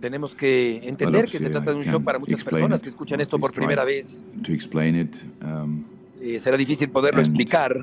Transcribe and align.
Tenemos 0.00 0.34
que 0.34 0.80
entender 0.88 1.26
que 1.26 1.38
se 1.38 1.50
trata 1.50 1.72
de 1.72 1.76
un 1.78 1.82
shock 1.84 2.02
para 2.04 2.18
muchas 2.18 2.42
personas 2.44 2.78
it, 2.78 2.82
que 2.84 2.88
escuchan 2.90 3.20
esto 3.20 3.38
por 3.38 3.52
primera 3.52 3.84
vez. 3.84 4.24
to 4.42 4.52
explain 4.52 4.96
it. 4.96 5.14
Um, 5.42 5.84
Eh, 6.22 6.38
será 6.38 6.58
difícil 6.58 6.90
poderlo 6.90 7.22
explicar. 7.22 7.74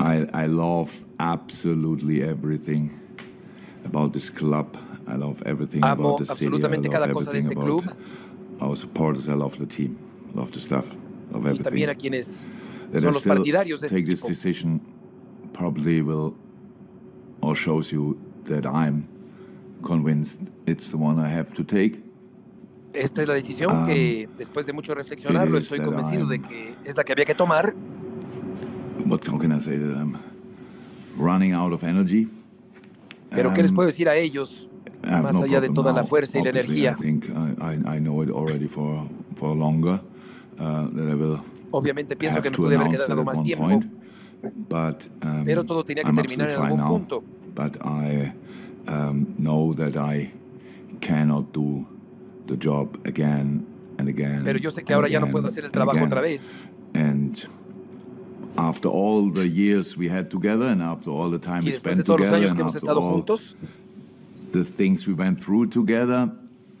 I, 0.00 0.26
I 0.34 0.46
love 0.48 0.90
absolutely 1.18 2.22
everything 2.22 2.90
about 3.84 4.12
this 4.12 4.30
club. 4.30 4.76
I 5.06 5.16
love 5.16 5.40
everything 5.44 5.80
Amo 5.84 6.16
about 6.16 6.18
the 6.26 6.34
city. 6.34 6.46
I 6.46 6.58
love 6.58 6.88
cada 6.90 7.12
cosa 7.12 7.32
de 7.32 7.38
este 7.40 7.54
club. 7.54 7.84
our 8.60 8.76
supporters. 8.76 9.28
I 9.28 9.34
love 9.34 9.56
the 9.58 9.66
team. 9.66 9.96
Love 10.34 10.50
the 10.52 10.60
staff. 10.60 10.84
Love 11.32 11.44
Y 11.44 11.48
everything. 11.50 11.62
también 11.64 11.90
a 11.90 11.94
quienes 11.94 12.44
son 12.92 13.12
los 13.12 13.22
partidarios 13.22 13.80
de 13.80 13.86
este 13.88 13.96
take 13.98 14.06
this 14.10 14.20
equipo. 14.20 14.28
decision 14.28 14.80
probably 15.52 16.02
will 16.02 16.34
or 17.42 17.54
shows 17.54 17.90
you 17.90 18.18
that 18.44 18.66
I'm 18.66 19.04
convinced 19.82 20.38
it's 20.66 20.90
the 20.90 20.96
one 20.96 21.18
I 21.18 21.28
have 21.30 21.54
to 21.54 21.64
take. 21.64 22.02
Esta 22.92 23.22
es 23.22 23.28
la 23.28 23.34
decisión 23.34 23.70
Um, 23.82 23.86
que, 23.86 24.28
después 24.36 24.66
de 24.66 24.72
mucho 24.72 24.94
reflexionarlo, 24.94 25.58
estoy 25.58 25.80
convencido 25.80 26.26
de 26.26 26.40
que 26.40 26.74
es 26.84 26.96
la 26.96 27.04
que 27.04 27.12
había 27.12 27.24
que 27.24 27.34
tomar. 27.36 27.72
What 29.06 29.20
can 29.20 29.52
I 29.52 29.60
say 29.60 29.78
that 29.78 29.96
I'm 29.96 30.18
running 31.16 31.52
out 31.52 31.72
of 31.72 31.84
energy? 31.84 32.28
Pero 33.30 33.52
¿qué 33.52 33.62
les 33.62 33.70
Um, 33.70 33.76
puedo 33.76 33.86
decir 33.86 34.08
a 34.08 34.16
ellos? 34.16 34.66
Más 35.02 35.32
no 35.32 35.42
allá 35.42 35.60
de 35.60 35.70
toda 35.70 35.92
la 35.92 36.04
fuerza 36.04 36.38
y 36.38 36.42
la 36.42 36.50
energía. 36.50 36.96
I 36.98 37.02
think 37.02 37.24
I, 37.26 37.98
know 38.00 38.22
it 38.22 38.30
already 38.30 38.66
for 38.66 39.06
for 39.36 39.56
longer 39.56 40.00
uh, 40.58 40.88
that 40.94 41.08
I 41.08 41.14
will 41.14 41.40
Obviamente 41.70 42.16
pienso 42.16 42.42
que 42.42 42.50
me 42.50 42.56
pude 42.56 42.74
haber 42.76 42.90
quedado 42.90 43.24
más 43.24 43.42
tiempo, 43.42 43.64
point. 43.64 43.84
But 44.42 45.08
um, 45.22 45.44
pero 45.44 45.64
todo 45.64 45.84
tenía 45.84 46.02
que 46.02 46.10
I'm 46.10 46.16
terminar 46.16 46.50
en 46.50 46.56
algún 46.56 46.78
now. 46.78 46.88
punto. 46.88 47.22
But 47.54 47.76
I 47.84 48.32
um, 48.86 49.34
know 49.38 49.74
that 49.74 49.96
I 49.96 50.32
cannot 51.00 51.52
do 51.52 51.86
the 52.46 52.56
job 52.56 52.98
again 53.04 53.66
and 53.98 54.08
again. 54.08 54.44
Pero 54.44 54.58
yo 54.58 54.70
sé 54.70 54.84
que 54.84 54.92
and 54.92 54.96
ahora 54.96 55.08
ya 55.08 55.20
no 55.20 55.30
puedo 55.30 55.48
hacer 55.48 55.64
el 55.64 55.70
trabajo 55.70 55.98
again. 55.98 56.08
otra 56.08 56.20
vez. 56.22 56.50
And 56.94 57.36
after 58.56 58.88
all 58.88 59.30
the 59.30 59.48
years 59.48 59.96
we 59.96 60.08
had 60.08 60.30
together, 60.30 60.66
and 60.66 60.82
after 60.82 61.10
all 61.10 61.30
the 61.30 61.38
time 61.38 61.64
we 61.64 61.72
spent 61.72 62.04
together, 62.04 62.46
and 62.46 62.60
after 62.60 62.88
all 62.88 63.22
juntos 63.22 63.54
the 64.52 64.64
things 64.64 65.06
we 65.06 65.14
went 65.14 65.40
through 65.40 65.68
together, 65.68 66.28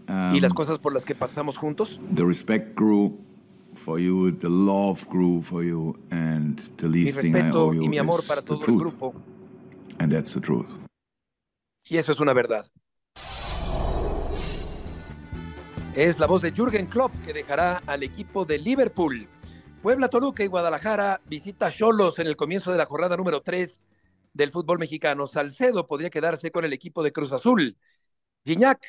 y 0.08 0.40
las 0.40 0.50
um, 0.50 0.56
cosas 0.56 0.78
por 0.78 0.92
las 0.92 1.04
que 1.04 1.14
pasamos 1.14 1.56
juntos, 1.56 2.00
the 2.14 2.24
respect 2.24 2.74
grew 2.74 3.16
for 3.76 3.98
you, 3.98 4.30
the 4.32 4.48
love 4.48 5.06
grew 5.08 5.42
for 5.42 5.62
you, 5.64 5.96
and 6.10 6.60
the 6.76 6.88
mi 6.88 7.04
least 7.04 7.20
thing 7.20 7.36
I 7.36 7.50
owe 7.50 7.72
you 7.72 7.82
y 7.82 7.88
mi 7.88 7.98
amor 7.98 8.20
is 8.20 8.26
para 8.26 8.40
the 8.40 8.46
todo 8.46 8.60
el 8.60 8.64
truth. 8.64 8.80
grupo. 8.80 9.14
And 9.98 10.12
that's 10.12 10.32
the 10.32 10.40
truth. 10.40 10.68
Y 11.88 11.96
eso 11.96 12.12
es 12.12 12.20
una 12.20 12.32
verdad. 12.32 12.66
Es 15.94 16.18
la 16.18 16.26
voz 16.26 16.42
de 16.42 16.52
Jürgen 16.52 16.86
Klopp 16.86 17.12
que 17.24 17.32
dejará 17.32 17.82
al 17.86 18.02
equipo 18.02 18.44
de 18.44 18.58
Liverpool. 18.58 19.28
Puebla, 19.82 20.08
Toluca 20.08 20.44
y 20.44 20.46
Guadalajara 20.46 21.20
visita 21.26 21.70
Cholos 21.70 22.18
en 22.18 22.26
el 22.26 22.36
comienzo 22.36 22.70
de 22.70 22.78
la 22.78 22.86
jornada 22.86 23.16
número 23.16 23.40
3 23.42 23.84
del 24.32 24.52
fútbol 24.52 24.78
mexicano. 24.78 25.26
Salcedo 25.26 25.86
podría 25.86 26.10
quedarse 26.10 26.50
con 26.50 26.64
el 26.64 26.72
equipo 26.72 27.02
de 27.02 27.12
Cruz 27.12 27.32
Azul. 27.32 27.76
Guiñac 28.44 28.80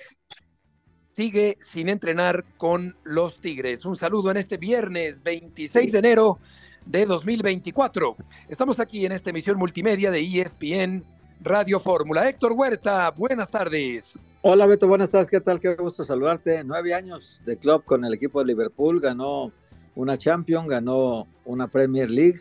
sigue 1.11 1.57
sin 1.61 1.89
entrenar 1.89 2.45
con 2.57 2.95
los 3.03 3.39
Tigres. 3.41 3.85
Un 3.85 3.95
saludo 3.95 4.31
en 4.31 4.37
este 4.37 4.57
viernes 4.57 5.21
26 5.23 5.91
de 5.91 5.99
enero 5.99 6.39
de 6.85 7.05
2024. 7.05 8.15
Estamos 8.49 8.79
aquí 8.79 9.05
en 9.05 9.11
esta 9.11 9.29
emisión 9.29 9.57
multimedia 9.57 10.09
de 10.09 10.21
ESPN 10.21 11.03
Radio 11.41 11.79
Fórmula. 11.79 12.27
Héctor 12.27 12.53
Huerta, 12.53 13.11
buenas 13.11 13.49
tardes. 13.49 14.13
Hola 14.41 14.65
Beto, 14.65 14.87
buenas 14.87 15.11
tardes, 15.11 15.27
¿qué 15.27 15.41
tal? 15.41 15.59
Qué 15.59 15.75
gusto 15.75 16.05
saludarte. 16.05 16.63
Nueve 16.63 16.93
años 16.93 17.43
de 17.45 17.57
club 17.57 17.83
con 17.83 18.05
el 18.05 18.13
equipo 18.13 18.39
de 18.39 18.45
Liverpool, 18.45 18.99
ganó 19.01 19.51
una 19.95 20.17
Champions, 20.17 20.67
ganó 20.67 21.27
una 21.45 21.67
Premier 21.67 22.09
League 22.09 22.39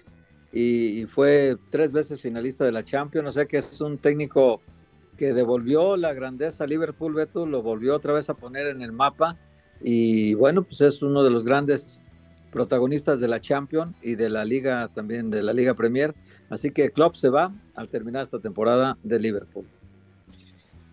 y, 0.53 1.03
y 1.03 1.06
fue 1.06 1.56
tres 1.70 1.91
veces 1.92 2.20
finalista 2.20 2.64
de 2.64 2.72
la 2.72 2.84
Champions. 2.84 3.28
O 3.28 3.32
sea 3.32 3.47
que 3.47 3.59
es 3.59 3.80
un 3.80 3.98
técnico 3.98 4.62
que 5.20 5.34
devolvió 5.34 5.98
la 5.98 6.14
grandeza 6.14 6.64
a 6.64 6.66
Liverpool, 6.66 7.12
Beto, 7.12 7.44
lo 7.44 7.60
volvió 7.62 7.94
otra 7.94 8.14
vez 8.14 8.31
a 8.31 8.34
poner 8.34 8.69
en 8.69 8.81
el 8.81 8.91
mapa 8.91 9.36
y 9.82 10.32
bueno, 10.32 10.62
pues 10.62 10.81
es 10.81 11.03
uno 11.03 11.22
de 11.22 11.28
los 11.28 11.44
grandes 11.44 12.00
protagonistas 12.50 13.20
de 13.20 13.28
la 13.28 13.38
Champions 13.38 13.94
y 14.00 14.14
de 14.14 14.30
la 14.30 14.47
Liga 14.47 14.88
también, 14.88 15.28
de 15.28 15.42
la 15.42 15.53
Liga 15.53 15.75
Premier. 15.75 16.14
Así 16.48 16.70
que 16.70 16.91
Klopp 16.91 17.16
se 17.16 17.28
va 17.28 17.53
al 17.75 17.91
terminar 17.91 18.22
esta 18.22 18.38
temporada 18.38 18.97
de 19.03 19.20
Liverpool. 19.20 19.66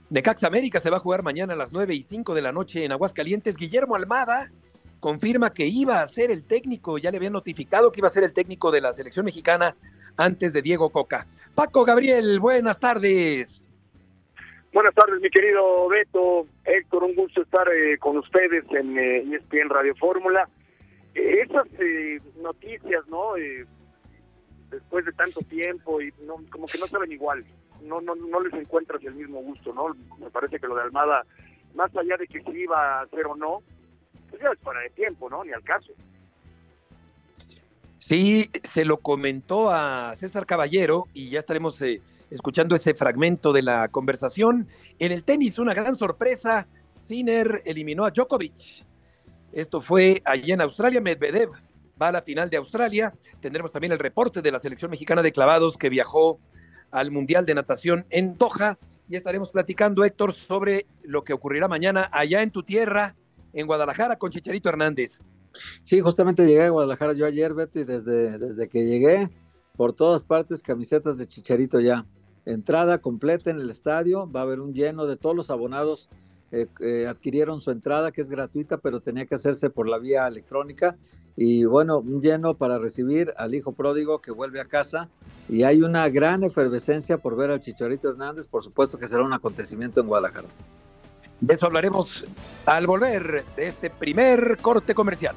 Necaxa 0.09 0.47
América 0.47 0.81
se 0.81 0.89
va 0.89 0.97
a 0.97 0.99
jugar 0.99 1.23
mañana 1.23 1.53
a 1.53 1.55
las 1.55 1.71
9 1.71 1.95
y 1.95 2.01
5 2.01 2.35
de 2.35 2.41
la 2.41 2.51
noche 2.51 2.83
en 2.83 2.91
Aguascalientes. 2.91 3.55
Guillermo 3.55 3.95
Almada 3.95 4.51
confirma 4.99 5.53
que 5.53 5.67
iba 5.67 6.01
a 6.01 6.07
ser 6.07 6.31
el 6.31 6.43
técnico, 6.43 6.97
ya 6.97 7.11
le 7.11 7.17
habían 7.17 7.31
notificado 7.31 7.93
que 7.93 8.01
iba 8.01 8.09
a 8.09 8.11
ser 8.11 8.25
el 8.25 8.33
técnico 8.33 8.71
de 8.71 8.81
la 8.81 8.91
selección 8.91 9.23
mexicana 9.23 9.77
antes 10.17 10.51
de 10.51 10.61
Diego 10.61 10.89
Coca. 10.89 11.27
Paco 11.55 11.85
Gabriel, 11.85 12.41
buenas 12.41 12.77
tardes. 12.77 13.66
Buenas 14.77 14.93
tardes, 14.93 15.19
mi 15.21 15.31
querido 15.31 15.87
Beto. 15.87 16.45
Héctor, 16.63 17.03
un 17.03 17.15
gusto 17.15 17.41
estar 17.41 17.67
eh, 17.67 17.97
con 17.97 18.15
ustedes 18.15 18.63
en 18.69 18.95
eh, 18.95 19.23
ESPN 19.23 19.69
Radio 19.69 19.95
Fórmula. 19.95 20.47
Eh, 21.15 21.41
esas 21.41 21.65
eh, 21.79 22.21
noticias, 22.43 23.03
¿no? 23.07 23.35
Eh, 23.37 23.65
después 24.69 25.03
de 25.03 25.13
tanto 25.13 25.39
tiempo 25.39 25.99
y 25.99 26.13
no, 26.27 26.35
como 26.51 26.67
que 26.67 26.77
no 26.77 26.85
saben 26.85 27.11
igual. 27.11 27.43
No, 27.81 28.01
no, 28.01 28.13
no 28.13 28.39
les 28.39 28.53
encuentras 28.53 29.03
el 29.03 29.15
mismo 29.15 29.41
gusto, 29.41 29.73
¿no? 29.73 29.95
Me 30.19 30.29
parece 30.29 30.59
que 30.59 30.67
lo 30.67 30.75
de 30.75 30.83
Almada, 30.83 31.25
más 31.73 31.89
allá 31.97 32.15
de 32.15 32.27
que 32.27 32.43
se 32.43 32.51
iba 32.51 32.99
a 32.99 33.01
hacer 33.01 33.25
o 33.25 33.35
no, 33.35 33.63
pues 34.29 34.43
ya 34.43 34.51
es 34.51 34.59
fuera 34.59 34.81
de 34.81 34.91
tiempo, 34.91 35.27
¿no? 35.27 35.43
Ni 35.43 35.53
al 35.53 35.63
caso. 35.63 35.91
Sí, 37.97 38.51
se 38.63 38.85
lo 38.85 38.97
comentó 38.97 39.71
a 39.71 40.13
César 40.13 40.45
Caballero 40.45 41.07
y 41.15 41.31
ya 41.31 41.39
estaremos 41.39 41.81
eh, 41.81 41.99
escuchando 42.29 42.75
ese 42.75 42.93
fragmento 42.93 43.53
de 43.53 43.61
la 43.61 43.87
conversación. 43.89 44.67
En 44.99 45.11
el 45.11 45.23
tenis, 45.23 45.59
una 45.59 45.73
gran 45.73 45.95
sorpresa. 45.95 46.67
Sinner 46.99 47.61
eliminó 47.65 48.05
a 48.05 48.11
Djokovic. 48.11 48.85
Esto 49.51 49.81
fue 49.81 50.21
allí 50.25 50.51
en 50.51 50.61
Australia. 50.61 51.01
Medvedev 51.01 51.51
va 52.01 52.09
a 52.09 52.11
la 52.11 52.21
final 52.21 52.49
de 52.49 52.57
Australia. 52.57 53.13
Tendremos 53.39 53.71
también 53.71 53.93
el 53.93 53.99
reporte 53.99 54.41
de 54.41 54.51
la 54.51 54.59
selección 54.59 54.91
mexicana 54.91 55.21
de 55.21 55.31
clavados 55.31 55.77
que 55.77 55.89
viajó 55.89 56.39
al 56.91 57.11
Mundial 57.11 57.45
de 57.45 57.55
Natación 57.55 58.05
en 58.09 58.37
Doha. 58.37 58.77
Y 59.09 59.15
estaremos 59.15 59.51
platicando, 59.51 60.03
Héctor, 60.03 60.33
sobre 60.33 60.85
lo 61.03 61.23
que 61.23 61.33
ocurrirá 61.33 61.67
mañana 61.67 62.09
allá 62.11 62.41
en 62.41 62.51
tu 62.51 62.63
tierra, 62.63 63.15
en 63.53 63.65
Guadalajara, 63.65 64.17
con 64.17 64.31
Chicharito 64.31 64.67
Hernández. 64.69 65.19
Sí, 65.83 66.01
justamente 66.01 66.45
llegué 66.45 66.63
a 66.63 66.69
Guadalajara 66.69 67.13
yo 67.13 67.25
ayer, 67.25 67.53
Beto, 67.53 67.79
y 67.79 67.85
desde, 67.85 68.37
desde 68.37 68.67
que 68.67 68.85
llegué, 68.85 69.29
por 69.75 69.93
todas 69.93 70.23
partes, 70.23 70.61
camisetas 70.61 71.17
de 71.17 71.27
Chicharito 71.27 71.79
ya. 71.79 72.05
Entrada 72.47 72.99
completa 72.99 73.51
en 73.51 73.59
el 73.59 73.69
estadio, 73.69 74.31
va 74.31 74.39
a 74.39 74.43
haber 74.43 74.61
un 74.61 74.73
lleno 74.73 75.05
de 75.05 75.17
todos 75.17 75.35
los 75.35 75.49
abonados. 75.49 76.09
eh, 76.53 76.67
eh, 76.79 77.07
adquirieron 77.07 77.59
su 77.59 77.71
entrada, 77.71 78.13
que 78.13 78.21
es 78.21 78.29
gratuita, 78.29 78.77
pero 78.77 79.01
tenía 79.01 79.25
que 79.25 79.35
hacerse 79.35 79.69
por 79.69 79.89
la 79.89 79.97
vía 79.97 80.25
electrónica. 80.25 80.95
Y 81.35 81.65
bueno, 81.65 81.99
un 81.99 82.21
lleno 82.21 82.53
para 82.53 82.79
recibir 82.79 83.33
al 83.35 83.53
hijo 83.53 83.73
pródigo 83.73 84.21
que 84.21 84.31
vuelve 84.31 84.61
a 84.61 84.65
casa. 84.65 85.09
Y 85.49 85.63
hay 85.63 85.81
una 85.81 86.07
gran 86.07 86.43
efervescencia 86.43 87.17
por 87.17 87.35
ver 87.35 87.51
al 87.51 87.59
Chicharito 87.59 88.09
Hernández. 88.09 88.47
Por 88.47 88.63
supuesto 88.63 88.97
que 88.97 89.07
será 89.07 89.23
un 89.23 89.33
acontecimiento 89.33 89.99
en 89.99 90.07
Guadalajara. 90.07 90.47
De 91.41 91.53
eso 91.53 91.65
hablaremos 91.65 92.23
al 92.65 92.87
volver 92.87 93.43
de 93.57 93.67
este 93.67 93.89
primer 93.89 94.57
corte 94.61 94.95
comercial. 94.95 95.35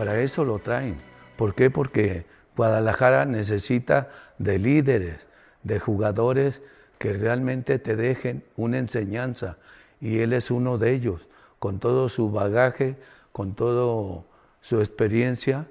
Para 0.00 0.18
eso 0.22 0.46
lo 0.46 0.60
traen. 0.60 0.96
¿Por 1.36 1.54
qué? 1.54 1.68
Porque 1.68 2.24
Guadalajara 2.56 3.26
necesita 3.26 4.08
de 4.38 4.58
líderes, 4.58 5.26
de 5.62 5.78
jugadores 5.78 6.62
que 6.96 7.12
realmente 7.12 7.78
te 7.78 7.96
dejen 7.96 8.42
una 8.56 8.78
enseñanza 8.78 9.58
y 10.00 10.20
él 10.20 10.32
es 10.32 10.50
uno 10.50 10.78
de 10.78 10.94
ellos, 10.94 11.28
con 11.58 11.80
todo 11.80 12.08
su 12.08 12.30
bagaje, 12.30 12.96
con 13.32 13.54
toda 13.54 14.24
su 14.62 14.78
experiencia, 14.78 15.66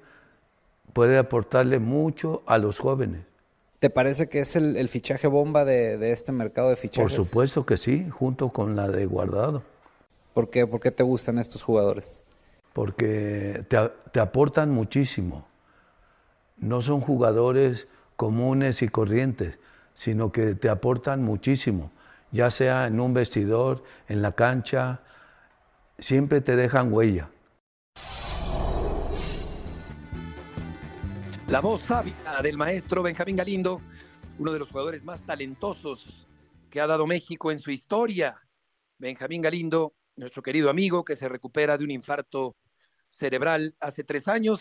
puede 0.93 1.17
aportarle 1.17 1.79
mucho 1.79 2.43
a 2.45 2.59
los 2.59 2.77
jóvenes. 2.77 3.21
¿Te 3.79 3.89
parece 3.89 4.29
que 4.29 4.41
es 4.41 4.55
el, 4.55 4.87
fichaje 4.89 5.27
bomba 5.27 5.65
de, 5.65 6.11
este 6.11 6.31
mercado 6.33 6.69
de 6.69 6.75
fichajes? 6.75 7.15
Por 7.15 7.25
supuesto 7.25 7.65
que 7.65 7.77
sí, 7.77 8.07
junto 8.11 8.49
con 8.49 8.75
la 8.75 8.89
de 8.89 9.07
Guardado. 9.07 9.63
¿Por 10.35 10.51
qué, 10.51 10.67
¿Por 10.67 10.79
qué 10.79 10.91
te 10.91 11.01
gustan 11.01 11.39
estos 11.39 11.63
jugadores? 11.63 12.21
Porque 12.79 13.65
te, 13.67 13.77
te 14.13 14.21
aportan 14.21 14.69
muchísimo. 14.69 15.45
No 16.55 16.79
son 16.79 17.01
jugadores 17.01 17.89
comunes 18.15 18.81
y 18.81 18.87
corrientes, 18.87 19.59
sino 19.93 20.31
que 20.31 20.55
te 20.55 20.69
aportan 20.69 21.21
muchísimo, 21.21 21.91
ya 22.31 22.49
sea 22.49 22.87
en 22.87 23.01
un 23.01 23.13
vestidor, 23.13 23.83
en 24.07 24.21
la 24.21 24.31
cancha, 24.31 25.01
siempre 25.97 26.39
te 26.39 26.55
dejan 26.55 26.93
huella. 26.93 27.29
La 31.49 31.59
voz 31.59 31.81
sabia 31.81 32.15
del 32.41 32.55
maestro 32.55 33.03
Benjamín 33.03 33.35
Galindo, 33.35 33.81
uno 34.37 34.53
de 34.53 34.59
los 34.59 34.69
jugadores 34.69 35.03
más 35.03 35.21
talentosos 35.23 36.29
que 36.69 36.79
ha 36.79 36.87
dado 36.87 37.07
México 37.07 37.51
en 37.51 37.59
su 37.59 37.71
historia. 37.71 38.37
Benjamín 38.97 39.41
Galindo, 39.41 39.95
nuestro 40.15 40.41
querido 40.41 40.69
amigo 40.69 41.03
que 41.03 41.17
se 41.17 41.27
recupera 41.27 41.77
de 41.77 41.83
un 41.83 41.91
infarto 41.91 42.55
cerebral 43.09 43.75
hace 43.79 44.03
tres 44.03 44.27
años. 44.27 44.59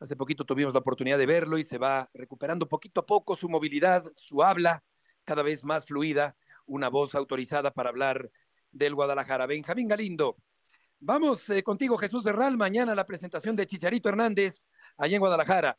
Hace 0.00 0.16
poquito 0.16 0.44
tuvimos 0.44 0.74
la 0.74 0.80
oportunidad 0.80 1.18
de 1.18 1.26
verlo 1.26 1.58
y 1.58 1.62
se 1.62 1.78
va 1.78 2.10
recuperando 2.12 2.68
poquito 2.68 3.00
a 3.00 3.06
poco 3.06 3.36
su 3.36 3.48
movilidad, 3.48 4.04
su 4.16 4.42
habla 4.42 4.82
cada 5.24 5.42
vez 5.42 5.64
más 5.64 5.86
fluida, 5.86 6.34
una 6.66 6.88
voz 6.88 7.14
autorizada 7.14 7.70
para 7.70 7.90
hablar 7.90 8.30
del 8.72 8.94
Guadalajara. 8.94 9.46
Benjamín 9.46 9.86
Galindo, 9.86 10.36
vamos 10.98 11.48
eh, 11.50 11.62
contigo 11.62 11.96
Jesús 11.98 12.24
Berral, 12.24 12.56
mañana 12.56 12.94
la 12.94 13.06
presentación 13.06 13.54
de 13.54 13.66
Chicharito 13.66 14.08
Hernández 14.08 14.66
allá 14.96 15.14
en 15.14 15.20
Guadalajara. 15.20 15.76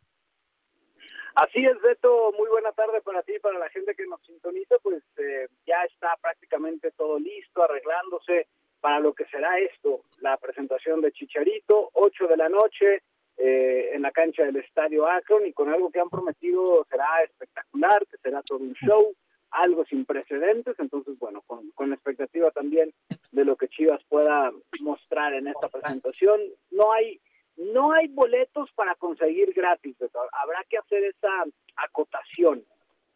Así 1.35 1.65
es, 1.65 1.81
Beto, 1.81 2.31
muy 2.37 2.47
buena 2.49 2.71
tarde 2.73 3.01
para 3.01 3.23
ti, 3.23 3.33
para 3.41 3.57
la 3.57 3.67
gente 3.69 3.95
que 3.95 4.05
nos 4.05 4.21
sintoniza, 4.21 4.75
pues 4.83 5.03
eh, 5.17 5.47
ya 5.65 5.83
está 5.83 6.15
prácticamente 6.21 6.91
todo 6.91 7.17
listo, 7.17 7.63
arreglándose 7.63 8.47
para 8.83 8.99
lo 8.99 9.13
que 9.13 9.23
será 9.27 9.57
esto, 9.59 10.01
la 10.19 10.35
presentación 10.35 10.99
de 10.99 11.13
Chicharito, 11.13 11.89
8 11.93 12.27
de 12.27 12.35
la 12.35 12.49
noche 12.49 13.01
eh, 13.37 13.91
en 13.93 14.01
la 14.01 14.11
cancha 14.11 14.43
del 14.43 14.57
Estadio 14.57 15.07
Akron 15.07 15.45
y 15.45 15.53
con 15.53 15.69
algo 15.69 15.89
que 15.89 16.01
han 16.01 16.09
prometido 16.09 16.85
será 16.89 17.23
espectacular, 17.23 18.05
que 18.07 18.17
será 18.17 18.41
todo 18.41 18.57
un 18.57 18.73
show, 18.73 19.15
algo 19.51 19.85
sin 19.85 20.03
precedentes, 20.03 20.75
entonces 20.79 21.17
bueno, 21.17 21.43
con, 21.47 21.71
con 21.71 21.91
la 21.91 21.95
expectativa 21.95 22.51
también 22.51 22.93
de 23.31 23.45
lo 23.45 23.55
que 23.55 23.69
Chivas 23.69 24.03
pueda 24.09 24.51
mostrar 24.81 25.33
en 25.33 25.47
esta 25.47 25.69
presentación. 25.69 26.41
No 26.71 26.91
hay 26.91 27.21
no 27.55 27.93
hay 27.93 28.09
boletos 28.09 28.69
para 28.73 28.95
conseguir 28.95 29.53
gratis, 29.53 29.95
habrá 30.33 30.61
que 30.69 30.77
hacer 30.77 31.05
esa 31.05 31.45
acotación. 31.77 32.65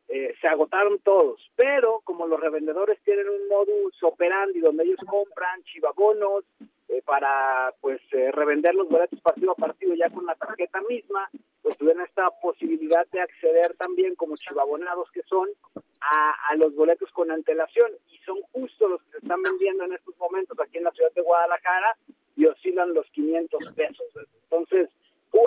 Eh, 0.09 0.33
se 0.39 0.47
agotaron 0.47 0.99
todos, 0.99 1.51
pero 1.57 1.99
como 2.05 2.27
los 2.27 2.39
revendedores 2.39 2.97
tienen 3.03 3.27
un 3.27 3.47
modus 3.49 4.01
operandi 4.03 4.61
donde 4.61 4.85
ellos 4.85 5.03
compran 5.05 5.61
chivabonos 5.63 6.45
eh, 6.87 7.01
para 7.05 7.73
pues 7.81 7.99
eh, 8.13 8.31
revender 8.31 8.73
los 8.73 8.87
boletos 8.87 9.19
partido 9.19 9.51
a 9.51 9.55
partido 9.55 9.93
ya 9.95 10.09
con 10.09 10.25
la 10.25 10.35
tarjeta 10.35 10.79
misma, 10.87 11.29
pues 11.61 11.77
tuvieron 11.77 12.03
esta 12.03 12.29
posibilidad 12.41 13.05
de 13.07 13.19
acceder 13.19 13.75
también 13.75 14.15
como 14.15 14.37
chivabonados 14.37 15.11
que 15.11 15.23
son 15.23 15.49
a, 15.99 16.51
a 16.51 16.55
los 16.55 16.73
boletos 16.73 17.11
con 17.11 17.29
antelación 17.29 17.91
y 18.09 18.17
son 18.19 18.41
justo 18.53 18.87
los 18.87 19.03
que 19.03 19.11
se 19.11 19.17
están 19.17 19.41
vendiendo 19.41 19.83
en 19.83 19.93
estos 19.93 20.17
momentos 20.17 20.57
aquí 20.57 20.77
en 20.77 20.85
la 20.85 20.91
ciudad 20.91 21.11
de 21.11 21.21
Guadalajara 21.21 21.97
y 22.37 22.45
oscilan 22.45 22.93
los 22.93 23.05
500 23.07 23.73
pesos. 23.73 24.05
Entonces, 24.43 24.89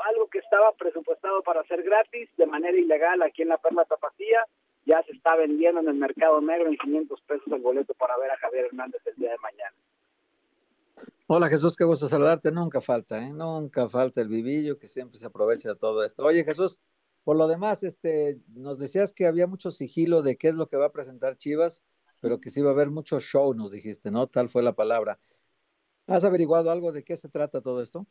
algo 0.07 0.29
que 0.29 0.39
estaba 0.39 0.73
presupuestado 0.73 1.43
para 1.43 1.65
ser 1.65 1.83
gratis 1.83 2.29
de 2.37 2.47
manera 2.47 2.77
ilegal 2.77 3.23
aquí 3.23 3.43
en 3.43 3.49
la 3.49 3.59
Perla 3.59 3.85
Tapatía, 3.85 4.47
ya 4.87 5.03
se 5.05 5.13
está 5.13 5.37
vendiendo 5.37 5.81
en 5.81 5.89
el 5.89 5.95
mercado 5.95 6.41
negro 6.41 6.69
en 6.69 6.77
500 6.77 7.21
pesos 7.23 7.47
el 7.53 7.61
boleto 7.61 7.95
para 7.95 8.17
ver 8.19 8.31
a 8.31 8.37
Javier 8.39 8.67
Hernández 8.67 9.03
el 9.07 9.17
día 9.17 9.31
de 9.31 9.39
mañana. 9.39 9.77
Hola 11.27 11.49
Jesús, 11.49 11.77
qué 11.77 11.85
gusto 11.85 12.09
saludarte. 12.09 12.51
Nunca 12.51 12.81
falta, 12.81 13.23
¿eh? 13.23 13.31
Nunca 13.31 13.89
falta 13.89 14.21
el 14.21 14.29
vivillo 14.29 14.79
que 14.79 14.89
siempre 14.89 15.19
se 15.19 15.27
aprovecha 15.27 15.71
de 15.71 15.77
todo 15.77 16.05
esto. 16.05 16.25
Oye 16.25 16.45
Jesús, 16.45 16.81
por 17.25 17.37
lo 17.37 17.47
demás, 17.47 17.83
este, 17.83 18.41
nos 18.49 18.79
decías 18.79 19.13
que 19.13 19.27
había 19.27 19.47
mucho 19.47 19.71
sigilo 19.71 20.23
de 20.23 20.37
qué 20.37 20.49
es 20.49 20.55
lo 20.55 20.69
que 20.69 20.77
va 20.77 20.87
a 20.87 20.93
presentar 20.93 21.37
Chivas, 21.37 21.83
pero 22.21 22.41
que 22.41 22.51
sí 22.51 22.61
va 22.61 22.71
a 22.71 22.73
haber 22.73 22.91
mucho 22.91 23.21
show, 23.21 23.55
nos 23.55 23.71
dijiste, 23.71 24.11
¿no? 24.11 24.27
Tal 24.27 24.49
fue 24.49 24.63
la 24.63 24.75
palabra. 24.75 25.19
¿Has 26.07 26.25
averiguado 26.25 26.71
algo 26.71 26.93
de 26.93 27.05
qué 27.05 27.17
se 27.17 27.29
trata 27.29 27.61
todo 27.61 27.83
esto? 27.83 28.07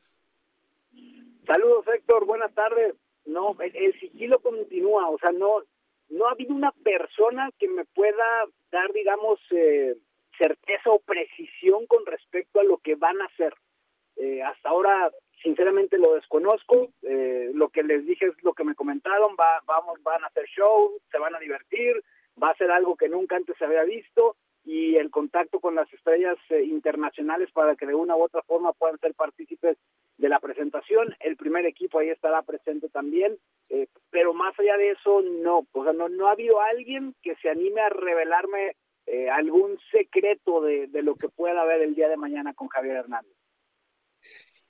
Saludos, 1.50 1.84
Héctor. 1.88 2.26
Buenas 2.26 2.54
tardes. 2.54 2.94
No, 3.26 3.58
el, 3.60 4.00
sigilo 4.00 4.38
continúa. 4.38 5.10
O 5.10 5.18
sea, 5.18 5.32
no, 5.32 5.64
no 6.10 6.28
ha 6.28 6.32
habido 6.34 6.54
una 6.54 6.72
persona 6.84 7.50
que 7.58 7.68
me 7.68 7.86
pueda 7.86 8.46
dar, 8.72 8.94
digamos, 8.94 9.40
eh, 9.50 9.96
certeza 10.38 10.92
o 10.92 11.00
precisión 11.00 11.88
con 11.88 12.06
respecto 12.06 12.60
a 12.60 12.64
lo 12.64 12.78
que 12.78 12.94
van 12.94 13.20
a 13.20 13.26
hacer. 13.26 13.56
Eh, 14.18 14.44
hasta 14.44 14.70
ahora, 14.70 15.12
sinceramente, 15.42 15.98
lo 15.98 16.14
desconozco. 16.14 16.90
Eh, 17.02 17.50
lo 17.56 17.70
que 17.70 17.82
les 17.82 18.06
dije 18.06 18.28
es 18.28 18.44
lo 18.44 18.54
que 18.54 18.64
me 18.64 18.76
comentaron. 18.76 19.36
Va, 19.36 19.64
vamos, 19.66 20.04
van 20.04 20.24
a 20.24 20.28
hacer 20.28 20.46
show, 20.56 21.02
se 21.12 21.18
van 21.18 21.34
a 21.34 21.40
divertir, 21.40 22.04
va 22.42 22.52
a 22.52 22.58
ser 22.58 22.70
algo 22.70 22.96
que 22.96 23.10
nunca 23.10 23.38
antes 23.38 23.58
se 23.58 23.66
había 23.66 23.86
visto 23.86 24.36
y 24.66 24.98
el 24.98 25.10
contacto 25.10 25.60
con 25.60 25.76
las 25.76 25.92
estrellas 25.94 26.38
eh, 26.50 26.64
internacionales 26.64 27.50
para 27.52 27.76
que 27.76 27.86
de 27.86 27.96
una 27.96 28.16
u 28.16 28.24
otra 28.24 28.42
forma 28.44 28.74
puedan 28.74 29.00
ser 29.00 29.14
partícipes 29.14 29.78
de 30.18 30.30
la 30.30 30.40
presentación. 30.40 31.16
El 31.20 31.38
primer 31.38 31.66
equipo 31.66 32.00
ahí 32.00 32.10
estará 32.10 32.42
presente 32.42 32.90
también, 32.90 33.38
eh, 33.70 33.88
pero 34.10 34.34
más 34.34 34.58
allá 34.60 34.78
de 34.78 34.92
eso, 34.92 35.22
no, 35.22 35.66
o 35.72 35.84
sea, 35.84 35.94
no, 35.94 36.10
no 36.10 36.28
ha 36.28 36.34
habido 36.34 36.62
alguien 36.62 37.16
que 37.22 37.36
se 37.38 37.50
anime 37.50 37.82
a 37.82 37.90
revelarme 37.90 38.76
eh, 39.06 39.30
algún 39.30 39.80
secreto 39.92 40.62
de, 40.62 40.88
de, 40.88 41.02
lo 41.02 41.16
que 41.16 41.30
pueda 41.30 41.62
haber 41.62 41.82
el 41.82 41.96
día 41.96 42.10
de 42.10 42.18
mañana 42.18 42.54
con 42.54 42.68
Javier 42.68 42.98
Hernández. 42.98 43.34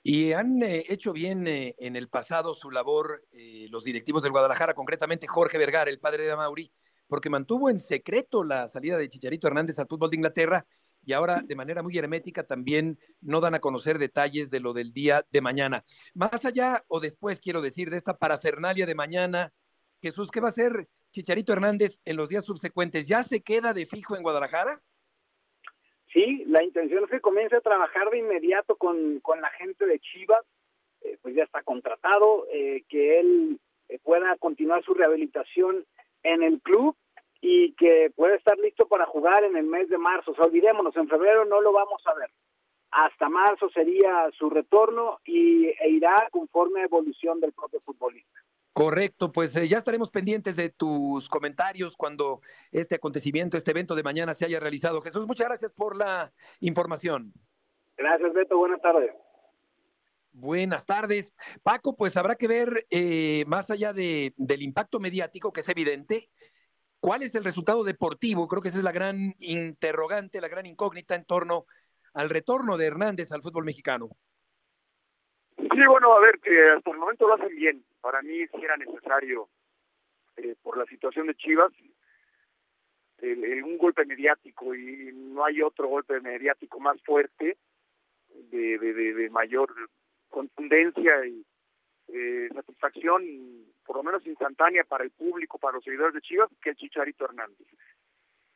Y 0.02 0.32
han 0.32 0.62
hecho 0.62 1.12
bien 1.12 1.44
en 1.46 1.94
el 1.94 2.08
pasado 2.08 2.54
su 2.54 2.70
labor 2.70 3.22
los 3.68 3.84
directivos 3.84 4.22
del 4.22 4.32
Guadalajara, 4.32 4.72
concretamente 4.72 5.26
Jorge 5.26 5.58
Vergara, 5.58 5.90
el 5.90 5.98
padre 5.98 6.22
de 6.22 6.34
Mauri, 6.34 6.72
porque 7.10 7.28
mantuvo 7.28 7.68
en 7.68 7.80
secreto 7.80 8.44
la 8.44 8.68
salida 8.68 8.96
de 8.96 9.08
Chicharito 9.08 9.48
Hernández 9.48 9.78
al 9.78 9.88
fútbol 9.88 10.10
de 10.10 10.16
Inglaterra 10.16 10.64
y 11.04 11.12
ahora 11.12 11.42
de 11.44 11.56
manera 11.56 11.82
muy 11.82 11.96
hermética 11.98 12.46
también 12.46 12.98
no 13.20 13.40
dan 13.40 13.54
a 13.54 13.58
conocer 13.58 13.98
detalles 13.98 14.50
de 14.50 14.60
lo 14.60 14.72
del 14.72 14.92
día 14.92 15.26
de 15.30 15.40
mañana. 15.40 15.84
Más 16.14 16.44
allá 16.44 16.84
o 16.88 17.00
después, 17.00 17.40
quiero 17.40 17.60
decir, 17.60 17.90
de 17.90 17.96
esta 17.96 18.16
parafernalia 18.16 18.86
de 18.86 18.94
mañana, 18.94 19.52
Jesús, 20.00 20.30
¿qué 20.30 20.40
va 20.40 20.46
a 20.46 20.50
hacer 20.50 20.88
Chicharito 21.10 21.52
Hernández 21.52 22.00
en 22.04 22.16
los 22.16 22.28
días 22.28 22.44
subsecuentes? 22.44 23.08
¿Ya 23.08 23.22
se 23.22 23.42
queda 23.42 23.74
de 23.74 23.86
fijo 23.86 24.16
en 24.16 24.22
Guadalajara? 24.22 24.80
Sí, 26.12 26.44
la 26.46 26.62
intención 26.62 27.04
es 27.04 27.10
que 27.10 27.20
comience 27.20 27.56
a 27.56 27.60
trabajar 27.60 28.08
de 28.10 28.18
inmediato 28.18 28.76
con, 28.76 29.20
con 29.20 29.40
la 29.40 29.50
gente 29.50 29.84
de 29.86 29.98
Chivas, 29.98 30.44
eh, 31.02 31.18
pues 31.22 31.34
ya 31.34 31.44
está 31.44 31.62
contratado, 31.62 32.46
eh, 32.52 32.84
que 32.88 33.20
él 33.20 33.60
eh, 33.88 33.98
pueda 34.02 34.36
continuar 34.38 34.84
su 34.84 34.94
rehabilitación 34.94 35.84
en 36.22 36.42
el 36.42 36.60
club 36.60 36.96
y 37.40 37.72
que 37.74 38.12
puede 38.14 38.36
estar 38.36 38.58
listo 38.58 38.86
para 38.86 39.06
jugar 39.06 39.44
en 39.44 39.56
el 39.56 39.66
mes 39.66 39.88
de 39.88 39.98
marzo. 39.98 40.32
O 40.32 40.34
sea, 40.34 40.44
olvidémonos, 40.44 40.96
en 40.96 41.08
febrero 41.08 41.44
no 41.44 41.60
lo 41.60 41.72
vamos 41.72 42.02
a 42.06 42.14
ver. 42.14 42.30
Hasta 42.90 43.28
marzo 43.28 43.70
sería 43.70 44.28
su 44.36 44.50
retorno 44.50 45.20
y, 45.24 45.66
e 45.66 45.90
irá 45.90 46.28
conforme 46.30 46.80
a 46.80 46.84
evolución 46.84 47.40
del 47.40 47.52
propio 47.52 47.80
futbolista. 47.80 48.40
Correcto, 48.72 49.32
pues 49.32 49.54
eh, 49.56 49.68
ya 49.68 49.78
estaremos 49.78 50.10
pendientes 50.10 50.56
de 50.56 50.70
tus 50.70 51.28
comentarios 51.28 51.96
cuando 51.96 52.40
este 52.72 52.94
acontecimiento, 52.94 53.56
este 53.56 53.72
evento 53.72 53.94
de 53.94 54.02
mañana 54.02 54.32
se 54.32 54.44
haya 54.44 54.60
realizado. 54.60 55.02
Jesús, 55.02 55.26
muchas 55.26 55.48
gracias 55.48 55.72
por 55.72 55.96
la 55.96 56.30
información. 56.60 57.32
Gracias, 57.96 58.32
Beto. 58.32 58.56
Buenas 58.56 58.80
tardes. 58.80 59.10
Buenas 60.32 60.86
tardes. 60.86 61.34
Paco, 61.62 61.96
pues 61.96 62.16
habrá 62.16 62.36
que 62.36 62.46
ver, 62.46 62.86
eh, 62.90 63.44
más 63.46 63.70
allá 63.70 63.92
de, 63.92 64.32
del 64.36 64.62
impacto 64.62 65.00
mediático, 65.00 65.52
que 65.52 65.60
es 65.60 65.68
evidente, 65.68 66.30
cuál 67.00 67.22
es 67.22 67.34
el 67.34 67.44
resultado 67.44 67.82
deportivo. 67.82 68.46
Creo 68.46 68.62
que 68.62 68.68
esa 68.68 68.78
es 68.78 68.84
la 68.84 68.92
gran 68.92 69.34
interrogante, 69.40 70.40
la 70.40 70.48
gran 70.48 70.66
incógnita 70.66 71.14
en 71.14 71.24
torno 71.24 71.66
al 72.14 72.30
retorno 72.30 72.76
de 72.76 72.86
Hernández 72.86 73.32
al 73.32 73.42
fútbol 73.42 73.64
mexicano. 73.64 74.08
Sí, 75.56 75.86
bueno, 75.88 76.14
a 76.14 76.20
ver, 76.20 76.38
que 76.40 76.70
hasta 76.70 76.90
el 76.90 76.98
momento 76.98 77.26
lo 77.26 77.34
hacen 77.34 77.54
bien. 77.54 77.84
Para 78.00 78.22
mí 78.22 78.46
sí 78.46 78.62
era 78.62 78.76
necesario, 78.76 79.48
eh, 80.36 80.54
por 80.62 80.78
la 80.78 80.86
situación 80.86 81.26
de 81.26 81.34
Chivas, 81.34 81.72
un 83.22 83.76
golpe 83.76 84.06
mediático 84.06 84.74
y 84.74 85.12
no 85.12 85.44
hay 85.44 85.60
otro 85.60 85.88
golpe 85.88 86.18
mediático 86.20 86.80
más 86.80 87.00
fuerte 87.02 87.58
de, 88.50 88.78
de 88.78 89.30
mayor 89.30 89.70
contundencia 90.30 91.26
y 91.26 91.44
eh, 92.08 92.48
satisfacción, 92.54 93.22
por 93.84 93.96
lo 93.96 94.02
menos 94.02 94.26
instantánea 94.26 94.84
para 94.84 95.04
el 95.04 95.10
público, 95.10 95.58
para 95.58 95.74
los 95.74 95.84
seguidores 95.84 96.14
de 96.14 96.20
Chivas, 96.22 96.50
que 96.62 96.70
el 96.70 96.76
Chicharito 96.76 97.24
Hernández. 97.24 97.66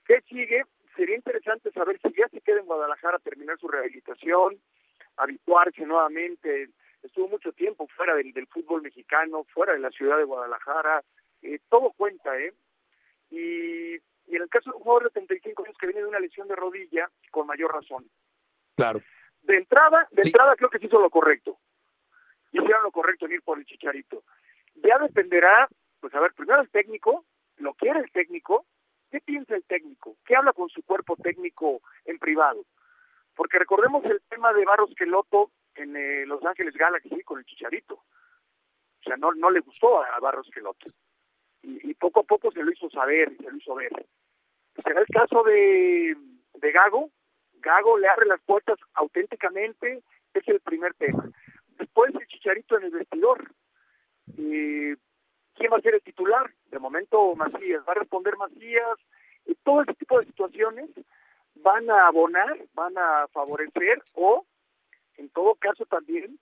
¿Qué 0.04 0.21
sigue? 0.23 0.64
Sería 0.97 1.16
interesante 1.16 1.71
saber 1.73 1.99
si 2.00 2.12
ya 2.14 2.28
se 2.28 2.40
queda 2.40 2.61
en 2.61 2.66
Guadalajara 2.66 3.16
a 3.16 3.21
terminar 3.21 3.59
su 3.59 3.69
rehabilitación, 3.69 4.59
habituarse 5.16 5.85
nuevamente. 5.85 6.71
Estuvo 7.02 7.28
mucho 7.28 7.52
tiempo 7.52 7.87
fuera 7.97 8.14
del, 8.14 8.33
del 8.33 8.47
fútbol 8.47 8.83
mexicano, 8.83 9.45
fuera 9.52 9.73
de 9.73 9.81
la 9.81 9.90
ciudad 9.90 10.19
de 10.19 10.25
Guadalajara. 10.25 11.02
Eh, 11.43 11.59
todo 11.69 11.93
cuenta, 11.93 12.38
¿eh? 12.38 12.54
Y, 13.31 13.95
y 13.95 14.37
en 14.37 14.43
el 14.43 14.49
caso 14.49 14.71
de 14.71 14.76
un 14.76 14.83
jugador 14.83 15.04
de 15.04 15.11
35 15.11 15.64
años 15.64 15.76
que 15.78 15.87
viene 15.87 16.02
de 16.02 16.09
una 16.09 16.21
lesión 16.21 16.49
de 16.49 16.57
rodilla, 16.57 17.11
con 17.31 17.47
mayor 17.47 17.73
razón. 17.73 18.09
Claro. 18.76 19.00
De 19.44 19.56
entrada, 19.56 20.08
de 20.10 20.22
Sí. 20.22 20.28
entrada 20.28 20.56
creo 20.56 20.70
que 20.70 20.78
se 20.78 20.86
hizo 20.86 21.00
lo 21.00 21.10
correcto. 21.10 21.58
Hicieron 22.52 22.82
lo 22.82 22.92
correcto 22.92 23.26
en 23.26 23.32
ir 23.32 23.42
por 23.42 23.58
el 23.58 23.64
Chicharito. 23.66 24.24
Ya 24.76 24.98
dependerá, 24.98 25.68
pues 26.00 26.14
a 26.14 26.20
ver, 26.20 26.32
primero 26.34 26.60
el 26.62 26.70
técnico, 26.70 27.24
lo 27.56 27.74
quiere 27.74 28.00
el 28.00 28.10
técnico, 28.10 28.66
¿qué 29.10 29.20
piensa 29.20 29.54
el 29.54 29.64
técnico? 29.64 30.16
¿Qué 30.24 30.34
habla 30.36 30.52
con 30.52 30.68
su 30.68 30.82
cuerpo 30.82 31.16
técnico 31.16 31.80
en 32.04 32.18
privado? 32.18 32.64
Porque 33.34 33.58
recordemos 33.58 34.04
el 34.04 34.18
tema 34.28 34.52
de 34.52 34.64
Barros 34.64 34.94
Queloto 34.96 35.50
en 35.74 35.96
eh, 35.96 36.24
Los 36.26 36.44
Ángeles 36.44 36.74
Galaxy 36.74 37.22
con 37.22 37.38
el 37.38 37.44
Chicharito. 37.44 37.94
O 37.94 39.02
sea, 39.04 39.16
no, 39.16 39.32
no 39.32 39.50
le 39.50 39.60
gustó 39.60 40.02
a 40.02 40.18
Barros 40.20 40.48
Queloto. 40.54 40.86
Y, 41.62 41.90
y 41.90 41.94
poco 41.94 42.20
a 42.20 42.24
poco 42.24 42.50
se 42.52 42.62
lo 42.62 42.70
hizo 42.70 42.88
saber, 42.90 43.32
y 43.32 43.36
se 43.42 43.50
lo 43.50 43.56
hizo 43.56 43.74
ver. 43.74 44.06
Será 44.78 45.00
el 45.00 45.06
caso 45.06 45.42
de, 45.42 46.16
de 46.54 46.72
Gago. 46.72 47.10
Gago 47.64 47.99
le 47.99 48.09
abre 48.09 48.26
las 48.26 48.40
puertas 48.42 48.78
auténticamente, 48.94 50.02
es 50.35 50.49
el 50.49 50.61
primer 50.61 50.94
tema. 50.94 51.30
Después 51.78 52.14
el 52.14 52.26
Chicharito 52.26 52.76
en 52.76 52.85
el 52.85 52.90
vestidor. 52.90 53.50
Eh, 54.37 54.97
¿Quién 55.54 55.73
va 55.73 55.78
a 55.78 55.80
ser 55.80 55.94
el 55.94 56.02
titular? 56.02 56.50
De 56.71 56.78
momento 56.78 57.35
Macías, 57.35 57.83
va 57.88 57.92
a 57.92 58.00
responder 58.00 58.37
Macías. 58.37 58.99
Y 59.47 59.54
todo 59.56 59.83
ese 59.83 59.94
tipo 59.94 60.18
de 60.18 60.26
situaciones 60.26 60.90
van 61.54 61.90
a 61.90 62.09
abonar, 62.09 62.59
van 62.75 62.97
a 62.99 63.26
favorecer 63.28 64.02
o, 64.14 64.44
en 65.16 65.28
todo 65.30 65.54
caso 65.54 65.87
también, 65.87 66.38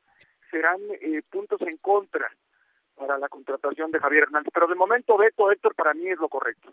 serán 0.50 0.80
eh, 1.00 1.22
puntos 1.30 1.60
en 1.62 1.76
contra 1.78 2.30
para 2.94 3.18
la 3.18 3.28
contratación 3.28 3.90
de 3.90 4.00
Javier 4.00 4.24
Hernández. 4.24 4.52
Pero 4.52 4.66
de 4.66 4.74
momento, 4.74 5.16
Beto, 5.16 5.50
Héctor, 5.50 5.74
para 5.74 5.94
mí 5.94 6.08
es 6.08 6.18
lo 6.18 6.28
correcto. 6.28 6.72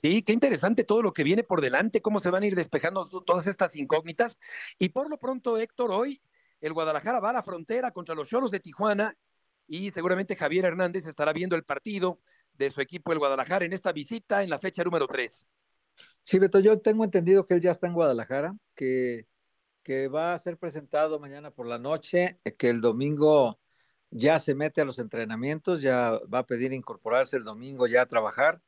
Sí, 0.00 0.22
qué 0.22 0.32
interesante 0.32 0.84
todo 0.84 1.02
lo 1.02 1.12
que 1.12 1.24
viene 1.24 1.42
por 1.42 1.60
delante, 1.60 2.00
cómo 2.00 2.20
se 2.20 2.30
van 2.30 2.44
a 2.44 2.46
ir 2.46 2.54
despejando 2.54 3.08
to- 3.08 3.22
todas 3.22 3.48
estas 3.48 3.74
incógnitas. 3.74 4.38
Y 4.78 4.90
por 4.90 5.10
lo 5.10 5.18
pronto, 5.18 5.58
Héctor, 5.58 5.90
hoy 5.90 6.22
el 6.60 6.72
Guadalajara 6.72 7.18
va 7.18 7.30
a 7.30 7.32
la 7.32 7.42
frontera 7.42 7.90
contra 7.90 8.14
los 8.14 8.28
Cholos 8.28 8.52
de 8.52 8.60
Tijuana 8.60 9.16
y 9.66 9.90
seguramente 9.90 10.36
Javier 10.36 10.66
Hernández 10.66 11.04
estará 11.06 11.32
viendo 11.32 11.56
el 11.56 11.64
partido 11.64 12.20
de 12.52 12.70
su 12.70 12.80
equipo, 12.80 13.12
el 13.12 13.18
Guadalajara, 13.18 13.64
en 13.64 13.72
esta 13.72 13.92
visita 13.92 14.42
en 14.44 14.50
la 14.50 14.60
fecha 14.60 14.84
número 14.84 15.08
3. 15.08 15.48
Sí, 16.22 16.38
Beto, 16.38 16.60
yo 16.60 16.80
tengo 16.80 17.02
entendido 17.02 17.44
que 17.44 17.54
él 17.54 17.60
ya 17.60 17.72
está 17.72 17.88
en 17.88 17.94
Guadalajara, 17.94 18.56
que, 18.76 19.26
que 19.82 20.06
va 20.06 20.32
a 20.32 20.38
ser 20.38 20.58
presentado 20.58 21.18
mañana 21.18 21.50
por 21.50 21.66
la 21.66 21.78
noche, 21.78 22.38
que 22.56 22.70
el 22.70 22.80
domingo 22.80 23.58
ya 24.10 24.38
se 24.38 24.54
mete 24.54 24.80
a 24.80 24.84
los 24.84 25.00
entrenamientos, 25.00 25.82
ya 25.82 26.12
va 26.32 26.40
a 26.40 26.46
pedir 26.46 26.72
incorporarse 26.72 27.36
el 27.36 27.44
domingo 27.44 27.88
ya 27.88 28.02
a 28.02 28.06
trabajar 28.06 28.62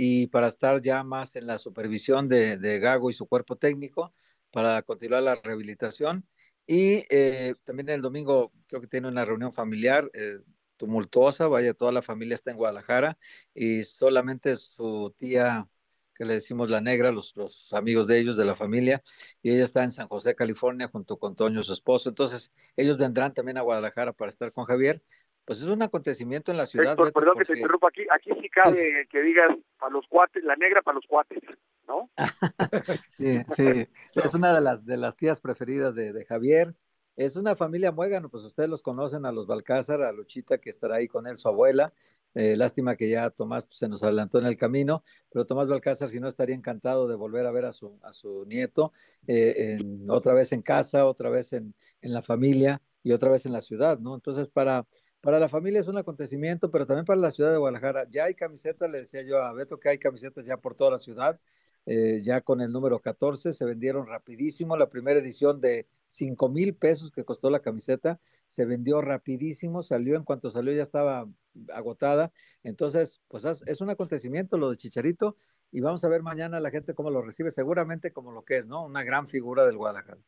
y 0.00 0.28
para 0.28 0.46
estar 0.46 0.80
ya 0.80 1.02
más 1.02 1.34
en 1.34 1.48
la 1.48 1.58
supervisión 1.58 2.28
de, 2.28 2.56
de 2.56 2.78
Gago 2.78 3.10
y 3.10 3.14
su 3.14 3.26
cuerpo 3.26 3.56
técnico 3.56 4.14
para 4.52 4.80
continuar 4.82 5.24
la 5.24 5.34
rehabilitación. 5.34 6.24
Y 6.68 7.04
eh, 7.10 7.54
también 7.64 7.88
el 7.88 8.00
domingo 8.00 8.52
creo 8.68 8.80
que 8.80 8.86
tiene 8.86 9.08
una 9.08 9.24
reunión 9.24 9.52
familiar 9.52 10.08
eh, 10.14 10.38
tumultuosa, 10.76 11.48
vaya, 11.48 11.74
toda 11.74 11.90
la 11.90 12.02
familia 12.02 12.36
está 12.36 12.52
en 12.52 12.58
Guadalajara 12.58 13.18
y 13.54 13.82
solamente 13.82 14.54
su 14.54 15.12
tía 15.18 15.68
que 16.14 16.24
le 16.24 16.34
decimos 16.34 16.70
la 16.70 16.80
negra, 16.80 17.10
los, 17.10 17.34
los 17.36 17.72
amigos 17.72 18.06
de 18.06 18.20
ellos, 18.20 18.36
de 18.36 18.44
la 18.44 18.54
familia, 18.56 19.02
y 19.42 19.50
ella 19.50 19.64
está 19.64 19.82
en 19.84 19.90
San 19.92 20.08
José, 20.08 20.34
California, 20.36 20.88
junto 20.88 21.16
con 21.18 21.34
Toño, 21.36 21.62
su 21.64 21.72
esposo. 21.72 22.08
Entonces, 22.08 22.52
ellos 22.76 22.98
vendrán 22.98 23.34
también 23.34 23.58
a 23.58 23.62
Guadalajara 23.62 24.12
para 24.12 24.28
estar 24.28 24.52
con 24.52 24.64
Javier. 24.64 25.02
Pues 25.48 25.60
es 25.60 25.66
un 25.66 25.80
acontecimiento 25.80 26.50
en 26.50 26.58
la 26.58 26.66
ciudad. 26.66 26.90
Héctor, 26.90 27.06
Beto, 27.06 27.20
perdón 27.20 27.38
que 27.38 27.44
te 27.46 27.52
interrumpa 27.54 27.88
aquí. 27.88 28.02
Aquí 28.14 28.30
sí 28.38 28.50
cabe 28.50 29.08
que 29.10 29.22
digas 29.22 29.48
para 29.78 29.94
los 29.94 30.06
cuates, 30.06 30.44
la 30.44 30.54
negra 30.56 30.82
para 30.82 30.96
los 30.96 31.06
cuates, 31.06 31.42
¿no? 31.88 32.10
Sí, 33.08 33.40
sí, 33.56 33.88
es 34.14 34.34
una 34.34 34.54
de 34.54 34.60
las, 34.60 34.84
de 34.84 34.98
las 34.98 35.16
tías 35.16 35.40
preferidas 35.40 35.94
de, 35.94 36.12
de 36.12 36.26
Javier. 36.26 36.74
Es 37.16 37.34
una 37.36 37.56
familia 37.56 37.92
muégano, 37.92 38.28
pues 38.28 38.44
ustedes 38.44 38.68
los 38.68 38.82
conocen 38.82 39.24
a 39.24 39.32
los 39.32 39.46
Balcázar, 39.46 40.02
a 40.02 40.12
Luchita 40.12 40.58
que 40.58 40.68
estará 40.68 40.96
ahí 40.96 41.08
con 41.08 41.26
él, 41.26 41.38
su 41.38 41.48
abuela. 41.48 41.94
Eh, 42.34 42.54
lástima 42.54 42.94
que 42.94 43.08
ya 43.08 43.30
Tomás 43.30 43.64
pues, 43.64 43.78
se 43.78 43.88
nos 43.88 44.02
adelantó 44.02 44.38
en 44.38 44.44
el 44.44 44.56
camino, 44.58 45.00
pero 45.30 45.46
Tomás 45.46 45.66
Balcázar, 45.66 46.10
si 46.10 46.20
no, 46.20 46.28
estaría 46.28 46.54
encantado 46.54 47.08
de 47.08 47.16
volver 47.16 47.46
a 47.46 47.50
ver 47.52 47.64
a 47.64 47.72
su, 47.72 47.98
a 48.02 48.12
su 48.12 48.44
nieto 48.44 48.92
eh, 49.26 49.78
en- 49.80 50.10
otra 50.10 50.34
vez 50.34 50.52
en 50.52 50.60
casa, 50.60 51.06
otra 51.06 51.30
vez 51.30 51.54
en, 51.54 51.74
en 52.02 52.12
la 52.12 52.20
familia 52.20 52.82
y 53.02 53.12
otra 53.12 53.30
vez 53.30 53.46
en 53.46 53.52
la 53.52 53.62
ciudad, 53.62 53.98
¿no? 53.98 54.14
Entonces, 54.14 54.46
para, 54.48 54.86
para 55.28 55.40
la 55.40 55.50
familia 55.50 55.78
es 55.78 55.86
un 55.88 55.98
acontecimiento, 55.98 56.70
pero 56.70 56.86
también 56.86 57.04
para 57.04 57.20
la 57.20 57.30
ciudad 57.30 57.50
de 57.50 57.58
Guadalajara. 57.58 58.06
Ya 58.08 58.24
hay 58.24 58.34
camisetas, 58.34 58.90
le 58.90 59.00
decía 59.00 59.20
yo 59.20 59.42
a 59.42 59.52
Beto 59.52 59.78
que 59.78 59.90
hay 59.90 59.98
camisetas 59.98 60.46
ya 60.46 60.56
por 60.56 60.74
toda 60.74 60.92
la 60.92 60.98
ciudad 60.98 61.38
eh, 61.84 62.22
ya 62.22 62.40
con 62.40 62.62
el 62.62 62.72
número 62.72 62.98
14, 62.98 63.52
se 63.52 63.64
vendieron 63.66 64.06
rapidísimo. 64.06 64.74
La 64.74 64.88
primera 64.88 65.20
edición 65.20 65.60
de 65.60 65.86
5 66.08 66.48
mil 66.48 66.74
pesos 66.74 67.10
que 67.10 67.26
costó 67.26 67.50
la 67.50 67.60
camiseta, 67.60 68.18
se 68.46 68.64
vendió 68.64 69.02
rapidísimo, 69.02 69.82
salió 69.82 70.16
en 70.16 70.24
cuanto 70.24 70.48
salió 70.48 70.72
ya 70.72 70.80
estaba 70.80 71.28
agotada. 71.74 72.32
Entonces, 72.62 73.20
pues 73.28 73.44
es, 73.44 73.80
un 73.82 73.90
acontecimiento 73.90 74.56
lo 74.56 74.70
de 74.70 74.78
Chicharito 74.78 75.36
y 75.70 75.82
vamos 75.82 76.02
a 76.04 76.08
ver 76.08 76.22
mañana 76.22 76.58
la 76.58 76.70
gente 76.70 76.94
cómo 76.94 77.10
lo 77.10 77.20
recibe, 77.20 77.50
seguramente 77.50 78.14
como 78.14 78.32
lo 78.32 78.46
que 78.46 78.56
es, 78.56 78.66
¿no? 78.66 78.82
Una 78.82 79.04
gran 79.04 79.28
figura 79.28 79.66
del 79.66 79.76
Guadalajara. 79.76 80.22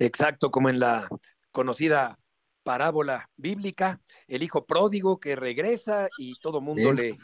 Exacto, 0.00 0.50
como 0.50 0.68
en 0.68 0.80
la 0.80 1.06
conocida 1.52 2.18
parábola 2.66 3.30
bíblica, 3.36 4.00
el 4.26 4.42
hijo 4.42 4.66
pródigo 4.66 5.20
que 5.20 5.36
regresa 5.36 6.08
y 6.18 6.34
todo 6.40 6.60
mundo 6.60 6.92
Bien. 6.92 6.96
le 6.96 7.18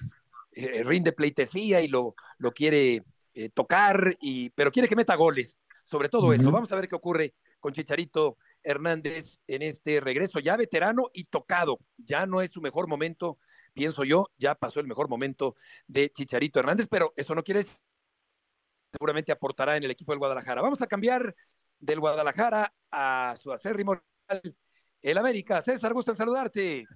eh, 0.52 0.84
rinde 0.84 1.10
pleitesía 1.10 1.80
y 1.80 1.88
lo, 1.88 2.14
lo 2.38 2.52
quiere 2.52 3.02
eh, 3.34 3.48
tocar, 3.48 4.16
y, 4.20 4.50
pero 4.50 4.70
quiere 4.70 4.88
que 4.88 4.94
meta 4.94 5.16
goles. 5.16 5.58
Sobre 5.84 6.08
todo 6.08 6.32
eso, 6.32 6.48
vamos 6.52 6.70
a 6.70 6.76
ver 6.76 6.86
qué 6.86 6.94
ocurre 6.94 7.34
con 7.58 7.72
Chicharito 7.72 8.38
Hernández 8.62 9.40
en 9.48 9.62
este 9.62 10.00
regreso 10.00 10.38
ya 10.38 10.56
veterano 10.56 11.10
y 11.12 11.24
tocado. 11.24 11.80
Ya 11.96 12.24
no 12.24 12.40
es 12.40 12.52
su 12.52 12.60
mejor 12.60 12.86
momento, 12.86 13.36
pienso 13.74 14.04
yo, 14.04 14.30
ya 14.38 14.54
pasó 14.54 14.78
el 14.78 14.86
mejor 14.86 15.08
momento 15.08 15.56
de 15.88 16.08
Chicharito 16.08 16.60
Hernández, 16.60 16.86
pero 16.88 17.12
eso 17.16 17.34
no 17.34 17.42
quiere 17.42 17.64
decir 17.64 17.76
seguramente 18.92 19.32
aportará 19.32 19.76
en 19.76 19.82
el 19.82 19.90
equipo 19.90 20.12
del 20.12 20.20
Guadalajara. 20.20 20.62
Vamos 20.62 20.82
a 20.82 20.86
cambiar 20.86 21.34
del 21.80 21.98
Guadalajara 21.98 22.72
a 22.92 23.34
su 23.40 23.52
acérrimo 23.52 24.00
el 25.02 25.18
América. 25.18 25.60
César, 25.60 25.92
gusto 25.92 26.12
en 26.12 26.16
saludarte. 26.16 26.86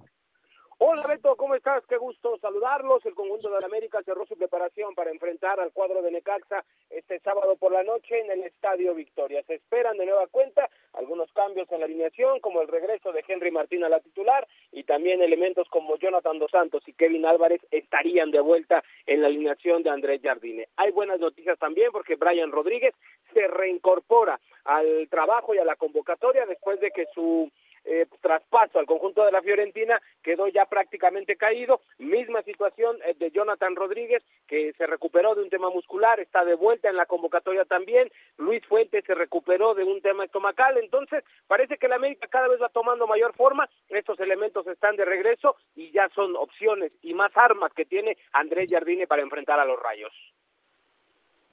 Hola 0.79 1.05
Beto, 1.09 1.37
¿cómo 1.37 1.55
estás? 1.55 1.83
Qué 1.87 1.97
gusto 1.97 2.37
saludarlos. 2.37 3.05
El 3.07 3.15
conjunto 3.15 3.49
de 3.49 3.61
la 3.61 3.67
América 3.67 4.03
cerró 4.05 4.27
su 4.27 4.37
preparación 4.37 4.95
para 4.95 5.11
enfrentar 5.11 5.59
al 5.59 5.73
cuadro 5.73 6.03
de 6.03 6.11
Necaxa 6.11 6.67
este 6.91 7.19
sábado 7.21 7.57
por 7.57 7.73
la 7.73 7.83
noche 7.83 8.21
en 8.21 8.31
el 8.31 8.43
Estadio 8.43 8.95
Victoria. 8.95 9.43
Se 9.47 9.55
esperan 9.55 9.97
de 9.97 10.05
nueva 10.05 10.27
cuenta 10.27 10.69
algunos 10.93 11.33
cambios 11.33 11.73
en 11.73 11.81
la 11.81 11.87
alineación, 11.87 12.41
como 12.41 12.61
el 12.61 12.69
regreso 12.69 13.11
de 13.13 13.25
Henry 13.27 13.51
Martín 13.51 13.85
a 13.85 13.89
la 13.89 14.01
titular 14.01 14.47
y 14.71 14.85
también 14.85 15.23
elementos 15.23 15.67
como 15.71 15.97
Jonathan 15.97 16.39
Dos 16.39 16.51
Santos 16.51 16.83
y 16.87 16.93
Kevin 16.93 17.25
Álvarez 17.25 17.63
estarían 17.71 18.31
de 18.31 18.41
vuelta 18.41 18.85
en 19.07 19.23
la 19.23 19.29
alineación 19.29 19.83
de 19.83 19.89
Andrés 19.89 20.21
Jardine. 20.23 20.69
Hay 20.77 20.91
buenas 20.91 21.19
noticias 21.21 21.59
también 21.59 21.91
porque 21.91 22.17
Brian 22.17 22.53
Rodríguez 22.53 22.95
se 23.33 23.47
reincorpora 23.49 24.39
al 24.65 25.09
trabajo 25.09 25.55
y 25.55 25.59
a 25.59 25.65
la 25.65 25.77
convocatoria 25.77 26.45
después 26.45 26.81
de 26.81 26.91
que 26.91 27.07
su 27.15 27.51
eh, 27.87 28.07
traspaso 28.21 28.79
al 28.79 28.87
conjunto 28.87 29.25
de 29.25 29.33
la 29.33 29.43
Fiorentina 29.43 30.01
quedó 30.23 30.49
ya 30.49 30.67
prácticamente 30.67 31.37
caído. 31.37 31.81
Misma 31.99 32.43
situación 32.43 32.97
eh, 33.05 33.15
de 33.19 33.31
Jonathan 33.31 33.77
Rodríguez, 33.77 34.23
que 34.47 34.73
se 34.77 34.87
recuperó 34.87 35.35
de 35.35 35.43
un 35.43 35.51
tema 35.51 35.71
muscular, 35.71 36.19
está 36.21 36.45
de 36.45 36.55
vuelta 36.55 36.91
en 36.91 36.97
la 36.97 37.07
convocatoria 37.07 37.65
también. 37.65 38.11
Luis 38.39 38.65
Fuentes 38.67 39.05
se 39.05 39.15
recuperó 39.15 39.75
de 39.75 39.85
un 39.85 40.03
tema 40.03 40.25
estomacal. 40.25 40.77
Entonces, 40.79 41.23
parece 41.47 41.79
que 41.79 41.89
la 41.89 41.97
América 41.97 42.27
cada 42.27 42.49
vez 42.49 42.61
va 42.61 42.69
tomando 42.69 43.07
mayor 43.07 43.35
forma. 43.35 43.69
Estos 43.89 44.19
elementos 44.21 44.67
están 44.67 44.97
de 44.97 45.05
regreso 45.05 45.57
y 45.75 45.93
ya 45.93 46.09
son 46.15 46.37
opciones 46.37 46.93
y 47.03 47.15
más 47.15 47.31
armas 47.37 47.73
que 47.73 47.85
tiene 47.85 48.17
Andrés 48.33 48.69
Jardine 48.71 49.07
para 49.07 49.23
enfrentar 49.23 49.61
a 49.61 49.65
los 49.65 49.79
Rayos. 49.81 50.13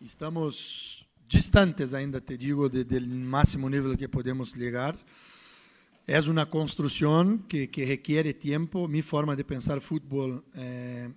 Estamos 0.01 1.07
distantes 1.29 1.93
ainda, 1.93 2.19
te 2.19 2.37
digo, 2.37 2.67
de, 2.69 2.83
del 2.83 3.07
máximo 3.07 3.69
nivel 3.69 3.97
que 3.97 4.09
podemos 4.09 4.55
llegar. 4.55 4.95
Es 6.05 6.27
una 6.27 6.49
construcción 6.49 7.45
que, 7.47 7.69
que 7.69 7.85
requiere 7.85 8.33
tiempo. 8.33 8.87
Mi 8.87 9.01
forma 9.01 9.35
de 9.35 9.45
pensar 9.45 9.79
fútbol 9.79 10.43
eh, 10.53 11.09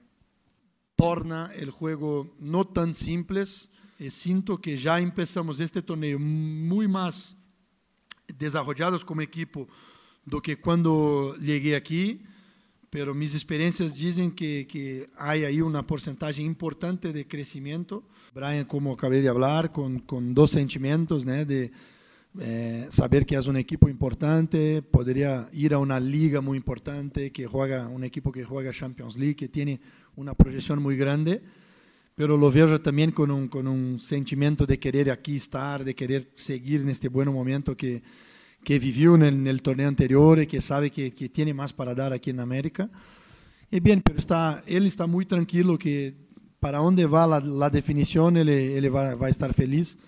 torna 0.95 1.51
el 1.55 1.71
juego 1.71 2.35
no 2.39 2.65
tan 2.67 2.95
simples. 2.95 3.69
Y 3.99 4.11
siento 4.11 4.61
que 4.61 4.79
ya 4.79 5.01
empezamos 5.01 5.59
este 5.59 5.83
torneo 5.83 6.19
muy 6.19 6.87
más 6.87 7.37
desarrollados 8.39 9.05
como 9.05 9.23
equipo 9.23 9.69
do 10.25 10.41
que 10.41 10.57
cuando 10.57 11.37
llegué 11.41 11.75
aquí. 11.77 12.21
pero 12.89 13.15
mis 13.15 13.35
experiencias 13.35 13.95
dicen 13.95 14.31
que, 14.33 14.67
que 14.67 15.11
hay 15.19 15.45
ahí 15.45 15.61
una 15.61 15.87
porcentaje 15.87 16.41
importante 16.41 17.13
de 17.13 17.27
crecimiento. 17.27 18.03
Brian, 18.33 18.65
como 18.65 18.93
acabé 18.95 19.21
de 19.21 19.29
hablar, 19.29 19.71
con, 19.71 19.99
con 19.99 20.33
dos 20.33 20.53
sentimientos, 20.53 21.27
¿no? 21.27 21.45
de 21.45 21.73
eh, 22.41 22.87
saber 22.91 23.25
que 23.25 23.37
es 23.37 23.47
un 23.47 23.57
equipo 23.57 23.89
importante, 23.89 24.83
podría 24.83 25.49
ir 25.53 25.75
a 25.75 25.79
una 25.79 25.99
liga 25.99 26.41
muy 26.41 26.59
importante, 26.59 27.31
que 27.33 27.47
juega 27.47 27.89
un 27.89 28.05
equipo 28.05 28.33
que 28.33 28.45
juega 28.45 28.73
Champions 28.73 29.17
League, 29.17 29.37
que 29.37 29.49
tiene 29.49 29.81
una 30.17 30.35
proyección 30.35 30.83
muy 30.83 30.97
grande, 30.97 31.43
pero 32.15 32.37
lo 32.37 32.51
veo 32.51 32.81
también 32.81 33.13
con 33.13 33.31
un, 33.31 33.49
con 33.49 33.67
un 33.67 34.01
sentimiento 34.01 34.67
de 34.67 34.79
querer 34.79 35.11
aquí 35.11 35.37
estar, 35.37 35.85
de 35.85 35.95
querer 35.95 36.31
seguir 36.35 36.81
en 36.81 36.91
este 36.91 37.09
buen 37.09 37.33
momento 37.33 37.77
que, 37.77 38.03
que 38.65 38.79
vivió 38.79 39.15
en 39.15 39.23
el, 39.23 39.35
en 39.35 39.47
el, 39.47 39.63
torneo 39.63 39.89
anterior 39.89 40.41
y 40.41 40.47
que 40.47 40.61
sabe 40.61 40.91
que, 40.91 41.13
que, 41.13 41.29
tiene 41.29 41.55
más 41.55 41.73
para 41.73 41.95
dar 41.95 42.13
aquí 42.13 42.31
en 42.31 42.41
América. 42.41 42.91
Y 43.71 43.81
bien, 43.81 44.03
pero 44.03 44.19
está, 44.19 44.63
él 44.67 44.87
está 44.87 45.07
muy 45.07 45.27
tranquilo 45.27 45.79
que 45.79 46.15
para 46.59 46.79
dónde 46.79 47.07
va 47.07 47.27
la, 47.27 47.41
la 47.41 47.71
definición, 47.71 48.37
él, 48.37 48.49
él 48.49 48.95
va, 48.95 49.15
va, 49.15 49.27
a 49.27 49.31
estar 49.31 49.55
feliz. 49.55 49.99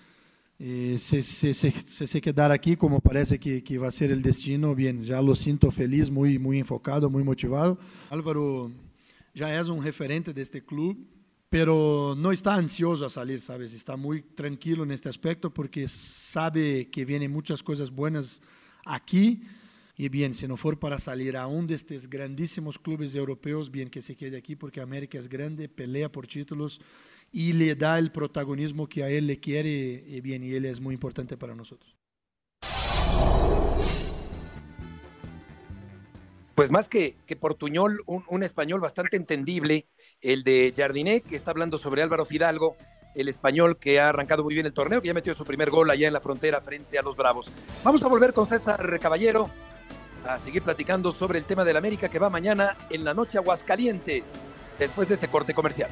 Eh, 0.61 0.97
se, 0.99 1.23
se, 1.23 1.53
se, 1.53 1.71
se, 1.71 2.21
quedar 2.21 2.51
aquí 2.51 2.75
como 2.75 2.99
parece 2.99 3.39
que, 3.39 3.63
que, 3.63 3.77
va 3.77 3.87
a 3.87 3.91
ser 3.91 4.11
el 4.11 4.21
destino, 4.21 4.75
bien, 4.75 5.05
ya 5.05 5.21
lo 5.21 5.33
siento 5.33 5.71
feliz, 5.71 6.09
muy, 6.09 6.37
muy 6.37 6.59
enfocado, 6.59 7.09
muy 7.09 7.23
motivado. 7.23 7.79
Álvaro 8.09 8.69
ya 9.33 9.57
es 9.57 9.69
un 9.69 9.81
referente 9.81 10.33
de 10.33 10.41
este 10.41 10.61
club, 10.61 10.97
pero 11.49 12.13
no 12.17 12.33
está 12.33 12.55
ansioso 12.55 13.05
a 13.05 13.09
salir, 13.09 13.39
¿sabes? 13.39 13.73
Está 13.73 13.95
muy 13.95 14.21
tranquilo 14.21 14.83
en 14.83 14.91
este 14.91 15.07
aspecto 15.07 15.49
porque 15.49 15.87
sabe 15.87 16.89
que 16.89 17.05
vienen 17.05 17.31
muchas 17.31 17.63
cosas 17.63 17.89
buenas 17.89 18.41
aquí. 18.85 19.41
Y 19.95 20.09
bien, 20.09 20.33
si 20.33 20.47
no 20.47 20.57
for 20.57 20.77
para 20.77 20.99
salir 20.99 21.37
a 21.37 21.47
un 21.47 21.67
de 21.67 21.75
estos 21.75 22.09
grandísimos 22.09 22.77
clubes 22.77 23.15
europeos, 23.15 23.71
bien 23.71 23.89
que 23.89 24.01
se 24.01 24.15
quede 24.15 24.37
aquí 24.37 24.55
porque 24.57 24.81
América 24.81 25.17
es 25.17 25.29
grande, 25.29 25.69
pelea 25.69 26.11
por 26.11 26.27
títulos 26.27 26.81
y 27.31 27.53
le 27.53 27.75
da 27.75 27.97
el 27.99 28.11
protagonismo 28.11 28.87
que 28.87 29.03
a 29.03 29.09
él 29.09 29.27
le 29.27 29.39
quiere 29.39 29.69
y 30.07 30.21
bien, 30.21 30.43
y 30.43 30.53
él 30.53 30.65
es 30.65 30.79
muy 30.79 30.93
importante 30.93 31.37
para 31.37 31.55
nosotros. 31.55 31.95
Pues 36.55 36.71
más 36.71 36.89
que, 36.89 37.15
que 37.25 37.37
Portuñol, 37.37 38.01
un, 38.05 38.25
un, 38.27 38.43
español 38.43 38.81
bastante 38.81 39.15
entendible, 39.15 39.87
el 40.19 40.43
de 40.43 40.73
Jardiné, 40.75 41.21
que 41.21 41.37
está 41.37 41.51
hablando 41.51 41.77
sobre 41.77 42.03
Álvaro 42.03 42.25
Fidalgo, 42.25 42.75
el 43.15 43.29
español 43.29 43.77
que 43.77 43.99
ha 43.99 44.09
arrancado 44.09 44.43
muy 44.43 44.53
bien 44.53 44.65
el 44.65 44.73
torneo, 44.73 45.01
que 45.01 45.07
ya 45.07 45.13
metió 45.13 45.33
su 45.35 45.45
primer 45.45 45.69
gol 45.69 45.89
allá 45.89 46.07
en 46.07 46.13
la 46.13 46.21
frontera 46.21 46.59
frente 46.61 46.99
a 46.99 47.01
los 47.01 47.15
Bravos. 47.15 47.49
Vamos 47.83 48.03
a 48.03 48.07
volver 48.07 48.33
con 48.33 48.45
César 48.45 48.99
Caballero 48.99 49.49
a 50.25 50.37
seguir 50.37 50.61
platicando 50.61 51.11
sobre 51.11 51.39
el 51.39 51.45
tema 51.45 51.63
del 51.63 51.77
América 51.77 52.09
que 52.09 52.19
va 52.19 52.29
mañana 52.29 52.75
en 52.89 53.03
la 53.03 53.13
noche 53.13 53.37
Aguascalientes, 53.37 54.23
después 54.77 55.07
de 55.07 55.13
este 55.15 55.27
corte 55.27 55.53
comercial. 55.53 55.89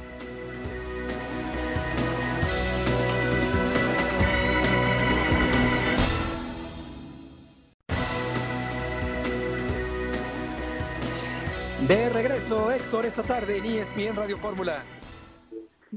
De 11.85 12.09
regreso, 12.09 12.71
Héctor, 12.71 13.05
esta 13.05 13.21
tarde 13.21 13.57
en 13.57 13.65
ESPN 13.65 14.15
Radio 14.15 14.39
Fórmula. 14.39 14.83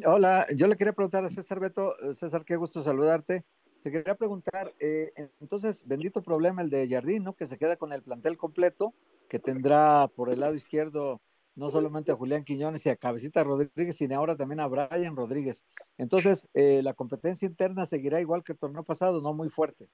Hola, 0.04 0.46
yo 0.54 0.66
le 0.66 0.76
quería 0.76 0.92
preguntar 0.92 1.24
a 1.24 1.30
César 1.30 1.58
Beto, 1.58 1.94
César, 2.12 2.44
qué 2.44 2.56
gusto 2.56 2.82
saludarte. 2.82 3.46
Te 3.82 3.90
quería 3.90 4.14
preguntar, 4.14 4.74
eh, 4.78 5.10
entonces, 5.40 5.82
bendito 5.86 6.22
problema 6.22 6.60
el 6.60 6.68
de 6.68 6.86
Jardín, 6.86 7.24
¿no? 7.24 7.32
Que 7.32 7.46
se 7.46 7.56
queda 7.56 7.76
con 7.76 7.94
el 7.94 8.02
plantel 8.02 8.36
completo, 8.36 8.92
que 9.26 9.38
tendrá 9.38 10.06
por 10.14 10.28
el 10.30 10.40
lado 10.40 10.54
izquierdo 10.54 11.22
no 11.54 11.70
solamente 11.70 12.12
a 12.12 12.16
Julián 12.16 12.44
Quiñones 12.44 12.84
y 12.84 12.90
a 12.90 12.96
Cabecita 12.96 13.42
Rodríguez, 13.42 13.96
sino 13.96 14.16
ahora 14.16 14.36
también 14.36 14.60
a 14.60 14.66
Brian 14.66 15.16
Rodríguez. 15.16 15.64
Entonces, 15.96 16.46
eh, 16.52 16.82
la 16.82 16.92
competencia 16.92 17.46
interna 17.46 17.86
seguirá 17.86 18.20
igual 18.20 18.44
que 18.44 18.52
el 18.52 18.58
torneo 18.58 18.84
pasado, 18.84 19.22
no 19.22 19.32
muy 19.32 19.48
fuerte. 19.48 19.88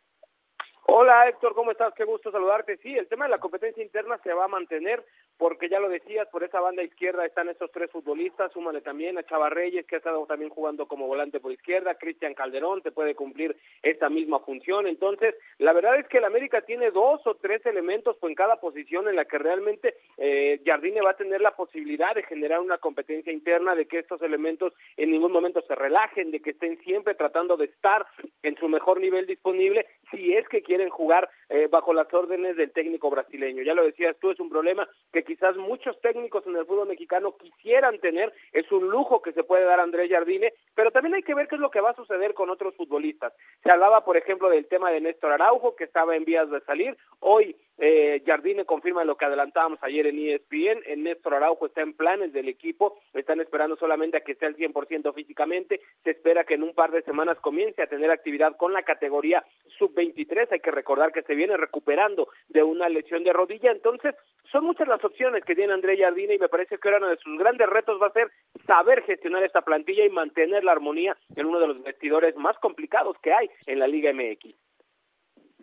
Hola 0.88 1.28
Héctor, 1.28 1.52
¿cómo 1.54 1.72
estás? 1.72 1.92
Qué 1.94 2.04
gusto 2.04 2.30
saludarte. 2.30 2.76
Sí, 2.76 2.96
el 2.96 3.08
tema 3.08 3.24
de 3.24 3.32
la 3.32 3.40
competencia 3.40 3.82
interna 3.82 4.18
se 4.22 4.32
va 4.32 4.44
a 4.44 4.48
mantener 4.48 5.04
porque 5.36 5.68
ya 5.68 5.80
lo 5.80 5.88
decías, 5.88 6.28
por 6.28 6.44
esa 6.44 6.60
banda 6.60 6.82
izquierda 6.82 7.26
están 7.26 7.48
estos 7.48 7.70
tres 7.70 7.90
futbolistas, 7.90 8.52
súmale 8.52 8.80
también 8.80 9.18
a 9.18 9.22
Chava 9.24 9.50
Reyes, 9.50 9.84
que 9.86 9.96
ha 9.96 9.98
estado 9.98 10.24
también 10.26 10.50
jugando 10.50 10.86
como 10.86 11.06
volante 11.06 11.40
por 11.40 11.52
izquierda, 11.52 11.96
Cristian 11.96 12.34
Calderón 12.34 12.82
te 12.82 12.92
puede 12.92 13.14
cumplir 13.14 13.56
esta 13.82 14.08
misma 14.08 14.40
función. 14.40 14.86
Entonces, 14.86 15.34
la 15.58 15.72
verdad 15.72 15.98
es 15.98 16.06
que 16.06 16.18
el 16.18 16.24
América 16.24 16.62
tiene 16.62 16.90
dos 16.90 17.20
o 17.26 17.34
tres 17.34 17.66
elementos 17.66 18.16
en 18.22 18.34
cada 18.34 18.56
posición 18.56 19.08
en 19.08 19.16
la 19.16 19.26
que 19.26 19.38
realmente 19.38 19.96
eh, 20.16 20.60
Jardine 20.64 21.02
va 21.02 21.10
a 21.10 21.16
tener 21.16 21.40
la 21.40 21.54
posibilidad 21.54 22.14
de 22.14 22.22
generar 22.22 22.60
una 22.60 22.78
competencia 22.78 23.32
interna, 23.32 23.74
de 23.74 23.86
que 23.86 23.98
estos 23.98 24.22
elementos 24.22 24.72
en 24.96 25.10
ningún 25.10 25.32
momento 25.32 25.60
se 25.62 25.74
relajen, 25.74 26.30
de 26.30 26.40
que 26.40 26.50
estén 26.50 26.78
siempre 26.82 27.14
tratando 27.14 27.56
de 27.56 27.66
estar 27.66 28.06
en 28.42 28.56
su 28.56 28.68
mejor 28.68 29.00
nivel 29.00 29.26
disponible, 29.26 29.86
si 30.10 30.34
es 30.34 30.48
que 30.48 30.62
quieren 30.62 30.88
jugar 30.88 31.28
eh, 31.48 31.68
bajo 31.70 31.92
las 31.92 32.12
órdenes 32.12 32.56
del 32.56 32.72
técnico 32.72 33.10
brasileño. 33.10 33.62
Ya 33.62 33.74
lo 33.74 33.84
decías 33.84 34.16
tú, 34.20 34.30
es 34.30 34.40
un 34.40 34.48
problema 34.48 34.88
que 35.12 35.24
quizás 35.24 35.56
muchos 35.56 36.00
técnicos 36.00 36.46
en 36.46 36.56
el 36.56 36.66
fútbol 36.66 36.88
mexicano 36.88 37.36
quisieran 37.36 37.98
tener, 38.00 38.32
es 38.52 38.70
un 38.72 38.88
lujo 38.88 39.22
que 39.22 39.32
se 39.32 39.44
puede 39.44 39.64
dar 39.64 39.80
Andrés 39.80 40.10
Jardine, 40.10 40.52
pero 40.74 40.90
también 40.90 41.14
hay 41.14 41.22
que 41.22 41.34
ver 41.34 41.48
qué 41.48 41.54
es 41.54 41.60
lo 41.60 41.70
que 41.70 41.80
va 41.80 41.90
a 41.90 41.96
suceder 41.96 42.34
con 42.34 42.50
otros 42.50 42.74
futbolistas. 42.74 43.32
Se 43.62 43.70
hablaba, 43.70 44.04
por 44.04 44.16
ejemplo, 44.16 44.48
del 44.48 44.66
tema 44.66 44.90
de 44.90 45.00
Néstor 45.00 45.32
Araujo, 45.32 45.76
que 45.76 45.84
estaba 45.84 46.16
en 46.16 46.24
vías 46.24 46.50
de 46.50 46.60
salir, 46.62 46.96
hoy 47.20 47.56
eh, 47.78 48.22
Jardine 48.24 48.64
confirma 48.64 49.04
lo 49.04 49.16
que 49.16 49.26
adelantábamos 49.26 49.78
ayer 49.82 50.06
en 50.06 50.18
ESPN, 50.18 50.82
en 50.86 51.04
Néstor 51.04 51.34
Araujo 51.34 51.66
está 51.66 51.82
en 51.82 51.92
planes 51.92 52.32
del 52.32 52.48
equipo, 52.48 52.98
están 53.12 53.40
esperando 53.40 53.76
solamente 53.76 54.16
a 54.16 54.20
que 54.20 54.32
esté 54.32 54.46
al 54.46 54.56
100% 54.56 55.14
físicamente, 55.14 55.80
se 56.02 56.10
espera 56.10 56.44
que 56.44 56.54
en 56.54 56.62
un 56.62 56.74
par 56.74 56.90
de 56.90 57.02
semanas 57.02 57.38
comience 57.40 57.82
a 57.82 57.86
tener 57.86 58.10
actividad 58.10 58.56
con 58.56 58.72
la 58.72 58.82
categoría 58.82 59.44
sub-23, 59.78 60.48
hay 60.50 60.60
que 60.60 60.70
recordar 60.70 61.12
que 61.12 61.22
se 61.22 61.35
viene 61.36 61.56
recuperando 61.56 62.28
de 62.48 62.62
una 62.62 62.88
lesión 62.88 63.24
de 63.24 63.32
rodilla, 63.32 63.70
entonces 63.70 64.14
son 64.50 64.64
muchas 64.64 64.88
las 64.88 65.02
opciones 65.04 65.44
que 65.44 65.54
tiene 65.54 65.72
André 65.72 65.96
Jardine 65.98 66.34
y 66.34 66.38
me 66.38 66.48
parece 66.48 66.78
que 66.78 66.88
ahora 66.88 66.98
uno 66.98 67.08
de 67.08 67.18
sus 67.18 67.38
grandes 67.38 67.68
retos 67.68 68.00
va 68.00 68.08
a 68.08 68.12
ser 68.12 68.30
saber 68.66 69.02
gestionar 69.02 69.42
esta 69.44 69.62
plantilla 69.62 70.04
y 70.04 70.10
mantener 70.10 70.64
la 70.64 70.72
armonía 70.72 71.16
en 71.36 71.46
uno 71.46 71.60
de 71.60 71.68
los 71.68 71.82
vestidores 71.82 72.36
más 72.36 72.56
complicados 72.58 73.16
que 73.22 73.32
hay 73.32 73.50
en 73.66 73.78
la 73.78 73.86
Liga 73.86 74.12
MX. 74.12 74.54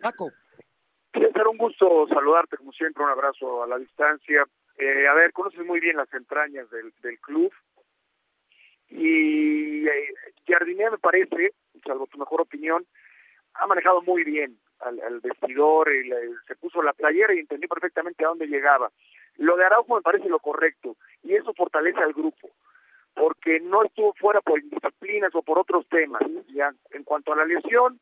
Paco. 0.00 0.30
Será 1.12 1.48
un 1.48 1.58
gusto 1.58 2.06
saludarte, 2.08 2.56
como 2.56 2.72
siempre, 2.72 3.04
un 3.04 3.10
abrazo 3.10 3.62
a 3.62 3.66
la 3.66 3.78
distancia. 3.78 4.44
Eh, 4.78 5.06
a 5.06 5.14
ver, 5.14 5.32
conoces 5.32 5.64
muy 5.64 5.78
bien 5.80 5.96
las 5.96 6.12
entrañas 6.12 6.68
del, 6.70 6.92
del 7.02 7.18
club 7.20 7.52
y 8.90 9.86
eh, 9.86 10.14
Jardine 10.46 10.90
me 10.90 10.98
parece, 10.98 11.52
salvo 11.84 12.06
tu 12.06 12.18
mejor 12.18 12.40
opinión, 12.40 12.86
ha 13.54 13.66
manejado 13.66 14.02
muy 14.02 14.24
bien 14.24 14.58
al, 14.84 15.00
al 15.00 15.20
vestidor, 15.20 15.92
y 15.92 16.08
le, 16.08 16.16
se 16.46 16.56
puso 16.56 16.82
la 16.82 16.92
playera 16.92 17.34
y 17.34 17.40
entendió 17.40 17.68
perfectamente 17.68 18.24
a 18.24 18.28
dónde 18.28 18.46
llegaba. 18.46 18.90
Lo 19.36 19.56
de 19.56 19.64
Araujo 19.64 19.96
me 19.96 20.02
parece 20.02 20.28
lo 20.28 20.38
correcto 20.38 20.96
y 21.22 21.34
eso 21.34 21.52
fortalece 21.54 22.00
al 22.00 22.12
grupo 22.12 22.50
porque 23.14 23.60
no 23.60 23.84
estuvo 23.84 24.12
fuera 24.14 24.40
por 24.40 24.60
indisciplinas 24.60 25.34
o 25.34 25.42
por 25.42 25.58
otros 25.58 25.86
temas. 25.88 26.22
Ya 26.48 26.72
en 26.90 27.04
cuanto 27.04 27.32
a 27.32 27.36
la 27.36 27.44
lesión, 27.44 28.00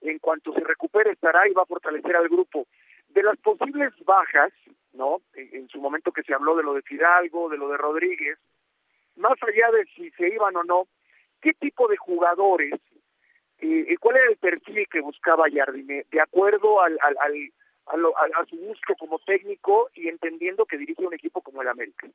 en 0.00 0.18
cuanto 0.18 0.52
se 0.52 0.60
recupere 0.60 1.12
estará 1.12 1.48
y 1.48 1.52
va 1.52 1.62
a 1.62 1.66
fortalecer 1.66 2.16
al 2.16 2.28
grupo. 2.28 2.66
De 3.08 3.22
las 3.22 3.38
posibles 3.38 3.92
bajas, 4.04 4.52
¿no? 4.92 5.22
En, 5.34 5.54
en, 5.54 5.68
su 5.68 5.80
momento 5.80 6.12
que 6.12 6.22
se 6.22 6.34
habló 6.34 6.56
de 6.56 6.62
lo 6.62 6.74
de 6.74 6.82
Fidalgo, 6.82 7.48
de 7.48 7.56
lo 7.56 7.68
de 7.68 7.76
Rodríguez, 7.76 8.38
más 9.16 9.38
allá 9.42 9.70
de 9.72 9.84
si 9.96 10.10
se 10.10 10.28
iban 10.28 10.56
o 10.56 10.64
no, 10.64 10.88
¿qué 11.40 11.52
tipo 11.54 11.88
de 11.88 11.96
jugadores, 11.96 12.74
eh, 13.60 13.96
cuál 13.98 14.16
era 14.16 14.30
el 14.30 14.36
perfil 14.36 14.86
que 14.90 15.00
buscaba 15.00 15.44
Jardine, 15.52 16.04
de 16.10 16.20
acuerdo 16.20 16.80
al, 16.80 16.98
al, 17.02 17.16
al, 17.20 17.52
a, 17.86 17.96
lo, 17.96 18.16
a, 18.16 18.24
a 18.40 18.46
su 18.46 18.56
gusto 18.56 18.94
como 18.98 19.18
técnico 19.20 19.90
y 19.94 20.08
entendiendo 20.08 20.66
que 20.66 20.78
dirige 20.78 21.04
un 21.04 21.14
equipo 21.14 21.40
como 21.42 21.62
el 21.62 21.68
América? 21.68 22.08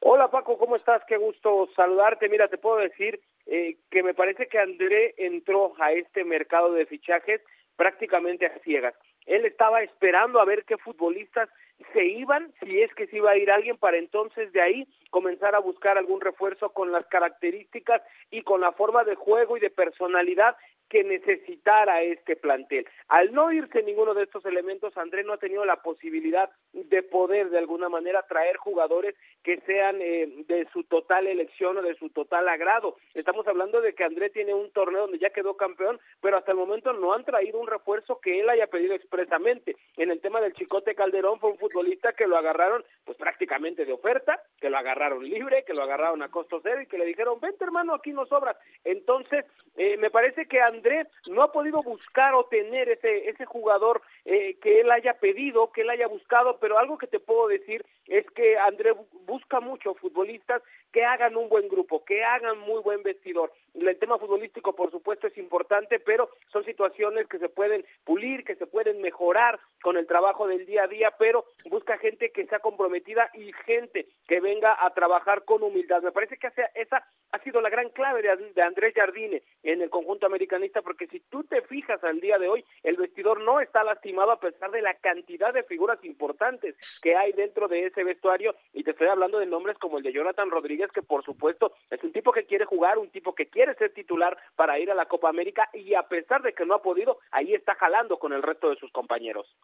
Hola 0.00 0.30
Paco, 0.30 0.58
¿cómo 0.58 0.76
estás? 0.76 1.02
Qué 1.08 1.16
gusto 1.16 1.68
saludarte. 1.74 2.28
Mira, 2.28 2.48
te 2.48 2.58
puedo 2.58 2.76
decir 2.76 3.20
eh, 3.46 3.76
que 3.90 4.02
me 4.02 4.14
parece 4.14 4.46
que 4.46 4.58
André 4.58 5.14
entró 5.16 5.74
a 5.80 5.92
este 5.92 6.24
mercado 6.24 6.72
de 6.72 6.86
fichajes 6.86 7.40
prácticamente 7.76 8.46
a 8.46 8.58
ciegas. 8.60 8.94
Él 9.28 9.44
estaba 9.44 9.82
esperando 9.82 10.40
a 10.40 10.44
ver 10.44 10.64
qué 10.64 10.78
futbolistas 10.78 11.48
se 11.92 12.04
iban, 12.04 12.52
si 12.60 12.82
es 12.82 12.92
que 12.94 13.06
se 13.06 13.18
iba 13.18 13.30
a 13.30 13.36
ir 13.36 13.50
alguien, 13.50 13.76
para 13.76 13.98
entonces 13.98 14.52
de 14.52 14.60
ahí 14.60 14.88
comenzar 15.10 15.54
a 15.54 15.60
buscar 15.60 15.96
algún 15.96 16.20
refuerzo 16.20 16.70
con 16.70 16.90
las 16.90 17.06
características 17.06 18.02
y 18.30 18.42
con 18.42 18.60
la 18.60 18.72
forma 18.72 19.04
de 19.04 19.14
juego 19.14 19.56
y 19.56 19.60
de 19.60 19.70
personalidad 19.70 20.56
que 20.88 21.04
necesitara 21.04 22.02
este 22.02 22.36
plantel. 22.36 22.86
Al 23.08 23.32
no 23.32 23.52
irse 23.52 23.82
ninguno 23.82 24.14
de 24.14 24.24
estos 24.24 24.44
elementos, 24.46 24.96
André 24.96 25.24
no 25.24 25.34
ha 25.34 25.38
tenido 25.38 25.64
la 25.64 25.82
posibilidad 25.82 26.50
de 26.72 27.02
poder 27.02 27.50
de 27.50 27.58
alguna 27.58 27.88
manera 27.88 28.24
traer 28.28 28.56
jugadores 28.56 29.14
que 29.42 29.60
sean 29.60 30.00
eh, 30.00 30.44
de 30.46 30.66
su 30.72 30.84
total 30.84 31.26
elección 31.26 31.76
o 31.76 31.82
de 31.82 31.94
su 31.96 32.10
total 32.10 32.48
agrado. 32.48 32.96
Estamos 33.14 33.46
hablando 33.46 33.80
de 33.80 33.94
que 33.94 34.04
André 34.04 34.30
tiene 34.30 34.54
un 34.54 34.70
torneo 34.72 35.02
donde 35.02 35.18
ya 35.18 35.30
quedó 35.30 35.56
campeón, 35.56 35.98
pero 36.20 36.36
hasta 36.36 36.52
el 36.52 36.58
momento 36.58 36.92
no 36.92 37.12
han 37.12 37.24
traído 37.24 37.60
un 37.60 37.66
refuerzo 37.66 38.20
que 38.20 38.40
él 38.40 38.48
haya 38.48 38.66
pedido 38.66 38.94
expresamente. 38.94 39.76
En 39.96 40.10
el 40.10 40.20
tema 40.20 40.40
del 40.40 40.54
Chicote 40.54 40.94
Calderón 40.94 41.40
fue 41.40 41.50
un 41.50 41.58
futbolista 41.58 42.12
que 42.12 42.26
lo 42.26 42.36
agarraron 42.36 42.84
pues 43.04 43.16
prácticamente 43.18 43.84
de 43.84 43.92
oferta, 43.92 44.42
que 44.60 44.70
lo 44.70 44.78
agarraron 44.78 45.24
libre, 45.24 45.64
que 45.64 45.74
lo 45.74 45.82
agarraron 45.82 46.22
a 46.22 46.30
costo 46.30 46.60
cero 46.62 46.80
y 46.82 46.86
que 46.86 46.98
le 46.98 47.06
dijeron, 47.06 47.40
vente 47.40 47.64
hermano, 47.64 47.94
aquí 47.94 48.12
no 48.12 48.26
sobras. 48.26 48.56
Entonces, 48.84 49.44
eh, 49.76 49.96
me 49.96 50.10
parece 50.10 50.46
que 50.46 50.60
Andrés 50.78 51.06
no 51.28 51.42
ha 51.42 51.52
podido 51.52 51.82
buscar 51.82 52.34
o 52.34 52.44
tener 52.44 52.88
ese, 52.88 53.28
ese 53.28 53.44
jugador 53.44 54.00
eh, 54.24 54.56
que 54.62 54.80
él 54.80 54.90
haya 54.90 55.14
pedido, 55.14 55.72
que 55.72 55.82
él 55.82 55.90
haya 55.90 56.06
buscado, 56.06 56.58
pero 56.58 56.78
algo 56.78 56.98
que 56.98 57.06
te 57.06 57.20
puedo 57.20 57.48
decir 57.48 57.84
es 58.06 58.24
que 58.30 58.56
Andrés 58.58 58.94
busca 59.26 59.60
mucho 59.60 59.94
futbolistas 59.94 60.62
que 60.92 61.04
hagan 61.04 61.36
un 61.36 61.48
buen 61.48 61.68
grupo, 61.68 62.04
que 62.04 62.24
hagan 62.24 62.58
muy 62.58 62.80
buen 62.82 63.02
vestidor. 63.02 63.52
El 63.74 63.98
tema 63.98 64.18
futbolístico, 64.18 64.74
por 64.74 64.90
supuesto, 64.90 65.26
es 65.26 65.36
importante, 65.38 66.00
pero 66.00 66.30
son 66.52 66.64
situaciones 66.64 67.26
que 67.28 67.38
se 67.38 67.48
pueden 67.48 67.84
pulir, 68.04 68.44
que 68.44 68.56
se 68.56 68.66
pueden 68.66 69.00
mejorar 69.00 69.60
con 69.82 69.96
el 69.96 70.06
trabajo 70.06 70.46
del 70.46 70.66
día 70.66 70.84
a 70.84 70.88
día, 70.88 71.12
pero 71.18 71.44
busca 71.70 71.98
gente 71.98 72.30
que 72.30 72.46
sea 72.46 72.58
comprometida 72.58 73.30
y 73.34 73.52
gente 73.64 74.08
que 74.26 74.40
venga 74.40 74.76
a 74.84 74.92
trabajar 74.94 75.44
con 75.44 75.62
humildad. 75.62 76.02
Me 76.02 76.12
parece 76.12 76.36
que 76.36 76.48
esa 76.74 77.06
ha 77.30 77.38
sido 77.40 77.60
la 77.60 77.70
gran 77.70 77.90
clave 77.90 78.22
de, 78.22 78.62
Andrés 78.62 78.94
Jardine 78.94 79.42
en 79.62 79.82
el 79.82 79.90
conjunto 79.90 80.26
americanista, 80.26 80.82
porque 80.82 81.06
si 81.06 81.20
tú 81.20 81.44
te 81.44 81.62
fijas 81.62 82.02
al 82.02 82.20
día 82.20 82.38
de 82.38 82.48
hoy, 82.48 82.64
el 82.82 82.96
vestidor 82.96 83.40
no 83.40 83.60
está 83.60 83.84
lastimado 83.84 84.32
a 84.32 84.40
pesar 84.40 84.70
de 84.70 84.82
la 84.82 84.94
cantidad 84.94 85.52
de 85.52 85.62
figuras 85.62 86.02
importantes 86.04 86.76
que 87.02 87.16
hay 87.16 87.32
dentro 87.32 87.68
de 87.68 87.86
ese 87.86 88.04
vestuario, 88.04 88.54
y 88.72 88.82
te 88.84 88.92
estoy 88.92 89.08
hablando 89.08 89.38
de 89.38 89.46
nombres 89.46 89.76
como 89.78 89.98
el 89.98 90.04
de 90.04 90.12
Jonathan 90.12 90.50
Rodríguez, 90.50 90.77
que 90.92 91.02
por 91.02 91.24
supuesto 91.24 91.72
es 91.90 92.02
un 92.04 92.12
tipo 92.12 92.32
que 92.32 92.46
quiere 92.46 92.64
jugar, 92.64 92.98
un 92.98 93.10
tipo 93.10 93.34
que 93.34 93.48
quiere 93.48 93.74
ser 93.74 93.92
titular 93.92 94.38
para 94.54 94.78
ir 94.78 94.90
a 94.90 94.94
la 94.94 95.06
Copa 95.06 95.28
América, 95.28 95.68
y 95.72 95.94
a 95.94 96.04
pesar 96.04 96.42
de 96.42 96.54
que 96.54 96.64
no 96.64 96.74
ha 96.74 96.82
podido, 96.82 97.18
ahí 97.30 97.54
está 97.54 97.74
jalando 97.74 98.18
con 98.18 98.32
el 98.32 98.42
resto 98.42 98.70
de 98.70 98.76
sus 98.76 98.92
compañeros. 98.92 99.56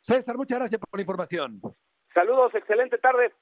César, 0.00 0.36
muchas 0.36 0.58
gracias 0.58 0.80
por 0.80 0.98
la 0.98 1.02
información. 1.02 1.60
Saludos, 2.12 2.54
excelente 2.54 2.98
tarde. 2.98 3.32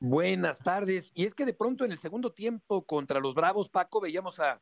Buenas 0.00 0.58
tardes. 0.58 1.10
Y 1.14 1.24
es 1.24 1.34
que 1.34 1.44
de 1.44 1.54
pronto 1.54 1.84
en 1.84 1.92
el 1.92 1.98
segundo 1.98 2.32
tiempo 2.32 2.84
contra 2.84 3.20
los 3.20 3.34
Bravos, 3.34 3.68
Paco, 3.68 4.00
veíamos 4.00 4.40
a, 4.40 4.60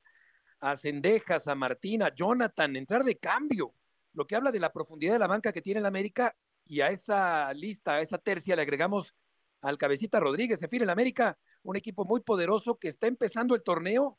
a 0.60 0.76
Cendejas, 0.76 1.48
a 1.48 1.54
Martín, 1.54 2.02
a 2.02 2.14
Jonathan 2.14 2.76
entrar 2.76 3.02
de 3.02 3.18
cambio, 3.18 3.74
lo 4.12 4.26
que 4.26 4.36
habla 4.36 4.52
de 4.52 4.60
la 4.60 4.72
profundidad 4.72 5.14
de 5.14 5.18
la 5.18 5.26
banca 5.26 5.52
que 5.52 5.62
tiene 5.62 5.80
el 5.80 5.86
América 5.86 6.36
y 6.64 6.80
a 6.80 6.88
esa 6.88 7.52
lista, 7.54 7.94
a 7.94 8.00
esa 8.00 8.18
tercia 8.18 8.54
le 8.54 8.62
agregamos 8.62 9.14
al 9.62 9.78
cabecita 9.78 10.20
Rodríguez. 10.20 10.62
En 10.62 10.68
fin, 10.68 10.82
el 10.82 10.90
América, 10.90 11.38
un 11.62 11.76
equipo 11.76 12.04
muy 12.04 12.20
poderoso 12.20 12.78
que 12.78 12.88
está 12.88 13.06
empezando 13.06 13.54
el 13.54 13.62
torneo 13.62 14.18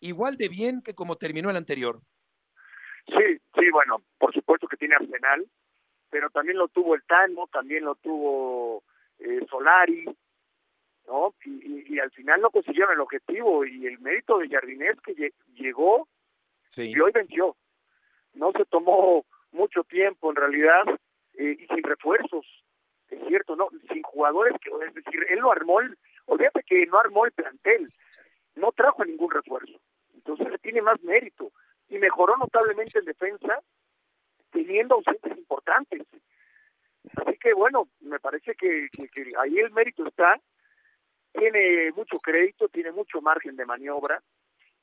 igual 0.00 0.36
de 0.36 0.48
bien 0.48 0.82
que 0.82 0.94
como 0.94 1.16
terminó 1.16 1.50
el 1.50 1.56
anterior. 1.56 2.00
Sí, 3.06 3.38
sí, 3.54 3.70
bueno, 3.70 4.02
por 4.18 4.32
supuesto 4.32 4.66
que 4.66 4.76
tiene 4.76 4.96
Arsenal, 4.96 5.46
pero 6.10 6.30
también 6.30 6.58
lo 6.58 6.68
tuvo 6.68 6.94
el 6.94 7.02
Tano, 7.04 7.46
también 7.52 7.84
lo 7.84 7.94
tuvo 7.96 8.82
eh, 9.18 9.40
Solari, 9.48 10.04
¿no? 11.06 11.34
Y, 11.44 11.98
al 11.98 12.10
final 12.12 12.40
no 12.40 12.50
consiguieron 12.50 12.94
el 12.94 13.00
objetivo 13.00 13.66
y 13.66 13.86
el 13.86 13.98
mérito 13.98 14.38
de 14.38 14.48
Jardinés 14.48 14.96
que 15.04 15.32
llegó 15.54 16.08
y 16.76 16.98
hoy 16.98 17.12
venció. 17.12 17.56
No 18.32 18.52
se 18.52 18.64
tomó 18.64 19.26
mucho 19.50 19.82
tiempo 19.84 20.30
en 20.30 20.36
realidad 20.36 20.84
eh, 21.34 21.56
y 21.58 21.66
sin 21.66 21.82
refuerzos, 21.82 22.46
es 23.10 23.26
cierto, 23.26 23.56
no, 23.56 23.68
sin 23.90 24.02
jugadores, 24.02 24.54
que, 24.62 24.70
es 24.86 24.94
decir, 24.94 25.26
él 25.28 25.40
lo 25.40 25.52
armó, 25.52 25.80
el, 25.80 25.96
olvídate 26.26 26.62
que 26.62 26.86
no 26.86 26.98
armó 26.98 27.26
el 27.26 27.32
plantel, 27.32 27.92
no 28.56 28.72
trajo 28.72 29.04
ningún 29.04 29.30
refuerzo, 29.30 29.80
entonces 30.14 30.60
tiene 30.60 30.82
más 30.82 31.00
mérito 31.02 31.52
y 31.88 31.98
mejoró 31.98 32.36
notablemente 32.36 32.98
en 32.98 33.04
defensa 33.04 33.60
teniendo 34.50 34.96
ausentes 34.96 35.36
importantes. 35.36 36.02
Así 37.16 37.38
que 37.38 37.54
bueno, 37.54 37.88
me 38.00 38.20
parece 38.20 38.54
que, 38.54 38.88
que 38.92 39.32
ahí 39.38 39.58
el 39.58 39.70
mérito 39.72 40.06
está 40.06 40.40
tiene 41.32 41.92
mucho 41.92 42.18
crédito, 42.18 42.68
tiene 42.68 42.92
mucho 42.92 43.20
margen 43.20 43.56
de 43.56 43.64
maniobra 43.64 44.20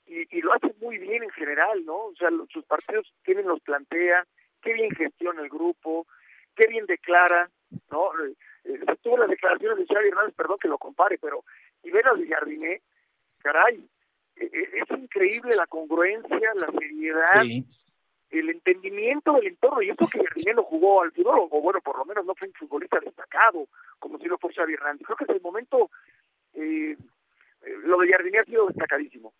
y, 0.05 0.37
y 0.37 0.41
lo 0.41 0.53
hace 0.53 0.73
muy 0.81 0.97
bien 0.97 1.23
en 1.23 1.29
general, 1.31 1.85
¿no? 1.85 2.05
O 2.05 2.15
sea, 2.15 2.29
sus 2.51 2.65
partidos 2.65 3.13
tienen 3.23 3.47
los 3.47 3.59
plantea, 3.61 4.25
qué 4.61 4.73
bien 4.73 4.91
gestiona 4.95 5.41
el 5.41 5.49
grupo, 5.49 6.07
qué 6.55 6.67
bien 6.67 6.85
declara, 6.85 7.49
¿no? 7.91 8.11
Eh, 8.25 8.33
eh 8.65 8.79
tuvo 9.01 9.17
las 9.17 9.29
declaraciones 9.29 9.77
de 9.77 9.93
Xavi 9.93 10.09
Hernández, 10.09 10.35
perdón 10.35 10.57
que 10.59 10.67
lo 10.67 10.77
compare, 10.77 11.17
pero 11.17 11.43
y 11.83 11.91
ver 11.91 12.07
a 12.07 12.13
Jardiné, 12.29 12.81
caray, 13.39 13.87
e, 14.35 14.45
e, 14.45 14.69
es 14.81 14.97
increíble 14.97 15.55
la 15.55 15.67
congruencia, 15.67 16.53
la 16.55 16.71
seriedad, 16.71 17.43
el 18.29 18.49
entendimiento 18.49 19.33
del 19.33 19.47
entorno, 19.47 19.81
y 19.81 19.89
esto 19.89 20.07
que 20.07 20.23
Jardiné 20.23 20.53
lo 20.53 20.63
jugó 20.63 21.01
al 21.01 21.11
fútbol, 21.11 21.47
o 21.49 21.61
bueno, 21.61 21.79
por 21.81 21.97
lo 21.97 22.05
menos 22.05 22.25
no 22.25 22.35
fue 22.35 22.47
un 22.47 22.53
futbolista 22.53 22.99
destacado, 22.99 23.67
como 23.99 24.17
si 24.19 24.25
lo 24.25 24.37
fue 24.37 24.53
Xavi 24.53 24.73
Hernández. 24.73 25.05
Creo 25.05 25.17
que 25.17 25.23
es 25.23 25.29
el 25.29 25.41
momento 25.41 25.89
eh, 26.53 26.97
lo 27.83 27.99
de 27.99 28.09
Jardine 28.09 28.39
ha 28.39 28.45
sido 28.45 28.67
destacadísimo. 28.67 29.33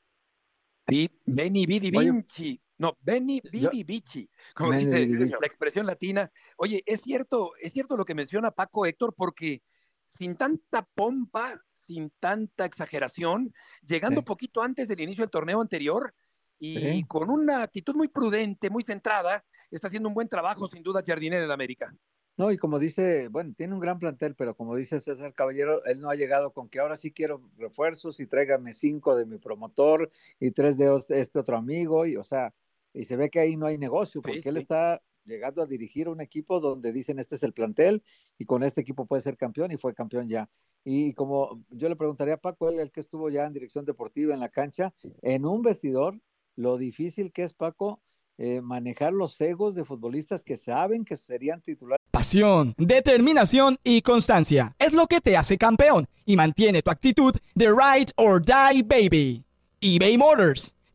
Sí, 0.88 1.10
Benny 1.26 1.66
Vidi 1.66 1.92
Vinci. 1.92 2.60
No, 2.80 2.96
Benny 3.02 3.42
Vidi 3.52 3.84
Vici, 3.84 4.30
como 4.54 4.72
dice 4.72 5.08
la 5.08 5.48
expresión 5.48 5.86
latina. 5.86 6.32
Oye, 6.58 6.84
es 6.86 7.02
cierto, 7.02 7.54
es 7.60 7.74
cierto 7.74 7.98
lo 7.98 8.06
que 8.06 8.14
menciona 8.14 8.52
Paco 8.52 8.86
Héctor, 8.86 9.16
porque 9.16 9.64
sin 10.06 10.36
tanta 10.36 10.84
pompa, 10.84 11.60
sin 11.74 12.12
tanta 12.20 12.66
exageración, 12.66 13.54
llegando 13.82 14.24
poquito 14.24 14.62
antes 14.62 14.88
del 14.88 15.02
inicio 15.02 15.24
del 15.24 15.32
torneo 15.32 15.60
anterior 15.60 16.14
y 16.60 17.04
con 17.06 17.30
una 17.30 17.64
actitud 17.64 17.96
muy 17.96 18.08
prudente, 18.08 18.70
muy 18.70 18.84
centrada, 18.84 19.44
está 19.72 19.88
haciendo 19.88 20.10
un 20.10 20.16
buen 20.16 20.30
trabajo, 20.30 20.68
sin 20.68 20.84
duda, 20.84 21.04
Jardine 21.06 21.44
en 21.44 21.52
América. 21.52 21.94
No, 22.38 22.52
y 22.52 22.58
como 22.58 22.78
dice, 22.78 23.30
bueno, 23.30 23.54
tiene 23.58 23.74
un 23.74 23.80
gran 23.80 23.98
plantel, 23.98 24.36
pero 24.36 24.56
como 24.56 24.76
dice 24.76 25.00
César 25.00 25.34
Caballero, 25.34 25.84
él 25.86 26.00
no 26.00 26.12
ha 26.12 26.16
llegado 26.16 26.54
con 26.54 26.70
que 26.70 26.80
ahora 26.80 26.96
sí 26.96 27.12
quiero 27.12 27.42
refuerzos 27.58 28.20
y 28.20 28.28
tráigame 28.28 28.74
cinco 28.74 29.16
de 29.16 29.26
mi 29.26 29.40
promotor 29.40 30.12
y 30.40 30.52
tres 30.52 30.78
de 30.78 31.02
este 31.10 31.40
otro 31.40 31.58
amigo, 31.58 32.06
y 32.06 32.16
o 32.16 32.24
sea, 32.24 32.54
y 32.98 33.06
se 33.06 33.16
ve 33.16 33.30
que 33.30 33.40
ahí 33.40 33.58
no 33.58 33.68
hay 33.68 33.78
negocio, 33.78 34.22
porque 34.22 34.50
él 34.50 34.58
está 34.58 35.02
llegando 35.24 35.62
a 35.62 35.68
dirigir 35.68 36.10
un 36.10 36.20
equipo 36.20 36.60
donde 36.60 36.92
dicen 36.92 37.20
este 37.20 37.36
es 37.36 37.44
el 37.44 37.54
plantel 37.54 38.02
y 38.40 38.46
con 38.46 38.64
este 38.64 38.82
equipo 38.82 39.06
puede 39.06 39.22
ser 39.22 39.38
campeón 39.38 39.72
y 39.72 39.78
fue 39.78 39.94
campeón 39.94 40.28
ya. 40.28 40.50
Y 40.84 41.14
como 41.14 41.64
yo 41.70 41.90
le 41.90 41.96
preguntaría 41.96 42.36
a 42.36 42.38
Paco, 42.38 42.70
él 42.70 42.80
el 42.80 42.92
que 42.92 43.02
estuvo 43.02 43.30
ya 43.30 43.46
en 43.46 43.54
dirección 43.54 43.86
deportiva 43.86 44.34
en 44.34 44.40
la 44.40 44.50
cancha, 44.50 44.94
en 45.22 45.46
un 45.46 45.62
vestidor, 45.62 46.20
lo 46.56 46.78
difícil 46.78 47.32
que 47.32 47.44
es 47.44 47.54
Paco 47.54 48.02
eh, 48.40 48.62
manejar 48.62 49.14
los 49.14 49.40
egos 49.42 49.76
de 49.76 49.84
futbolistas 49.84 50.44
que 50.44 50.58
saben 50.58 51.06
que 51.06 51.18
serían 51.18 51.62
titulares. 51.62 52.04
Pasión, 52.10 52.74
determinación 52.78 53.78
y 53.84 54.02
constancia 54.02 54.76
es 54.80 54.94
lo 54.94 55.08
que 55.08 55.22
te 55.22 55.38
hace 55.38 55.58
campeón 55.58 56.08
y 56.26 56.36
mantiene 56.36 56.82
tu 56.82 56.90
actitud 56.90 57.36
de 57.54 57.68
ride 57.68 58.12
or 58.16 58.44
die 58.44 58.82
baby. 58.84 59.44
eBay 59.82 60.18
Motors 60.18 60.77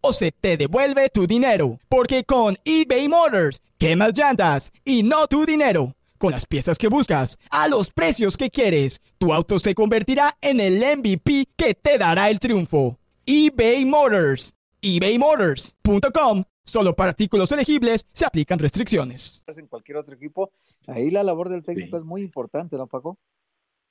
o 0.00 0.12
se 0.12 0.32
te 0.32 0.56
devuelve 0.56 1.08
tu 1.10 1.26
dinero. 1.26 1.78
Porque 1.88 2.24
con 2.24 2.56
eBay 2.64 3.08
Motors, 3.08 3.62
quemas 3.78 4.12
llantas 4.16 4.72
y 4.84 5.02
no 5.02 5.26
tu 5.26 5.46
dinero. 5.46 5.94
Con 6.18 6.32
las 6.32 6.46
piezas 6.46 6.78
que 6.78 6.88
buscas, 6.88 7.38
a 7.50 7.68
los 7.68 7.90
precios 7.90 8.36
que 8.36 8.50
quieres, 8.50 9.00
tu 9.18 9.32
auto 9.32 9.58
se 9.58 9.74
convertirá 9.74 10.36
en 10.40 10.60
el 10.60 10.74
MVP 10.74 11.46
que 11.56 11.74
te 11.74 11.98
dará 11.98 12.30
el 12.30 12.38
triunfo. 12.38 12.98
eBay 13.26 13.84
Motors. 13.84 14.54
ebaymotors.com 14.82 16.44
Solo 16.70 16.94
para 16.94 17.10
artículos 17.10 17.50
elegibles 17.50 18.06
se 18.12 18.24
aplican 18.24 18.60
restricciones. 18.60 19.42
En 19.56 19.66
cualquier 19.66 19.96
otro 19.96 20.14
equipo, 20.14 20.52
ahí 20.86 21.10
la 21.10 21.24
labor 21.24 21.48
del 21.48 21.64
técnico 21.64 21.96
es 21.96 22.04
muy 22.04 22.22
importante, 22.22 22.76
¿no, 22.76 22.86
Paco? 22.86 23.18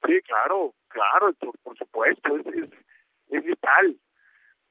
Sí, 0.06 0.14
claro, 0.26 0.74
claro, 0.88 1.34
por, 1.62 1.78
supuesto, 1.78 2.38
es, 2.38 2.70
es, 3.32 3.44
vital. 3.44 4.00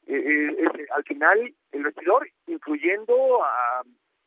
Eh, 0.09 0.57
eh, 0.59 0.87
al 0.97 1.05
final, 1.05 1.55
el 1.71 1.83
vestidor, 1.83 2.27
incluyendo 2.47 3.45
a, 3.45 3.83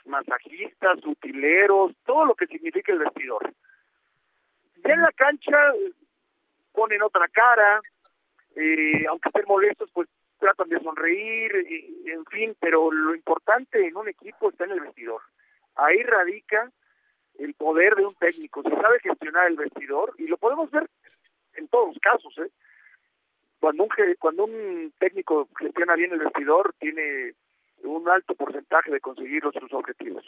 masajistas, 0.05 1.03
utileros, 1.05 1.93
todo 2.05 2.25
lo 2.25 2.35
que 2.35 2.47
significa 2.47 2.91
el 2.91 2.99
vestidor. 2.99 3.51
Ya 4.83 4.93
en 4.93 5.01
la 5.01 5.11
cancha 5.11 5.73
ponen 6.71 7.01
otra 7.01 7.27
cara, 7.27 7.81
eh, 8.55 9.05
aunque 9.07 9.29
estén 9.29 9.45
molestos, 9.47 9.89
pues 9.91 10.07
tratan 10.39 10.69
de 10.69 10.79
sonreír, 10.79 11.51
en 12.05 12.25
fin, 12.25 12.55
pero 12.59 12.91
lo 12.91 13.13
importante 13.13 13.87
en 13.87 13.95
un 13.95 14.07
equipo 14.07 14.49
está 14.49 14.65
en 14.65 14.71
el 14.71 14.81
vestidor. 14.81 15.21
Ahí 15.75 16.01
radica 16.01 16.71
el 17.37 17.53
poder 17.53 17.95
de 17.95 18.05
un 18.05 18.15
técnico, 18.15 18.63
se 18.63 18.69
sabe 18.69 18.99
gestionar 18.99 19.47
el 19.47 19.57
vestidor 19.57 20.13
y 20.17 20.27
lo 20.27 20.37
podemos 20.37 20.69
ver 20.71 20.87
en 21.55 21.67
todos 21.67 21.89
los 21.89 21.99
casos, 21.99 22.35
¿eh? 22.39 22.49
Cuando 23.62 23.84
un, 23.84 23.89
cuando 24.19 24.45
un 24.45 24.91
técnico 24.97 25.47
gestiona 25.58 25.95
bien 25.95 26.12
el 26.12 26.19
vestidor, 26.19 26.74
tiene 26.80 27.36
un 27.84 28.10
alto 28.10 28.34
porcentaje 28.34 28.91
de 28.91 29.00
conseguir 29.00 29.43
sus 29.43 29.71
objetivos. 29.71 30.26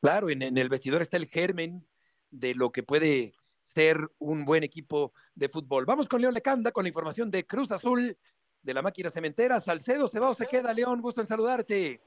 Claro, 0.00 0.30
en, 0.30 0.40
en 0.40 0.56
el 0.56 0.68
vestidor 0.68 1.02
está 1.02 1.16
el 1.16 1.26
germen 1.26 1.84
de 2.30 2.54
lo 2.54 2.70
que 2.70 2.84
puede 2.84 3.32
ser 3.64 3.96
un 4.20 4.44
buen 4.44 4.62
equipo 4.62 5.12
de 5.34 5.48
fútbol. 5.48 5.84
Vamos 5.84 6.06
con 6.06 6.20
León 6.20 6.34
Lecanda 6.34 6.70
con 6.70 6.84
la 6.84 6.90
información 6.90 7.28
de 7.28 7.44
Cruz 7.44 7.72
Azul 7.72 8.16
de 8.62 8.74
la 8.74 8.82
máquina 8.82 9.10
cementera. 9.10 9.58
Salcedo 9.58 10.06
se 10.06 10.20
va 10.20 10.30
o 10.30 10.34
se 10.34 10.46
queda, 10.46 10.72
León, 10.72 11.00
gusto 11.00 11.22
en 11.22 11.26
saludarte. 11.26 12.00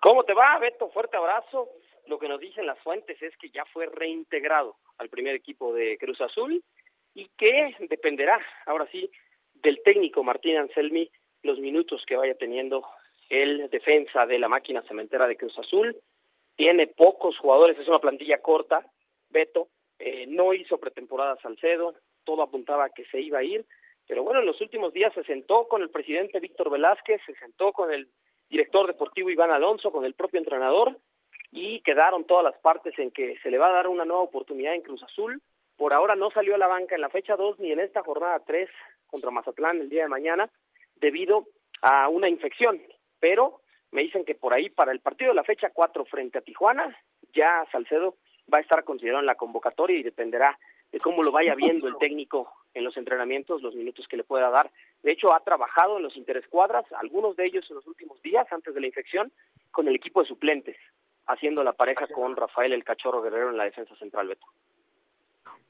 ¿Cómo 0.00 0.22
te 0.24 0.34
va, 0.34 0.58
Beto? 0.58 0.90
Fuerte 0.90 1.16
abrazo. 1.16 1.70
Lo 2.06 2.18
que 2.18 2.28
nos 2.28 2.40
dicen 2.40 2.66
las 2.66 2.78
fuentes 2.80 3.20
es 3.22 3.34
que 3.38 3.48
ya 3.48 3.64
fue 3.72 3.86
reintegrado 3.86 4.76
al 4.98 5.08
primer 5.08 5.34
equipo 5.34 5.72
de 5.72 5.96
Cruz 5.96 6.20
Azul 6.20 6.62
y 7.14 7.30
que 7.38 7.74
dependerá, 7.88 8.38
ahora 8.66 8.86
sí, 8.92 9.10
del 9.62 9.80
técnico 9.82 10.22
Martín 10.22 10.56
Anselmi 10.56 11.10
los 11.42 11.58
minutos 11.58 12.02
que 12.06 12.16
vaya 12.16 12.34
teniendo 12.34 12.84
el 13.28 13.70
defensa 13.70 14.26
de 14.26 14.38
la 14.38 14.48
máquina 14.48 14.82
cementera 14.82 15.26
de 15.26 15.36
Cruz 15.36 15.58
Azul. 15.58 15.96
Tiene 16.56 16.86
pocos 16.86 17.38
jugadores, 17.38 17.78
es 17.78 17.88
una 17.88 17.98
plantilla 17.98 18.38
corta, 18.38 18.84
Beto, 19.30 19.68
eh, 19.98 20.26
no 20.28 20.52
hizo 20.54 20.78
pretemporada 20.78 21.36
Salcedo, 21.40 21.94
todo 22.24 22.42
apuntaba 22.42 22.84
a 22.84 22.90
que 22.90 23.04
se 23.06 23.20
iba 23.20 23.38
a 23.38 23.44
ir, 23.44 23.64
pero 24.06 24.22
bueno, 24.22 24.40
en 24.40 24.46
los 24.46 24.60
últimos 24.60 24.92
días 24.92 25.12
se 25.14 25.24
sentó 25.24 25.66
con 25.68 25.82
el 25.82 25.90
presidente 25.90 26.40
Víctor 26.40 26.70
Velázquez, 26.70 27.20
se 27.26 27.34
sentó 27.34 27.72
con 27.72 27.92
el 27.92 28.08
director 28.48 28.86
deportivo 28.86 29.30
Iván 29.30 29.50
Alonso, 29.50 29.90
con 29.90 30.04
el 30.04 30.14
propio 30.14 30.38
entrenador, 30.38 30.96
y 31.50 31.80
quedaron 31.80 32.24
todas 32.24 32.44
las 32.44 32.58
partes 32.60 32.96
en 32.98 33.10
que 33.10 33.36
se 33.42 33.50
le 33.50 33.58
va 33.58 33.68
a 33.68 33.72
dar 33.72 33.88
una 33.88 34.04
nueva 34.04 34.22
oportunidad 34.22 34.74
en 34.74 34.82
Cruz 34.82 35.02
Azul. 35.02 35.40
Por 35.76 35.92
ahora 35.92 36.14
no 36.14 36.30
salió 36.30 36.54
a 36.54 36.58
la 36.58 36.66
banca 36.66 36.94
en 36.94 37.00
la 37.00 37.10
fecha 37.10 37.36
2 37.36 37.58
ni 37.58 37.72
en 37.72 37.80
esta 37.80 38.02
jornada 38.02 38.40
3 38.46 38.68
contra 39.06 39.30
Mazatlán 39.30 39.80
el 39.80 39.88
día 39.88 40.02
de 40.02 40.08
mañana 40.08 40.50
debido 40.96 41.46
a 41.82 42.08
una 42.08 42.28
infección, 42.28 42.80
pero 43.20 43.60
me 43.90 44.02
dicen 44.02 44.24
que 44.24 44.34
por 44.34 44.52
ahí 44.52 44.70
para 44.70 44.92
el 44.92 45.00
partido 45.00 45.30
de 45.30 45.36
la 45.36 45.44
fecha 45.44 45.70
4 45.72 46.04
frente 46.06 46.38
a 46.38 46.42
Tijuana 46.42 46.96
ya 47.32 47.66
Salcedo 47.70 48.16
va 48.52 48.58
a 48.58 48.62
estar 48.62 48.84
considerado 48.84 49.20
en 49.20 49.26
la 49.26 49.34
convocatoria 49.34 49.98
y 49.98 50.02
dependerá 50.02 50.58
de 50.92 51.00
cómo 51.00 51.22
lo 51.22 51.32
vaya 51.32 51.54
viendo 51.54 51.88
el 51.88 51.96
técnico 51.98 52.52
en 52.74 52.84
los 52.84 52.96
entrenamientos, 52.96 53.62
los 53.62 53.74
minutos 53.74 54.06
que 54.08 54.16
le 54.16 54.24
pueda 54.24 54.50
dar. 54.50 54.70
De 55.02 55.12
hecho, 55.12 55.34
ha 55.34 55.40
trabajado 55.40 55.96
en 55.96 56.04
los 56.04 56.16
interescuadras, 56.16 56.84
algunos 56.92 57.36
de 57.36 57.46
ellos 57.46 57.64
en 57.68 57.76
los 57.76 57.86
últimos 57.86 58.20
días, 58.22 58.46
antes 58.50 58.74
de 58.74 58.80
la 58.80 58.86
infección, 58.86 59.32
con 59.70 59.88
el 59.88 59.96
equipo 59.96 60.22
de 60.22 60.28
suplentes, 60.28 60.76
haciendo 61.26 61.64
la 61.64 61.72
pareja 61.72 62.06
con 62.06 62.36
Rafael 62.36 62.72
el 62.72 62.84
Cachorro 62.84 63.22
Guerrero 63.22 63.50
en 63.50 63.56
la 63.56 63.64
defensa 63.64 63.96
central, 63.96 64.28
Beto. 64.28 64.46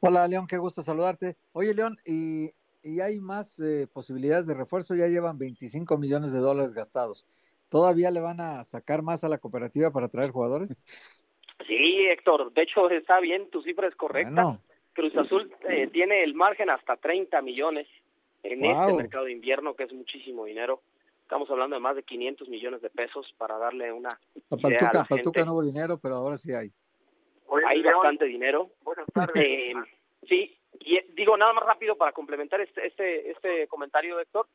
Hola, 0.00 0.28
León, 0.28 0.46
qué 0.46 0.58
gusto 0.58 0.82
saludarte. 0.82 1.36
Oye, 1.52 1.74
León, 1.74 1.96
¿y, 2.04 2.50
y 2.86 3.00
hay 3.00 3.18
más 3.18 3.58
eh, 3.60 3.88
posibilidades 3.92 4.46
de 4.46 4.54
refuerzo? 4.54 4.94
Ya 4.94 5.08
llevan 5.08 5.38
25 5.38 5.98
millones 5.98 6.32
de 6.32 6.38
dólares 6.38 6.72
gastados. 6.72 7.26
¿Todavía 7.68 8.10
le 8.12 8.20
van 8.20 8.40
a 8.40 8.62
sacar 8.62 9.02
más 9.02 9.24
a 9.24 9.28
la 9.28 9.38
cooperativa 9.38 9.90
para 9.90 10.08
traer 10.08 10.30
jugadores? 10.30 10.84
Sí, 11.66 12.06
Héctor, 12.06 12.52
de 12.52 12.62
hecho 12.62 12.88
está 12.90 13.18
bien, 13.18 13.50
tu 13.50 13.62
cifra 13.62 13.88
es 13.88 13.96
correcta. 13.96 14.60
Cruz 14.92 15.16
Azul 15.16 15.52
eh, 15.68 15.88
tiene 15.92 16.22
el 16.22 16.34
margen 16.34 16.70
hasta 16.70 16.96
30 16.96 17.42
millones 17.42 17.86
en 18.42 18.64
este 18.64 18.94
mercado 18.94 19.24
de 19.24 19.32
invierno, 19.32 19.74
que 19.74 19.84
es 19.84 19.92
muchísimo 19.92 20.44
dinero. 20.44 20.80
Estamos 21.22 21.50
hablando 21.50 21.74
de 21.74 21.80
más 21.80 21.96
de 21.96 22.04
500 22.04 22.48
millones 22.48 22.80
de 22.82 22.90
pesos 22.90 23.34
para 23.36 23.58
darle 23.58 23.92
una. 23.92 24.18
Paltuca, 24.48 25.04
Paltuca 25.08 25.44
no 25.44 25.54
hubo 25.54 25.64
dinero, 25.64 25.98
pero 25.98 26.14
ahora 26.14 26.36
sí 26.36 26.54
hay. 26.54 26.70
hay 27.66 27.82
bastante 27.82 28.26
dinero. 28.26 28.70
Eh, 29.34 29.74
sí, 30.28 30.56
y 30.80 30.96
eh, 30.96 31.06
digo 31.14 31.36
nada 31.36 31.52
más 31.52 31.64
rápido 31.64 31.96
para 31.96 32.12
complementar 32.12 32.60
este 32.60 32.86
este, 32.86 33.30
este 33.30 33.68
comentario, 33.68 34.20
Héctor. 34.20 34.46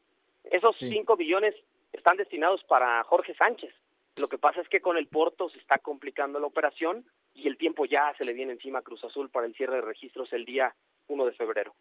Esos 0.43 0.75
5 0.79 1.17
millones 1.17 1.55
están 1.93 2.17
destinados 2.17 2.63
para 2.63 3.03
Jorge 3.03 3.35
Sánchez. 3.35 3.73
Lo 4.17 4.27
que 4.27 4.37
pasa 4.37 4.61
es 4.61 4.67
que 4.67 4.81
con 4.81 4.97
el 4.97 5.07
Porto 5.07 5.49
se 5.49 5.59
está 5.59 5.77
complicando 5.77 6.39
la 6.39 6.47
operación 6.47 7.05
y 7.33 7.47
el 7.47 7.57
tiempo 7.57 7.85
ya 7.85 8.13
se 8.17 8.25
le 8.25 8.33
viene 8.33 8.53
encima 8.53 8.79
a 8.79 8.81
Cruz 8.81 9.03
Azul 9.03 9.29
para 9.29 9.45
el 9.45 9.53
cierre 9.55 9.75
de 9.75 9.81
registros 9.81 10.31
el 10.33 10.45
día 10.45 10.73
1 11.07 11.25
de 11.25 11.31
febrero. 11.33 11.73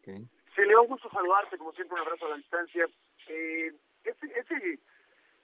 Okay. 0.00 0.26
Sí, 0.54 0.62
León, 0.66 0.86
gusto 0.88 1.08
saludarte, 1.10 1.56
como 1.58 1.72
siempre, 1.72 1.94
un 1.94 2.00
abrazo 2.00 2.26
a 2.26 2.30
la 2.30 2.36
distancia. 2.36 2.88
Eh, 3.28 3.72
ese, 4.04 4.26
ese 4.38 4.78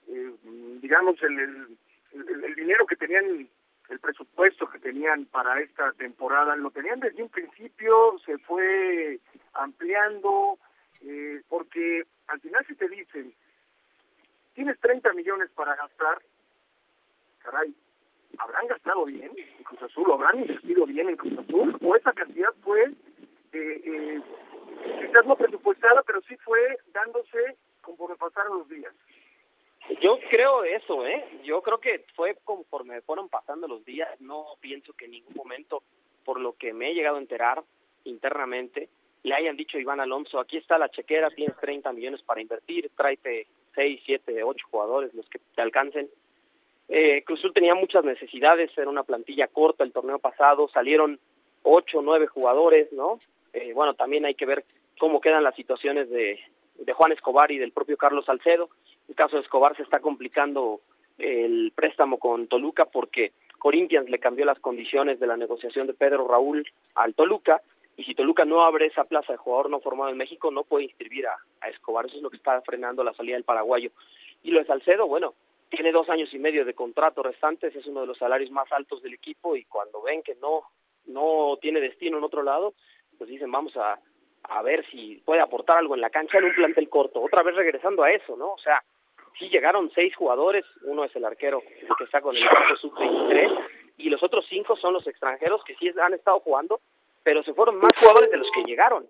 eh, 0.09 0.33
digamos, 0.81 1.21
el, 1.23 1.39
el, 1.39 2.43
el, 2.43 2.55
dinero 2.55 2.85
que 2.85 2.95
tenían, 2.95 3.47
el 3.89 3.99
presupuesto 3.99 4.69
que 4.69 4.79
tenían 4.79 5.25
para 5.25 5.59
esta 5.61 5.91
temporada, 5.93 6.55
lo 6.55 6.71
tenían 6.71 6.99
desde 6.99 7.23
un 7.23 7.29
principio, 7.29 8.17
se 8.25 8.37
fue 8.39 9.19
ampliando, 9.53 10.59
eh, 11.01 11.41
porque 11.49 12.03
al 12.27 12.39
final 12.39 12.65
si 12.67 12.75
te 12.75 12.87
dicen, 12.87 13.33
tienes 14.53 14.79
30 14.79 15.13
millones 15.13 15.49
para 15.55 15.75
gastar, 15.75 16.21
caray, 17.39 17.73
¿habrán 18.37 18.67
gastado 18.67 19.05
bien 19.05 19.31
en 19.35 19.63
Cruz 19.63 19.81
Azul? 19.81 20.09
¿O 20.09 20.13
habrán 20.13 20.39
invertido 20.39 20.85
bien 20.85 21.09
en 21.09 21.17
Cruz 21.17 21.39
Azul? 21.39 21.77
¿O 21.81 21.95
esa 21.95 22.13
cantidad 22.13 22.53
fue, 22.61 22.83
eh, 22.83 22.93
eh, 23.53 24.21
quizás 25.01 25.25
no 25.25 25.35
presupuestada, 25.35 26.03
pero 26.03 26.21
sí 26.21 26.37
fue 26.37 26.77
dándose 26.93 27.57
conforme 27.81 28.15
pasaron 28.17 28.59
los 28.59 28.69
días? 28.69 28.93
Yo 30.01 30.19
creo 30.29 30.63
eso, 30.63 31.05
¿eh? 31.05 31.25
Yo 31.43 31.61
creo 31.61 31.79
que 31.79 32.05
fue 32.15 32.37
conforme 32.43 33.01
fueron 33.01 33.27
pasando 33.27 33.67
los 33.67 33.83
días. 33.83 34.09
No 34.21 34.45
pienso 34.59 34.93
que 34.93 35.05
en 35.05 35.11
ningún 35.11 35.33
momento, 35.35 35.83
por 36.23 36.39
lo 36.39 36.53
que 36.53 36.73
me 36.73 36.91
he 36.91 36.93
llegado 36.93 37.17
a 37.17 37.21
enterar 37.21 37.63
internamente, 38.03 38.89
le 39.23 39.35
hayan 39.35 39.57
dicho 39.57 39.77
a 39.77 39.81
Iván 39.81 39.99
Alonso, 39.99 40.39
aquí 40.39 40.57
está 40.57 40.77
la 40.77 40.89
chequera, 40.89 41.29
tienes 41.29 41.57
30 41.57 41.91
millones 41.93 42.21
para 42.21 42.41
invertir, 42.41 42.89
tráete 42.95 43.47
seis, 43.75 44.01
siete, 44.05 44.43
ocho 44.43 44.65
jugadores, 44.69 45.13
los 45.13 45.27
que 45.29 45.39
te 45.55 45.61
alcancen. 45.61 46.09
Eh, 46.87 47.23
Cruzul 47.23 47.53
tenía 47.53 47.75
muchas 47.75 48.03
necesidades, 48.03 48.75
era 48.77 48.89
una 48.89 49.03
plantilla 49.03 49.47
corta 49.47 49.83
el 49.83 49.91
torneo 49.91 50.19
pasado, 50.19 50.69
salieron 50.69 51.19
ocho, 51.63 52.01
nueve 52.01 52.27
jugadores, 52.27 52.91
¿no? 52.93 53.19
Eh, 53.53 53.73
bueno, 53.73 53.93
también 53.93 54.25
hay 54.25 54.35
que 54.35 54.45
ver 54.45 54.65
cómo 54.99 55.21
quedan 55.21 55.43
las 55.43 55.55
situaciones 55.55 56.09
de, 56.09 56.39
de 56.75 56.93
Juan 56.93 57.11
Escobar 57.11 57.51
y 57.51 57.57
del 57.57 57.71
propio 57.71 57.97
Carlos 57.97 58.25
Salcedo. 58.25 58.69
El 59.09 59.15
caso 59.15 59.35
de 59.35 59.41
Escobar 59.41 59.75
se 59.75 59.83
está 59.83 59.99
complicando 59.99 60.81
el 61.17 61.73
préstamo 61.75 62.17
con 62.19 62.47
Toluca 62.47 62.85
porque 62.85 63.33
Corinthians 63.57 64.09
le 64.09 64.19
cambió 64.19 64.45
las 64.45 64.59
condiciones 64.59 65.19
de 65.19 65.27
la 65.27 65.35
negociación 65.35 65.87
de 65.87 65.93
Pedro 65.93 66.27
Raúl 66.27 66.65
al 66.95 67.13
Toluca 67.15 67.61
y 67.97 68.05
si 68.05 68.15
Toluca 68.15 68.45
no 68.45 68.63
abre 68.63 68.85
esa 68.85 69.03
plaza 69.03 69.33
de 69.33 69.37
jugador 69.37 69.69
no 69.69 69.81
formado 69.81 70.09
en 70.09 70.17
México, 70.17 70.51
no 70.51 70.63
puede 70.63 70.85
inscribir 70.85 71.27
a, 71.27 71.37
Escobar. 71.67 72.05
Eso 72.05 72.15
es 72.15 72.23
lo 72.23 72.29
que 72.29 72.37
está 72.37 72.61
frenando 72.61 73.03
la 73.03 73.13
salida 73.13 73.35
del 73.35 73.43
paraguayo. 73.43 73.91
Y 74.41 74.51
lo 74.51 74.59
de 74.59 74.65
Salcedo, 74.65 75.05
bueno, 75.05 75.33
tiene 75.69 75.91
dos 75.91 76.07
años 76.09 76.33
y 76.33 76.39
medio 76.39 76.63
de 76.63 76.73
contrato 76.73 77.21
restantes, 77.21 77.75
es 77.75 77.85
uno 77.87 78.01
de 78.01 78.07
los 78.07 78.17
salarios 78.17 78.51
más 78.51 78.71
altos 78.71 79.03
del 79.03 79.15
equipo 79.15 79.57
y 79.57 79.65
cuando 79.65 80.01
ven 80.01 80.23
que 80.23 80.35
no, 80.35 80.63
no 81.07 81.57
tiene 81.59 81.81
destino 81.81 82.17
en 82.17 82.23
otro 82.23 82.41
lado, 82.41 82.73
pues 83.17 83.29
dicen 83.29 83.51
vamos 83.51 83.75
a, 83.75 83.99
a 84.43 84.61
ver 84.61 84.85
si 84.89 85.21
puede 85.25 85.41
aportar 85.41 85.77
algo 85.77 85.93
en 85.93 86.01
la 86.01 86.09
cancha 86.09 86.37
en 86.37 86.45
un 86.45 86.55
plantel 86.55 86.87
corto. 86.87 87.21
Otra 87.21 87.43
vez 87.43 87.55
regresando 87.55 88.03
a 88.03 88.11
eso, 88.11 88.37
¿no? 88.37 88.53
O 88.53 88.59
sea, 88.59 88.81
sí 89.39 89.49
llegaron 89.49 89.89
seis 89.95 90.15
jugadores, 90.15 90.65
uno 90.83 91.03
es 91.03 91.15
el 91.15 91.25
arquero 91.25 91.63
que 91.97 92.03
está 92.03 92.21
con 92.21 92.35
el 92.35 92.43
equipo 92.43 92.75
sub-23 92.81 93.65
y 93.97 94.09
los 94.09 94.21
otros 94.21 94.45
cinco 94.49 94.75
son 94.75 94.93
los 94.93 95.07
extranjeros 95.07 95.63
que 95.63 95.75
sí 95.75 95.89
han 95.99 96.13
estado 96.13 96.39
jugando 96.41 96.79
pero 97.23 97.43
se 97.43 97.53
fueron 97.53 97.77
más 97.77 97.91
jugadores 97.99 98.31
de 98.31 98.37
los 98.37 98.47
que 98.53 98.63
llegaron, 98.63 99.05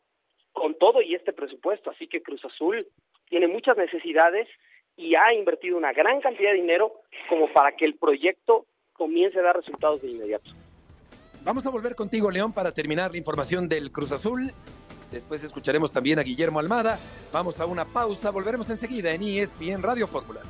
con 0.54 0.76
todo 0.76 1.02
y 1.02 1.16
este 1.16 1.34
presupuesto. 1.34 1.90
Así 1.90 2.08
que 2.08 2.22
Cruz 2.22 2.44
Azul 2.44 2.86
tiene 3.30 3.48
muchas 3.48 3.78
necesidades 3.78 4.48
y 4.98 5.16
ha 5.16 5.34
invertido 5.34 5.78
una 5.78 5.94
gran 5.94 6.20
cantidad 6.20 6.52
de 6.52 6.58
dinero 6.58 6.94
como 7.30 7.52
para 7.54 7.72
que 7.74 7.86
el 7.86 7.96
proyecto 7.96 8.66
comience 8.94 9.40
a 9.40 9.44
dar 9.44 9.56
resultados 9.56 10.02
de 10.02 10.10
inmediato. 10.10 10.50
Vamos 11.44 11.66
a 11.66 11.70
volver 11.70 11.96
contigo, 11.96 12.30
León, 12.30 12.54
para 12.54 12.74
terminar 12.74 13.12
la 13.12 13.18
información 13.18 13.70
del 13.70 13.92
Cruz 13.92 14.12
Azul. 14.12 14.52
Después 15.12 15.44
escucharemos 15.44 15.92
también 15.92 16.20
a 16.20 16.24
Guillermo 16.24 16.60
Almada. 16.60 17.00
Vamos 17.34 17.60
a 17.60 17.66
una 17.66 17.86
pausa, 17.86 18.30
volveremos 18.30 18.70
enseguida 18.70 19.12
en 19.12 19.24
ESPN 19.24 19.82
Radio 19.82 20.08
Fórmula. 20.08 20.42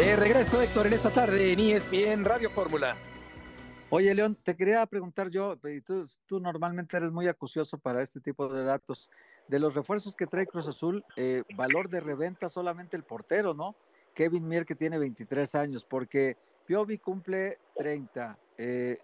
De 0.00 0.16
regreso, 0.16 0.62
Héctor, 0.62 0.86
en 0.86 0.92
esta 0.94 1.10
tarde 1.10 1.52
en 1.52 1.60
ESPN 1.60 2.24
Radio 2.24 2.48
Fórmula. 2.50 2.96
Oye, 3.90 4.14
León, 4.14 4.34
te 4.42 4.56
quería 4.56 4.86
preguntar 4.86 5.28
yo, 5.28 5.58
tú, 5.84 6.06
tú, 6.24 6.40
normalmente 6.40 6.96
eres 6.96 7.10
muy 7.10 7.26
acucioso 7.28 7.76
para 7.76 8.00
este 8.00 8.18
tipo 8.18 8.48
de 8.48 8.64
datos. 8.64 9.10
De 9.50 9.58
los 9.58 9.74
refuerzos 9.74 10.14
que 10.14 10.28
trae 10.28 10.46
Cruz 10.46 10.68
Azul, 10.68 11.04
eh, 11.16 11.42
valor 11.56 11.90
de 11.90 11.98
reventa 11.98 12.48
solamente 12.48 12.96
el 12.96 13.02
portero, 13.02 13.52
¿no? 13.52 13.74
Kevin 14.14 14.46
Mier, 14.46 14.64
que 14.64 14.76
tiene 14.76 14.96
23 14.96 15.56
años, 15.56 15.84
porque 15.84 16.36
Piovi 16.66 16.98
cumple 16.98 17.58
30, 17.74 18.38
eh, 18.58 18.98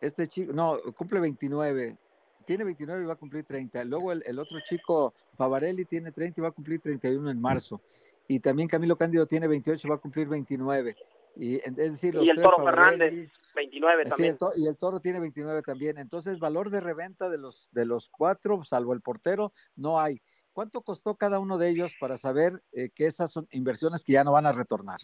este 0.00 0.28
chico, 0.28 0.52
no, 0.52 0.78
cumple 0.96 1.18
29, 1.18 1.96
tiene 2.44 2.62
29 2.62 3.02
y 3.02 3.06
va 3.06 3.14
a 3.14 3.16
cumplir 3.16 3.44
30. 3.44 3.82
Luego 3.86 4.12
el, 4.12 4.22
el, 4.24 4.38
otro 4.38 4.60
chico, 4.60 5.14
Favarelli, 5.36 5.84
tiene 5.84 6.12
30 6.12 6.40
y 6.40 6.42
va 6.42 6.48
a 6.50 6.52
cumplir 6.52 6.80
31 6.80 7.28
en 7.32 7.40
marzo. 7.40 7.80
Y 8.28 8.38
también 8.38 8.68
Camilo 8.68 8.96
Cándido 8.96 9.26
tiene 9.26 9.48
28 9.48 9.84
y 9.84 9.90
va 9.90 9.96
a 9.96 9.98
cumplir 9.98 10.28
29. 10.28 10.94
Y, 11.38 11.56
es 11.56 11.76
decir, 11.76 12.14
los 12.14 12.26
y 12.26 12.30
el 12.30 12.36
tres, 12.36 12.50
Toro 12.50 12.64
Fernández, 12.64 13.30
29 13.54 14.04
Sí, 14.04 14.10
también. 14.10 14.38
el 14.56 14.62
y 14.62 14.66
el 14.66 14.76
toro 14.76 15.00
tiene 15.00 15.20
29 15.20 15.62
también. 15.62 15.98
Entonces, 15.98 16.40
valor 16.40 16.70
de 16.70 16.80
reventa 16.80 17.30
de 17.30 17.38
los, 17.38 17.68
de 17.70 17.86
los 17.86 18.10
cuatro, 18.10 18.64
salvo 18.64 18.92
el 18.92 19.00
portero, 19.00 19.52
no 19.76 20.00
hay. 20.00 20.20
¿Cuánto 20.52 20.82
costó 20.82 21.16
cada 21.16 21.38
uno 21.38 21.56
de 21.56 21.68
ellos 21.68 21.92
para 22.00 22.16
saber 22.18 22.60
eh, 22.72 22.88
que 22.92 23.06
esas 23.06 23.30
son 23.30 23.46
inversiones 23.52 24.04
que 24.04 24.14
ya 24.14 24.24
no 24.24 24.32
van 24.32 24.46
a 24.46 24.52
retornar? 24.52 24.98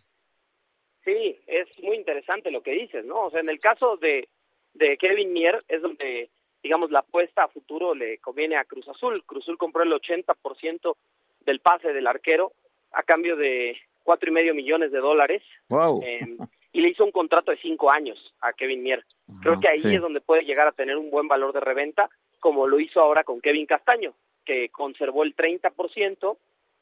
Sí, 1.04 1.38
es 1.46 1.68
muy 1.82 1.96
interesante 1.96 2.50
lo 2.50 2.62
que 2.62 2.72
dices, 2.72 3.04
¿no? 3.04 3.26
O 3.26 3.30
sea, 3.30 3.40
en 3.40 3.48
el 3.48 3.60
caso 3.60 3.96
de, 3.96 4.28
de 4.72 4.96
Kevin 4.96 5.32
Mier 5.32 5.64
es 5.68 5.82
donde, 5.82 6.30
digamos, 6.62 6.90
la 6.90 7.00
apuesta 7.00 7.44
a 7.44 7.48
futuro 7.48 7.94
le 7.94 8.18
conviene 8.18 8.56
a 8.56 8.64
Cruz 8.64 8.88
Azul. 8.88 9.22
Cruz 9.24 9.44
Azul 9.44 9.58
compró 9.58 9.84
el 9.84 9.92
80% 9.92 10.96
del 11.40 11.60
pase 11.60 11.92
del 11.92 12.08
arquero 12.08 12.52
a 12.90 13.04
cambio 13.04 13.36
de 13.36 13.76
cuatro 14.04 14.30
y 14.30 14.32
medio 14.32 14.54
millones 14.54 14.92
de 14.92 14.98
dólares 15.00 15.42
Wow. 15.68 16.00
eh, 16.04 16.36
y 16.72 16.80
le 16.80 16.88
hizo 16.90 17.04
un 17.04 17.10
contrato 17.12 17.50
de 17.50 17.56
cinco 17.58 17.90
años 17.90 18.32
a 18.40 18.52
Kevin 18.52 18.82
Mier. 18.82 19.04
Creo 19.42 19.58
que 19.60 19.68
ahí 19.68 19.78
sí. 19.78 19.94
es 19.94 20.00
donde 20.00 20.20
puede 20.20 20.42
llegar 20.44 20.68
a 20.68 20.72
tener 20.72 20.96
un 20.96 21.10
buen 21.10 21.26
valor 21.28 21.52
de 21.52 21.60
reventa, 21.60 22.08
como 22.40 22.66
lo 22.66 22.78
hizo 22.78 23.00
ahora 23.00 23.24
con 23.24 23.40
Kevin 23.40 23.66
Castaño, 23.66 24.12
que 24.44 24.68
conservó 24.68 25.22
el 25.24 25.34
30% 25.34 26.36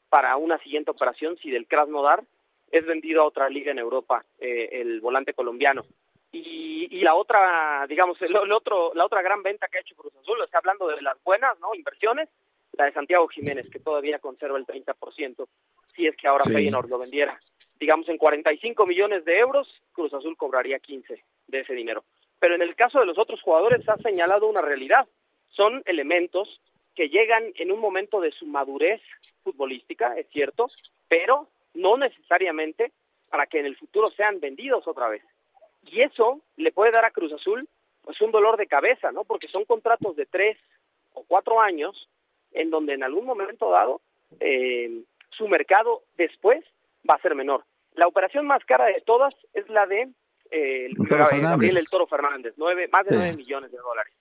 para 0.09 0.35
una 0.37 0.57
siguiente 0.59 0.91
operación 0.91 1.37
si 1.37 1.49
del 1.49 1.67
Krasnodar 1.67 2.23
es 2.71 2.85
vendido 2.85 3.21
a 3.21 3.25
otra 3.25 3.49
liga 3.49 3.71
en 3.71 3.79
Europa, 3.79 4.25
eh, 4.39 4.69
el 4.73 4.99
volante 4.99 5.33
colombiano. 5.33 5.83
Y, 6.31 6.87
y 6.89 7.01
la 7.01 7.13
otra, 7.13 7.85
digamos, 7.87 8.19
el, 8.23 8.35
el 8.35 8.51
otro, 8.51 8.91
la 8.95 9.05
otra 9.05 9.21
gran 9.21 9.43
venta 9.43 9.67
que 9.67 9.77
ha 9.77 9.81
hecho 9.81 9.95
Cruz 9.95 10.15
Azul, 10.15 10.39
está 10.43 10.57
hablando 10.57 10.87
de 10.87 10.99
las 11.03 11.21
buenas, 11.23 11.59
¿no? 11.59 11.75
Inversiones, 11.75 12.29
la 12.71 12.85
de 12.85 12.93
Santiago 12.93 13.27
Jiménez, 13.27 13.69
que 13.69 13.77
todavía 13.79 14.17
conserva 14.17 14.57
el 14.57 14.65
30%, 14.65 15.47
si 15.95 16.07
es 16.07 16.15
que 16.15 16.27
ahora 16.27 16.43
Sí. 16.43 16.53
Feyenoord 16.53 16.89
lo 16.89 16.99
vendiera. 16.99 17.39
Digamos, 17.79 18.07
en 18.09 18.17
45 18.17 18.85
millones 18.85 19.25
de 19.25 19.39
euros, 19.39 19.67
Cruz 19.91 20.13
Azul 20.13 20.37
cobraría 20.37 20.79
15 20.79 21.23
de 21.47 21.59
ese 21.59 21.73
dinero. 21.73 22.03
Pero 22.39 22.55
en 22.55 22.61
el 22.61 22.75
caso 22.75 22.99
de 22.99 23.05
los 23.05 23.17
otros 23.17 23.41
jugadores, 23.41 23.87
ha 23.87 23.97
señalado 23.97 24.47
una 24.47 24.61
realidad. 24.61 25.07
Son 25.49 25.81
elementos 25.85 26.61
que 26.95 27.09
llegan 27.09 27.51
en 27.55 27.71
un 27.71 27.79
momento 27.79 28.21
de 28.21 28.31
su 28.31 28.45
madurez 28.45 29.01
futbolística, 29.43 30.17
es 30.17 30.27
cierto, 30.29 30.67
pero 31.07 31.47
no 31.73 31.97
necesariamente 31.97 32.91
para 33.29 33.47
que 33.47 33.59
en 33.59 33.65
el 33.65 33.75
futuro 33.75 34.09
sean 34.11 34.39
vendidos 34.39 34.87
otra 34.87 35.09
vez. 35.09 35.23
Y 35.91 36.01
eso 36.01 36.41
le 36.55 36.71
puede 36.71 36.91
dar 36.91 37.05
a 37.05 37.11
Cruz 37.11 37.33
Azul 37.33 37.67
pues 38.03 38.19
un 38.21 38.31
dolor 38.31 38.57
de 38.57 38.67
cabeza, 38.67 39.11
¿no? 39.11 39.23
Porque 39.23 39.47
son 39.47 39.65
contratos 39.65 40.15
de 40.15 40.25
tres 40.25 40.57
o 41.13 41.23
cuatro 41.23 41.61
años 41.61 42.09
en 42.51 42.69
donde 42.69 42.93
en 42.93 43.03
algún 43.03 43.25
momento 43.25 43.71
dado 43.71 44.01
eh, 44.39 45.03
su 45.37 45.47
mercado 45.47 46.03
después 46.17 46.63
va 47.09 47.15
a 47.15 47.21
ser 47.21 47.35
menor. 47.35 47.63
La 47.95 48.07
operación 48.07 48.45
más 48.47 48.63
cara 48.65 48.85
de 48.85 49.01
todas 49.05 49.35
es 49.53 49.67
la 49.69 49.85
de 49.85 50.09
eh, 50.51 50.85
el- 50.87 50.95
Toro 51.07 51.25
Gabriel 51.31 51.77
el 51.77 51.89
Toro 51.89 52.05
Fernández, 52.07 52.53
nueve, 52.57 52.87
más 52.91 53.05
de 53.05 53.11
Sí. 53.11 53.15
nueve 53.17 53.35
millones 53.37 53.71
de 53.71 53.77
dólares. 53.79 54.13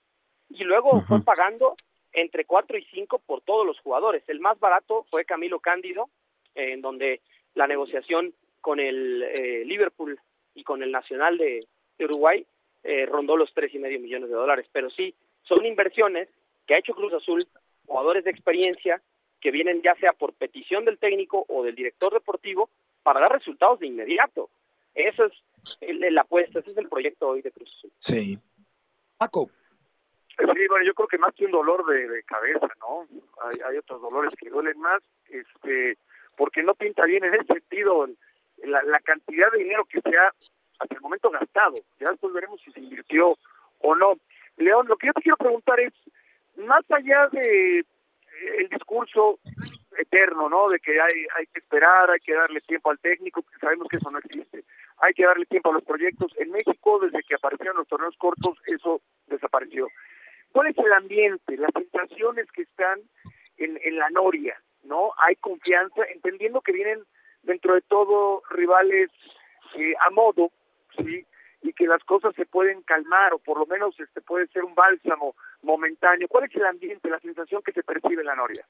Y 0.50 0.64
luego 0.64 0.96
Ujú. 0.96 1.06
fue 1.06 1.22
pagando 1.24 1.76
entre 2.12 2.44
cuatro 2.44 2.76
y 2.78 2.84
cinco 2.86 3.18
por 3.18 3.40
todos 3.42 3.66
los 3.66 3.78
jugadores. 3.80 4.22
El 4.28 4.40
más 4.40 4.58
barato 4.58 5.04
fue 5.10 5.24
Camilo 5.24 5.60
Cándido, 5.60 6.08
eh, 6.54 6.72
en 6.72 6.80
donde 6.82 7.20
la 7.54 7.66
negociación 7.66 8.34
con 8.60 8.80
el 8.80 9.22
eh, 9.22 9.64
Liverpool 9.64 10.18
y 10.54 10.64
con 10.64 10.82
el 10.82 10.90
Nacional 10.92 11.36
de, 11.38 11.66
de 11.98 12.04
Uruguay 12.04 12.46
eh, 12.82 13.06
rondó 13.06 13.36
los 13.36 13.52
tres 13.54 13.74
y 13.74 13.78
medio 13.78 13.98
millones 14.00 14.28
de 14.28 14.34
dólares. 14.36 14.66
Pero 14.72 14.90
sí, 14.90 15.14
son 15.42 15.64
inversiones 15.64 16.28
que 16.66 16.74
ha 16.74 16.78
hecho 16.78 16.94
Cruz 16.94 17.12
Azul, 17.12 17.44
jugadores 17.86 18.24
de 18.24 18.30
experiencia 18.30 19.02
que 19.42 19.50
vienen 19.50 19.82
ya 19.82 19.94
sea 19.96 20.12
por 20.12 20.32
petición 20.32 20.84
del 20.86 20.98
técnico 20.98 21.44
o 21.48 21.64
del 21.64 21.74
director 21.74 22.12
deportivo 22.14 22.70
para 23.02 23.20
dar 23.20 23.32
resultados 23.32 23.80
de 23.80 23.88
inmediato. 23.88 24.48
Eso 24.94 25.24
es 25.26 25.32
el- 25.80 26.14
la 26.14 26.22
apuesta, 26.22 26.60
ese 26.60 26.70
es 26.70 26.76
el 26.78 26.88
proyecto 26.88 27.28
hoy 27.28 27.42
de 27.42 27.50
Cruz 27.50 27.68
Azul. 27.76 27.90
Sí. 27.98 28.38
Paco. 29.18 29.50
Sí, 30.28 30.66
bueno, 30.68 30.84
yo 30.86 30.94
creo 30.94 31.08
que 31.08 31.18
más 31.18 31.34
que 31.34 31.44
un 31.44 31.50
dolor 31.52 31.84
de, 31.86 32.08
de 32.08 32.22
cabeza, 32.22 32.66
¿no? 32.80 33.06
Hay, 33.42 33.58
hay 33.68 33.76
otros 33.76 34.00
dolores 34.00 34.32
que 34.38 34.48
duelen 34.48 34.78
más, 34.80 35.02
este, 35.28 35.98
porque 36.36 36.62
no 36.62 36.74
pinta 36.74 37.04
bien 37.04 37.24
en 37.24 37.34
ese 37.34 37.44
sentido 37.52 38.08
la, 38.58 38.82
la 38.84 39.00
cantidad 39.00 39.50
de 39.52 39.58
dinero 39.58 39.84
que 39.84 40.00
se 40.00 40.16
ha 40.16 40.32
hasta 40.78 40.94
el 40.94 41.00
momento 41.00 41.30
gastado. 41.30 41.76
Ya 42.00 42.10
después 42.10 42.32
veremos 42.32 42.60
si 42.62 42.72
se 42.72 42.80
invirtió 42.80 43.36
o 43.80 43.94
no. 43.94 44.14
León, 44.56 44.86
lo 44.88 44.96
que 44.96 45.08
yo 45.08 45.12
te 45.12 45.22
quiero 45.22 45.36
preguntar 45.36 45.78
es, 45.80 45.92
más 46.56 46.84
allá 46.90 47.28
de 47.28 47.84
el 48.58 48.68
discurso 48.68 49.38
eterno, 49.98 50.48
¿no? 50.48 50.68
De 50.68 50.78
que 50.80 51.00
hay, 51.00 51.26
hay 51.36 51.46
que 51.46 51.60
esperar, 51.60 52.10
hay 52.10 52.20
que 52.20 52.34
darle 52.34 52.60
tiempo 52.60 52.90
al 52.90 52.98
técnico, 52.98 53.42
que 53.42 53.58
sabemos 53.58 53.88
que 53.88 53.96
eso 53.96 54.10
no 54.10 54.18
existe. 54.18 54.64
Hay 54.98 55.14
que 55.14 55.24
darle 55.24 55.46
tiempo 55.46 55.70
a 55.70 55.74
los 55.74 55.84
proyectos. 55.84 56.32
En 56.38 56.50
México, 56.50 57.00
desde 57.00 57.22
que 57.22 57.34
aparecieron 57.34 57.76
los 57.78 57.88
torneos 57.88 58.16
cortos, 58.16 58.58
eso 58.66 59.00
desapareció. 59.26 59.88
¿Cuál 60.52 60.68
es 60.68 60.78
el 60.78 60.92
ambiente, 60.92 61.56
las 61.56 61.72
sensaciones 61.72 62.50
que 62.52 62.62
están 62.62 63.00
en, 63.56 63.78
en 63.82 63.96
la 63.96 64.10
noria? 64.10 64.60
¿No? 64.84 65.12
Hay 65.18 65.36
confianza, 65.36 66.02
entendiendo 66.12 66.60
que 66.60 66.72
vienen 66.72 67.04
dentro 67.42 67.74
de 67.74 67.82
todo 67.82 68.42
rivales 68.50 69.10
eh, 69.76 69.94
a 70.06 70.10
modo, 70.10 70.50
¿sí? 70.96 71.24
Y 71.62 71.72
que 71.72 71.86
las 71.86 72.02
cosas 72.04 72.34
se 72.34 72.44
pueden 72.46 72.82
calmar, 72.82 73.32
o 73.34 73.38
por 73.38 73.58
lo 73.58 73.66
menos 73.66 73.98
este 74.00 74.20
puede 74.20 74.48
ser 74.48 74.64
un 74.64 74.74
bálsamo 74.74 75.34
momentáneo. 75.62 76.26
¿Cuál 76.28 76.44
es 76.44 76.56
el 76.56 76.66
ambiente, 76.66 77.08
la 77.08 77.20
sensación 77.20 77.62
que 77.62 77.72
se 77.72 77.82
percibe 77.84 78.22
en 78.22 78.26
la 78.26 78.34
noria? 78.36 78.66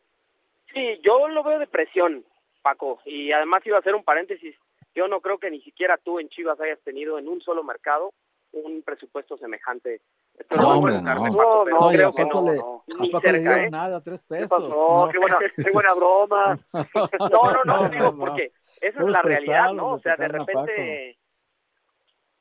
Sí, 0.75 1.01
yo 1.03 1.29
lo 1.29 1.43
veo 1.43 1.59
de 1.59 1.67
presión, 1.67 2.25
Paco, 2.63 3.01
y 3.07 3.33
además 3.33 3.63
iba 3.67 3.77
a 3.77 3.81
hacer 3.81 3.95
un 3.95 4.05
paréntesis. 4.05 4.55
Yo 4.95 5.09
no 5.09 5.21
creo 5.21 5.39
que 5.39 5.51
ni 5.51 5.61
siquiera 5.63 5.97
tú 5.97 6.19
en 6.19 6.29
Chivas 6.29 6.61
hayas 6.61 6.81
tenido 6.81 7.19
en 7.19 7.29
un 7.29 7.41
solo 7.41 7.63
mercado 7.65 8.13
un 8.53 8.83
presupuesto 8.83 9.39
semejante. 9.39 10.03
Esto 10.39 10.57
No, 10.57 10.63
no, 10.63 10.69
hombre, 10.77 10.93
no. 10.93 10.99
estar, 10.99 11.17
Paco, 11.17 11.65
No, 11.71 11.91
y 11.93 11.97
creo 11.97 12.09
¿a 12.09 12.15
que 12.15 12.25
no, 12.27 12.43
le- 12.43 12.57
no, 12.59 12.85
¿A 12.85 12.85
poco 12.87 12.99
le 12.99 13.21
cerca, 13.21 13.39
dieron 13.39 13.61
¿eh? 13.65 13.71
nada? 13.71 14.03
¿Tres 14.03 14.23
¿Qué 14.23 14.29
pesos? 14.29 14.51
pasó? 14.51 15.09
Qué 15.11 15.19
buena, 15.19 15.39
qué 15.57 15.71
buena 15.73 15.95
broma. 15.95 16.57
No, 16.75 16.75
no, 17.31 17.65
no, 17.65 17.83
No, 17.83 17.89
digo, 17.89 18.05
no, 18.05 18.13
no. 18.13 18.19
porque 18.19 18.53
esa 18.83 19.01
es 19.03 19.09
la 19.09 19.23
realidad, 19.23 19.73
¿no? 19.73 19.93
O 19.93 19.99
sea, 20.01 20.17
de 20.17 20.29
repente, 20.29 21.19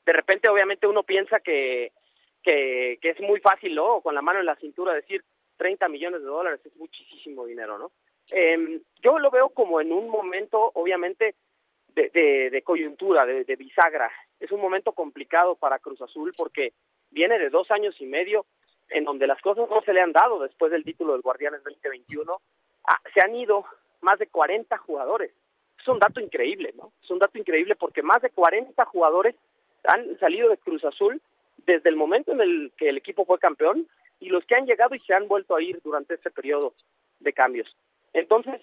de 0.06 0.14
repente, 0.14 0.50
obviamente, 0.50 0.88
uno 0.88 1.04
piensa 1.04 1.40
que, 1.40 1.92
que, 2.44 2.98
es 3.02 3.20
muy 3.22 3.40
fácil, 3.40 3.76
¿no? 3.76 4.02
Con 4.02 4.16
la 4.16 4.22
mano 4.22 4.40
en 4.40 4.46
la 4.46 4.56
cintura 4.56 4.94
decir 4.94 5.24
30 5.58 5.88
millones 5.90 6.22
de 6.22 6.28
dólares 6.28 6.60
es 6.66 6.76
muchísimo 6.76 7.46
dinero, 7.46 7.78
¿no? 7.78 7.92
Eh, 8.32 8.82
yo 9.02 9.20
lo 9.20 9.30
veo 9.30 9.50
como 9.50 9.82
en 9.82 9.92
un 9.92 10.10
momento, 10.10 10.72
obviamente, 10.76 11.36
de, 11.90 12.10
de, 12.10 12.50
de 12.50 12.62
coyuntura, 12.62 13.26
de, 13.26 13.44
de 13.44 13.56
bisagra. 13.56 14.12
Es 14.40 14.52
un 14.52 14.62
momento 14.62 14.94
complicado 14.94 15.56
para 15.56 15.80
Cruz 15.80 16.02
Azul 16.02 16.34
porque 16.36 16.74
viene 17.12 17.38
de 17.38 17.50
dos 17.50 17.70
años 17.72 17.96
y 18.00 18.06
medio 18.06 18.46
en 18.90 19.04
donde 19.04 19.28
las 19.28 19.42
cosas 19.42 19.70
no 19.70 19.82
se 19.82 19.94
le 19.94 20.02
han 20.02 20.12
dado 20.12 20.40
después 20.40 20.72
del 20.72 20.84
título 20.84 21.14
del 21.14 21.22
Guardianes 21.22 21.64
2021. 21.64 22.42
Ah, 22.88 23.00
se 23.14 23.22
han 23.22 23.36
ido 23.36 23.66
más 24.02 24.20
de 24.20 24.28
40 24.28 24.78
jugadores. 24.78 25.32
Es 25.80 25.88
un 25.88 26.00
dato 26.00 26.20
increíble, 26.20 26.74
¿no? 26.76 26.92
Es 27.02 27.10
un 27.10 27.20
dato 27.20 27.38
increíble 27.38 27.76
porque 27.76 28.04
más 28.04 28.22
de 28.22 28.30
40 28.30 28.86
jugadores 28.86 29.36
han 29.84 30.18
salido 30.20 30.50
de 30.50 30.58
Cruz 30.58 30.84
Azul 30.84 31.22
desde 31.66 31.90
el 31.90 31.96
momento 31.96 32.32
en 32.32 32.42
el 32.42 32.72
que 32.78 32.90
el 32.90 32.98
equipo 32.98 33.26
fue 33.26 33.40
campeón 33.40 33.88
y 34.20 34.30
los 34.30 34.46
que 34.46 34.56
han 34.56 34.66
llegado 34.66 34.96
y 34.96 35.00
se 35.00 35.14
han 35.14 35.28
vuelto 35.28 35.56
a 35.56 35.62
ir 35.62 35.80
durante 35.84 36.16
este 36.16 36.32
periodo 36.32 36.74
de 37.20 37.34
cambios. 37.34 37.76
Entonces, 38.14 38.62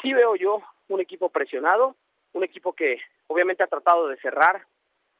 sí 0.00 0.12
veo 0.12 0.36
yo 0.36 0.62
un 0.88 1.00
equipo 1.00 1.28
presionado, 1.28 1.96
un 2.32 2.44
equipo 2.44 2.72
que 2.72 2.98
obviamente 3.26 3.62
ha 3.62 3.68
tratado 3.68 4.08
de 4.08 4.16
cerrar 4.18 4.66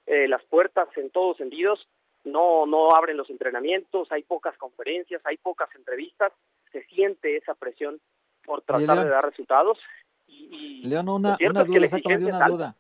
eh, 0.07 0.29
las 0.29 0.43
puertas 0.45 0.89
en 0.97 1.11
todos 1.11 1.37
sentidos, 1.37 1.87
no, 2.25 2.67
no 2.67 2.95
abren 2.95 3.17
los 3.17 3.31
entrenamientos, 3.31 4.11
hay 4.13 4.23
pocas 4.23 4.57
conferencias, 4.59 5.23
hay 5.25 5.37
pocas 5.37 5.69
entrevistas, 5.75 6.33
se 6.73 6.85
siente 6.85 7.37
esa 7.37 7.55
presión 7.55 8.01
por 8.45 8.63
tratar 8.63 9.05
de 9.05 9.11
dar 9.11 9.25
resultados. 9.25 9.79
Y, 10.27 10.83
y 10.83 10.89
León, 10.89 11.09
una, 11.09 11.37
una 11.41 11.65
duda, 11.65 11.87
de 11.89 12.27
una 12.27 12.49
duda. 12.49 12.77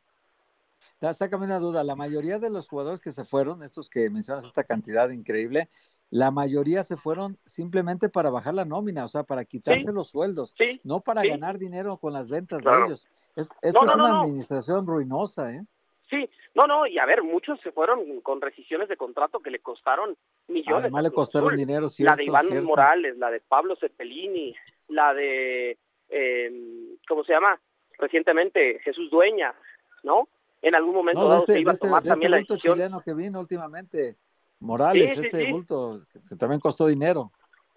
Sácame 1.00 1.46
una 1.46 1.58
duda. 1.58 1.82
La 1.82 1.96
mayoría 1.96 2.38
de 2.38 2.50
los 2.50 2.68
jugadores 2.68 3.00
que 3.00 3.10
se 3.10 3.24
fueron, 3.24 3.62
estos 3.62 3.88
que 3.88 4.10
mencionas, 4.10 4.44
esta 4.44 4.64
cantidad 4.64 5.08
increíble, 5.10 5.68
la 6.10 6.30
mayoría 6.30 6.82
se 6.82 6.96
fueron 6.96 7.38
simplemente 7.46 8.08
para 8.08 8.30
bajar 8.30 8.54
la 8.54 8.64
nómina, 8.64 9.04
o 9.04 9.08
sea, 9.08 9.22
para 9.22 9.44
quitarse 9.44 9.84
Sí. 9.86 9.92
los 9.92 10.08
sueldos, 10.08 10.54
Sí, 10.58 10.80
no 10.84 11.00
para 11.00 11.22
sí. 11.22 11.28
ganar 11.30 11.56
dinero 11.58 11.96
con 11.96 12.12
las 12.12 12.28
ventas 12.28 12.60
Claro. 12.60 12.80
de 12.80 12.84
ellos. 12.86 13.08
Es- 13.36 13.48
esto 13.62 13.80
No, 13.84 13.86
no, 13.86 13.90
es 13.92 13.98
una 13.98 14.08
no. 14.10 14.20
administración 14.22 14.86
ruinosa, 14.86 15.52
¿eh? 15.54 15.62
Sí, 16.10 16.28
no, 16.56 16.66
no, 16.66 16.86
y 16.88 16.98
a 16.98 17.06
ver, 17.06 17.22
muchos 17.22 17.60
se 17.60 17.70
fueron 17.70 18.20
con 18.22 18.40
rescisiones 18.40 18.88
de 18.88 18.96
contrato 18.96 19.38
que 19.38 19.52
le 19.52 19.60
costaron 19.60 20.16
millones. 20.48 20.82
Además 20.86 21.04
le 21.04 21.10
costaron 21.12 21.54
dinero, 21.54 21.82
La 21.82 21.88
cierto, 21.88 22.16
de 22.16 22.24
Iván 22.24 22.46
cierto. 22.48 22.68
Morales, 22.68 23.16
la 23.16 23.30
de 23.30 23.40
Pablo 23.40 23.76
Cepelini, 23.76 24.52
la 24.88 25.14
de, 25.14 25.78
eh, 26.08 26.96
¿cómo 27.08 27.22
se 27.22 27.32
llama? 27.32 27.60
Recientemente 27.98 28.80
Jesús 28.80 29.08
Dueña, 29.10 29.54
¿no? 30.02 30.28
En 30.62 30.74
algún 30.74 30.94
momento 30.94 31.22
No, 31.22 31.28
dado 31.28 31.40
este, 31.40 31.54
se 31.54 31.60
iba 31.60 31.72
este, 31.72 31.86
a 31.86 31.88
tomar 31.88 32.02
este 32.02 32.08
también 32.10 32.32
bulto 32.32 32.54
decisión. 32.54 32.74
chileno 32.76 33.00
que 33.00 33.14
vino 33.14 33.40
últimamente, 33.40 34.16
Morales, 34.60 35.10
Sí, 35.10 35.14
sí, 35.16 35.20
este 35.26 35.46
sí. 35.46 35.52
bulto, 35.52 36.00
que 36.28 36.36
también 36.36 36.60
costó 36.60 36.86
dinero. 36.86 37.32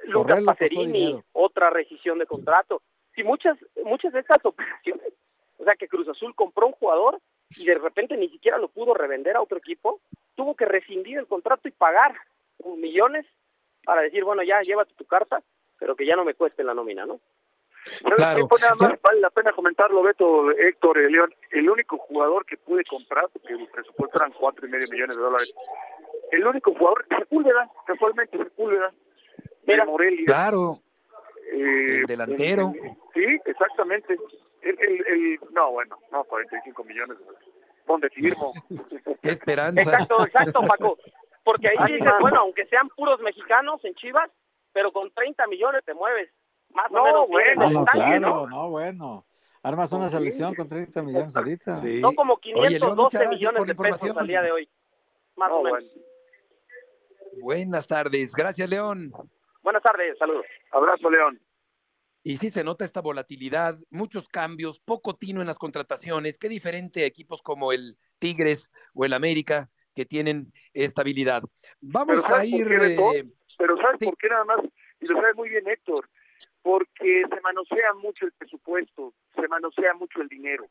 Lucas 0.06 0.42
Pacerini, 0.44 0.92
dinero. 0.92 1.24
otra 1.32 1.70
rescisión 1.70 2.20
de 2.20 2.26
contrato. 2.26 2.82
Sí, 3.16 3.24
muchas, 3.24 3.58
muchas 3.86 4.12
de 4.12 4.20
estas 4.20 4.40
operaciones, 4.46 5.14
o 5.58 5.64
sea, 5.64 5.76
que 5.76 5.88
Cruz 5.88 6.08
Azul 6.10 6.36
compró 6.36 6.68
un 6.68 6.74
jugador 6.74 7.20
y 7.52 7.66
de 7.66 7.76
repente 7.76 8.18
ni 8.18 8.28
siquiera 8.30 8.58
lo 8.58 8.68
pudo 8.68 8.94
revender 8.94 9.36
a 9.38 9.42
otro 9.42 9.58
equipo, 9.60 10.02
tuvo 10.36 10.56
que 10.56 10.66
rescindir 10.66 11.18
el 11.20 11.28
contrato 11.28 11.68
y 11.68 11.72
pagar 11.72 12.16
millones 12.78 13.26
para 13.86 14.02
decir, 14.02 14.24
bueno, 14.24 14.44
ya 14.44 14.62
llévate 14.62 14.94
tu 14.96 15.06
carta, 15.06 15.42
pero 15.80 15.96
que 15.96 16.06
ya 16.06 16.16
no 16.16 16.26
me 16.26 16.34
cueste 16.34 16.64
la 16.64 16.74
nómina, 16.74 17.06
¿no? 17.06 17.20
¿Sabes 18.02 18.16
Claro. 18.16 18.48
nada 18.62 18.76
más 18.76 19.02
vale 19.02 19.20
la 19.20 19.30
pena 19.30 19.52
comentarlo, 19.52 20.04
Beto, 20.04 20.52
Héctor, 20.52 20.98
eh, 21.00 21.10
León. 21.10 21.34
El 21.52 21.70
único 21.70 21.98
jugador 21.98 22.46
que 22.46 22.58
pude 22.58 22.84
comprar, 22.86 23.26
porque 23.34 23.54
el 23.54 23.68
presupuesto 23.68 24.18
eran 24.18 24.32
cuatro 24.34 24.66
y 24.66 24.70
medio 24.70 24.88
millones 24.92 25.16
de 25.18 25.22
dólares, 25.22 25.54
el 26.32 26.46
único 26.48 26.74
jugador, 26.74 27.06
Sepúlveda, 27.10 27.70
casualmente 27.86 28.38
Sepúlveda, 28.38 28.92
de 29.64 29.74
Mira. 29.74 29.86
Morelia. 29.86 30.26
Claro, 30.26 30.80
eh, 31.52 32.00
el 32.00 32.06
delantero. 32.06 32.72
el- 32.74 32.86
el- 32.86 32.96
sí, 33.14 33.40
exactamente. 33.46 34.18
El, 34.62 34.80
el, 34.80 35.08
el- 35.08 35.40
no, 35.52 35.72
bueno, 35.72 35.98
no, 36.12 36.24
45 36.24 36.84
millones. 36.86 37.18
¿Dónde 37.86 38.10
firmo? 38.12 38.52
qué 39.22 39.30
esperanza. 39.30 39.82
Exacto, 39.82 40.26
exacto, 40.26 40.62
Paco. 40.68 40.98
Porque 41.44 41.68
ahí 41.68 41.76
Ah, 41.78 41.86
dices, 41.88 42.14
bueno, 42.22 42.40
aunque 42.40 42.66
sean 42.68 42.88
puros 42.90 43.20
mexicanos 43.20 43.84
en 43.84 43.94
Chivas, 43.96 44.32
pero 44.72 44.94
con 44.94 45.12
30 45.12 45.46
millones 45.48 45.84
te 45.84 45.94
mueves. 45.94 46.30
Más 46.74 46.92
No, 46.92 47.02
o 47.02 47.06
menos. 47.06 47.28
bueno, 47.30 47.70
No, 47.72 47.86
claro, 47.86 48.20
¿no? 48.20 48.48
no, 48.48 48.70
bueno. 48.70 49.26
Armas 49.62 49.92
una 49.94 50.10
Sí. 50.10 50.18
selección 50.18 50.54
con 50.56 50.68
30 50.68 51.04
millones 51.04 51.36
ahorita. 51.38 51.78
Sí. 51.78 52.02
Son 52.02 52.14
como 52.16 52.34
Oye, 52.34 52.52
León, 52.54 52.68
512 52.68 52.96
muchas 53.02 53.22
gracias 53.22 53.40
millones 53.40 53.66
de 53.68 53.76
pesos 53.76 53.88
información. 53.92 54.20
al 54.20 54.28
día 54.28 54.42
de 54.42 54.52
hoy. 54.52 54.70
Más 55.38 55.50
No, 55.50 55.56
o 55.58 55.64
menos. 55.64 55.80
bueno. 55.84 56.04
Buenas 57.42 57.88
tardes, 57.88 58.36
gracias 58.36 58.70
León. 58.70 59.12
Buenas 59.64 59.82
tardes, 59.82 60.18
saludos. 60.18 60.46
Abrazo, 60.72 61.10
León. 61.10 61.40
Y 62.24 62.38
sí 62.38 62.50
se 62.50 62.64
nota 62.64 62.86
esta 62.86 63.02
volatilidad, 63.02 63.78
muchos 63.90 64.28
cambios, 64.30 64.80
poco 64.80 65.16
tino 65.16 65.42
en 65.42 65.48
las 65.48 65.58
contrataciones, 65.58 66.38
qué 66.38 66.48
diferente 66.50 67.04
a 67.04 67.06
equipos 67.08 67.42
como 67.42 67.72
el 67.72 67.98
Tigres 68.20 68.72
o 68.94 69.04
el 69.06 69.14
América 69.14 69.70
que 69.96 70.06
tienen 70.06 70.54
estabilidad. 70.74 71.44
Vamos 71.82 72.20
a 72.24 72.28
¿sabes 72.28 72.52
por 72.52 72.60
ir... 72.60 72.68
qué, 72.68 73.20
eh, 73.20 73.26
Pero 73.58 73.78
¿sabes 73.78 73.98
Sí. 74.00 74.06
por 74.06 74.18
qué 74.18 74.30
nada 74.30 74.46
más? 74.46 74.60
Y 75.02 75.06
lo 75.08 75.20
sabe 75.20 75.34
muy 75.34 75.50
bien 75.50 75.68
Héctor. 75.68 76.10
Porque 76.64 77.24
se 77.30 77.42
manosea 77.42 77.94
mucho 78.02 78.26
el 78.26 78.32
presupuesto, 78.32 79.14
se 79.36 79.48
manosea 79.48 79.94
mucho 79.94 80.22
el 80.22 80.30
dinero. 80.30 80.68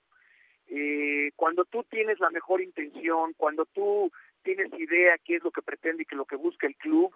Eh, 0.69 1.33
cuando 1.37 1.65
tú 1.65 1.85
tienes 1.85 2.19
la 2.19 2.31
mejor 2.31 2.63
intención, 2.63 3.35
cuando 3.37 3.67
tú 3.67 4.11
tienes 4.43 4.73
idea 4.73 5.19
qué 5.19 5.37
es 5.37 5.45
lo 5.45 5.51
que 5.51 5.63
pretende 5.63 6.03
y 6.03 6.07
qué 6.07 6.15
es 6.15 6.19
lo 6.19 6.25
que 6.25 6.37
busca 6.37 6.67
el 6.67 6.77
club, 6.77 7.15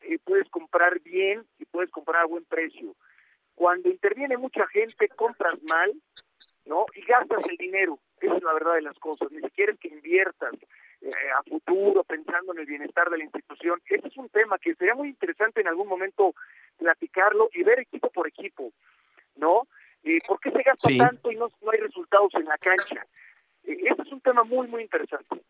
eh, 0.00 0.18
puedes 0.24 0.48
comprar 0.48 1.00
bien 1.00 1.44
y 1.58 1.66
puedes 1.66 1.90
comprar 1.90 2.22
a 2.22 2.26
buen 2.26 2.44
precio. 2.44 2.96
Cuando 3.54 3.88
interviene 3.88 4.36
mucha 4.36 4.66
gente, 4.68 5.08
compras 5.08 5.62
mal, 5.64 5.92
¿no? 6.64 6.86
Y 6.94 7.02
gastas 7.02 7.44
el 7.48 7.56
dinero. 7.56 7.98
Esa 8.20 8.36
es 8.36 8.42
la 8.42 8.54
verdad 8.54 8.74
de 8.74 8.82
las 8.82 8.98
cosas. 8.98 9.30
Ni 9.30 9.40
siquiera 9.42 9.72
es 9.72 9.78
que 9.78 9.88
inviertas 9.88 10.54
eh, 11.04 11.10
a 11.38 11.42
futuro 11.42 12.02
pensando 12.04 12.52
en 12.54 12.60
el 12.60 12.66
bienestar 12.66 13.10
de 13.10 13.18
la 13.18 13.24
institución. 13.24 13.80
Ese 13.86 14.08
es 14.08 14.16
un 14.16 14.30
tema 14.30 14.58
que 14.58 14.74
sería 14.74 14.94
muy 14.94 15.08
interesante 15.08 15.60
en 15.60 15.68
algún 15.68 15.86
momento 15.86 16.34
platicarlo 16.78 17.50
y 17.52 17.62
ver 17.62 17.80
equipo 17.80 18.08
por 18.10 18.26
equipo, 18.26 18.72
¿no? 19.36 19.68
Eh, 20.02 20.18
¿Por 20.26 20.40
qué 20.40 20.50
se 20.50 20.62
gasta 20.62 20.88
Sí. 20.88 20.96
tanto 20.98 21.30
y 21.30 21.36
no, 21.36 21.48
no 21.62 21.70
hay 21.70 21.78
resultados 21.78 22.32
en 22.34 22.46
la 22.46 22.56
cancha? 22.56 23.06
Eh, 23.64 23.76
ese 23.90 24.02
es 24.02 24.12
un 24.12 24.20
tema 24.22 24.44
muy, 24.44 24.66
muy 24.66 24.82
interesante. 24.82 25.42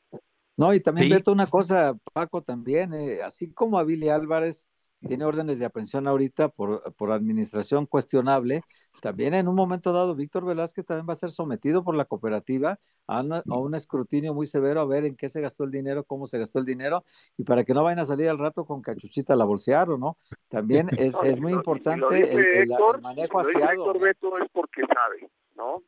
No, 0.56 0.74
y 0.74 0.80
también 0.80 1.08
Sí. 1.08 1.14
Beto, 1.14 1.32
una 1.32 1.46
cosa, 1.48 1.94
Paco, 2.12 2.42
también, 2.42 2.92
eh, 2.92 3.20
así 3.22 3.52
como 3.52 3.78
a 3.78 3.84
Billy 3.84 4.08
Álvarez 4.08 4.68
tiene 5.04 5.24
órdenes 5.24 5.58
de 5.58 5.64
aprehensión 5.66 6.06
ahorita 6.08 6.48
por, 6.48 6.92
por 6.94 7.12
administración 7.12 7.86
cuestionable, 7.86 8.62
también 9.00 9.34
en 9.34 9.48
un 9.48 9.54
momento 9.54 9.92
dado 9.92 10.14
Víctor 10.14 10.44
Velázquez 10.46 10.84
también 10.86 11.06
va 11.08 11.12
a 11.12 11.16
ser 11.16 11.30
sometido 11.30 11.84
por 11.84 11.94
la 11.94 12.04
cooperativa 12.06 12.78
a, 13.06 13.20
una- 13.20 13.44
a 13.48 13.58
un 13.58 13.74
escrutinio 13.74 14.32
muy 14.34 14.46
severo 14.46 14.80
a 14.80 14.86
ver 14.86 15.04
en 15.04 15.14
qué 15.16 15.28
se 15.28 15.40
gastó 15.40 15.64
el 15.64 15.70
dinero, 15.70 16.04
cómo 16.04 16.26
se 16.26 16.38
gastó 16.38 16.58
el 16.58 16.64
dinero, 16.64 17.04
y 17.36 17.44
para 17.44 17.64
que 17.64 17.74
no 17.74 17.84
vayan 17.84 17.98
a 17.98 18.04
salir 18.06 18.28
al 18.28 18.38
rato 18.38 18.64
con 18.64 18.80
cachuchita 18.80 19.34
a 19.34 19.36
la 19.36 19.44
bolsear, 19.44 19.88
¿no? 19.88 20.16
También 20.48 20.88
es, 20.98 21.12
No, 21.14 21.22
es 21.22 21.40
muy 21.40 21.52
importante 21.52 22.00
lo 22.00 22.10
dice 22.10 22.32
el, 22.32 22.38
el- 22.40 22.46
el 22.62 22.70
Héctor, 22.72 23.02
manejo 23.02 23.42
lo 23.42 23.48
dice 23.48 23.62
aseado. 23.62 23.92
¿no? 23.92 24.00
Beto 24.00 24.38
es 24.38 24.48
porque 24.52 24.82
sabe, 24.86 25.30
¿no? 25.56 25.82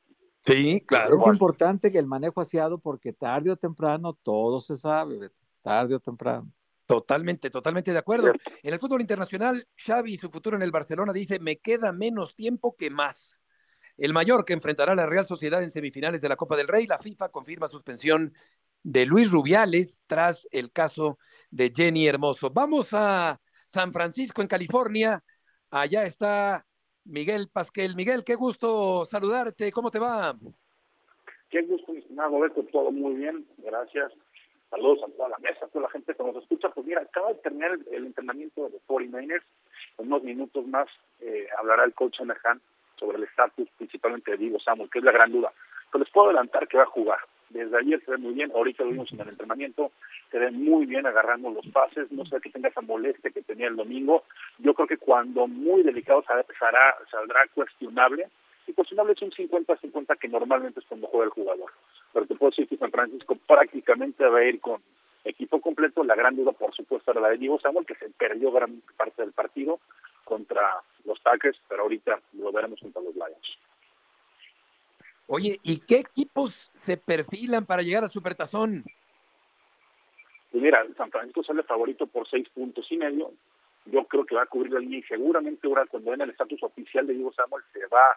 sí, 0.44 0.80
claro. 0.86 1.16
Es 1.16 1.26
importante 1.26 1.90
que 1.90 1.98
el 1.98 2.06
manejo 2.06 2.40
aseado 2.40 2.78
porque 2.78 3.12
tarde 3.12 3.50
o 3.50 3.56
temprano 3.56 4.12
todo 4.22 4.60
se 4.60 4.76
sabe, 4.76 5.18
Beto, 5.18 5.36
tarde 5.62 5.94
o 5.94 6.00
temprano. 6.00 6.52
Totalmente, 6.86 7.50
totalmente 7.50 7.92
de 7.92 7.98
acuerdo. 7.98 8.32
En 8.62 8.72
el 8.72 8.78
fútbol 8.78 9.00
internacional, 9.00 9.66
Xavi, 9.76 10.16
su 10.16 10.30
futuro 10.30 10.56
en 10.56 10.62
el 10.62 10.70
Barcelona, 10.70 11.12
dice, 11.12 11.40
me 11.40 11.58
queda 11.58 11.92
menos 11.92 12.36
tiempo 12.36 12.76
que 12.76 12.90
más. 12.90 13.44
El 13.96 14.12
mayor 14.12 14.44
que 14.44 14.52
enfrentará 14.52 14.92
a 14.92 14.96
la 14.96 15.06
Real 15.06 15.26
Sociedad 15.26 15.62
en 15.62 15.70
semifinales 15.70 16.20
de 16.20 16.28
la 16.28 16.36
Copa 16.36 16.56
del 16.56 16.68
Rey, 16.68 16.86
la 16.86 16.98
FIFA 16.98 17.30
confirma 17.30 17.66
suspensión 17.66 18.32
de 18.84 19.04
Luis 19.04 19.32
Rubiales 19.32 20.04
tras 20.06 20.46
el 20.52 20.70
caso 20.70 21.18
de 21.50 21.72
Jenny 21.74 22.06
Hermoso. 22.06 22.50
Vamos 22.50 22.88
a 22.92 23.40
San 23.68 23.92
Francisco, 23.92 24.42
en 24.42 24.48
California. 24.48 25.24
Allá 25.70 26.04
está 26.04 26.64
Miguel 27.04 27.48
Pasquel. 27.52 27.96
Miguel, 27.96 28.22
qué 28.22 28.36
gusto 28.36 29.04
saludarte. 29.06 29.72
¿Cómo 29.72 29.90
te 29.90 29.98
va? 29.98 30.38
Qué 31.50 31.62
gusto, 31.62 31.92
estimado 31.94 32.38
Beto, 32.38 32.64
todo 32.70 32.92
muy 32.92 33.14
bien, 33.14 33.44
gracias. 33.58 34.12
Saludos 34.70 35.04
a 35.04 35.12
toda 35.16 35.28
la 35.28 35.38
mesa, 35.38 35.64
a 35.64 35.68
toda 35.68 35.84
la 35.84 35.90
gente 35.90 36.14
que 36.14 36.22
nos 36.22 36.36
escucha. 36.36 36.68
Pues 36.70 36.86
mira, 36.86 37.02
acaba 37.02 37.28
de 37.28 37.36
terminar 37.36 37.78
el, 37.90 38.06
entrenamiento 38.06 38.68
de 38.68 38.78
49ers. 38.86 39.42
En 39.98 40.06
unos 40.06 40.22
minutos 40.22 40.66
más 40.66 40.88
eh, 41.20 41.46
hablará 41.58 41.84
el 41.84 41.94
coach 41.94 42.20
Anahan 42.20 42.60
sobre 42.98 43.18
el 43.18 43.24
estatus 43.24 43.68
principalmente 43.76 44.32
de 44.32 44.36
Divo 44.38 44.58
Samuel, 44.60 44.90
que 44.90 44.98
es 44.98 45.04
la 45.04 45.12
gran 45.12 45.32
duda. 45.32 45.52
Pero 45.90 46.04
les 46.04 46.12
puedo 46.12 46.28
adelantar 46.28 46.66
que 46.66 46.78
va 46.78 46.84
a 46.84 46.86
jugar. 46.86 47.20
Desde 47.48 47.78
ayer 47.78 48.02
se 48.04 48.10
ve 48.10 48.16
muy 48.16 48.34
bien, 48.34 48.50
ahorita 48.52 48.82
lo 48.82 48.90
vimos 48.90 49.12
en 49.12 49.20
el 49.20 49.28
entrenamiento, 49.28 49.92
se 50.32 50.38
ve 50.38 50.50
muy 50.50 50.84
bien 50.84 51.06
agarrando 51.06 51.50
los 51.50 51.66
pases, 51.68 52.10
no 52.10 52.26
sé 52.26 52.40
que 52.40 52.50
tenga 52.50 52.68
esa 52.68 52.80
molestia 52.80 53.30
que 53.30 53.42
tenía 53.42 53.68
el 53.68 53.76
domingo. 53.76 54.24
Yo 54.58 54.74
creo 54.74 54.88
que 54.88 54.98
cuando 54.98 55.46
muy 55.46 55.84
delicado 55.84 56.24
saldrá 56.24 57.46
cuestionable, 57.54 58.28
y 58.66 58.72
cuestionable 58.72 59.12
es 59.12 59.22
un 59.22 59.30
50-50 59.30 60.18
que 60.18 60.28
normalmente 60.28 60.80
es 60.80 60.86
cuando 60.86 61.06
juega 61.06 61.26
el 61.26 61.30
jugador. 61.30 61.70
Pero 62.16 62.28
te 62.28 62.34
puedo 62.34 62.48
decir 62.48 62.66
que 62.66 62.78
San 62.78 62.90
Francisco 62.90 63.36
prácticamente 63.46 64.24
va 64.24 64.38
a 64.38 64.44
ir 64.44 64.58
con 64.58 64.80
equipo 65.22 65.60
completo. 65.60 66.02
La 66.02 66.14
gran 66.14 66.34
duda, 66.34 66.52
por 66.52 66.74
supuesto, 66.74 67.10
era 67.10 67.20
la 67.20 67.28
de 67.28 67.36
Diego 67.36 67.60
Samuel, 67.60 67.84
que 67.84 67.94
se 67.96 68.08
perdió 68.08 68.50
gran 68.50 68.80
parte 68.96 69.20
del 69.20 69.32
partido 69.32 69.80
contra 70.24 70.80
los 71.04 71.20
Packers, 71.20 71.60
pero 71.68 71.82
ahorita 71.82 72.18
lo 72.32 72.50
veremos 72.52 72.80
contra 72.80 73.02
los 73.02 73.14
Lions. 73.14 73.58
Oye, 75.26 75.60
¿y 75.62 75.80
qué 75.80 75.96
equipos 75.96 76.70
se 76.72 76.96
perfilan 76.96 77.66
para 77.66 77.82
llegar 77.82 78.04
al 78.04 78.10
Supertazón? 78.10 78.82
Pues 80.52 80.62
mira, 80.62 80.86
San 80.96 81.10
Francisco 81.10 81.44
sale 81.44 81.64
favorito 81.64 82.06
por 82.06 82.26
seis 82.30 82.48
puntos 82.48 82.90
y 82.90 82.96
medio. 82.96 83.30
Yo 83.84 84.04
creo 84.04 84.24
que 84.24 84.36
va 84.36 84.44
a 84.44 84.46
cubrir 84.46 84.72
la 84.72 84.80
línea 84.80 85.00
y 85.00 85.02
seguramente 85.02 85.66
ahora 85.66 85.84
cuando 85.84 86.12
ven 86.12 86.22
el 86.22 86.30
estatus 86.30 86.62
oficial 86.62 87.06
de 87.06 87.12
Diego 87.12 87.34
Samuel 87.34 87.62
se 87.74 87.84
va 87.88 88.16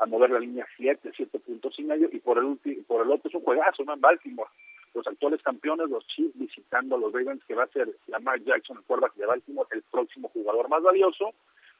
a 0.00 0.06
mover 0.06 0.30
la 0.30 0.40
línea 0.40 0.66
7, 0.76 1.12
7 1.14 1.38
puntos 1.40 1.78
y 1.78 1.84
medio, 1.84 2.08
y 2.10 2.18
por 2.20 2.38
el 2.38 2.84
por 2.84 3.04
el 3.04 3.12
otro 3.12 3.28
es 3.28 3.34
un 3.34 3.42
juegazo, 3.42 3.84
¿no? 3.84 3.94
En 3.94 4.00
Baltimore. 4.00 4.50
Los 4.94 5.06
actuales 5.06 5.40
campeones, 5.42 5.88
los 5.88 6.04
Chiefs, 6.08 6.36
visitando 6.36 6.96
a 6.96 6.98
los 6.98 7.12
Ravens, 7.12 7.44
que 7.44 7.54
va 7.54 7.64
a 7.64 7.68
ser 7.68 7.88
Lamar 8.08 8.42
Jackson, 8.42 8.78
el 8.78 8.84
quarterback 8.84 9.14
de 9.14 9.26
Baltimore, 9.26 9.68
el 9.72 9.82
próximo 9.82 10.28
jugador 10.30 10.68
más 10.68 10.82
valioso. 10.82 11.32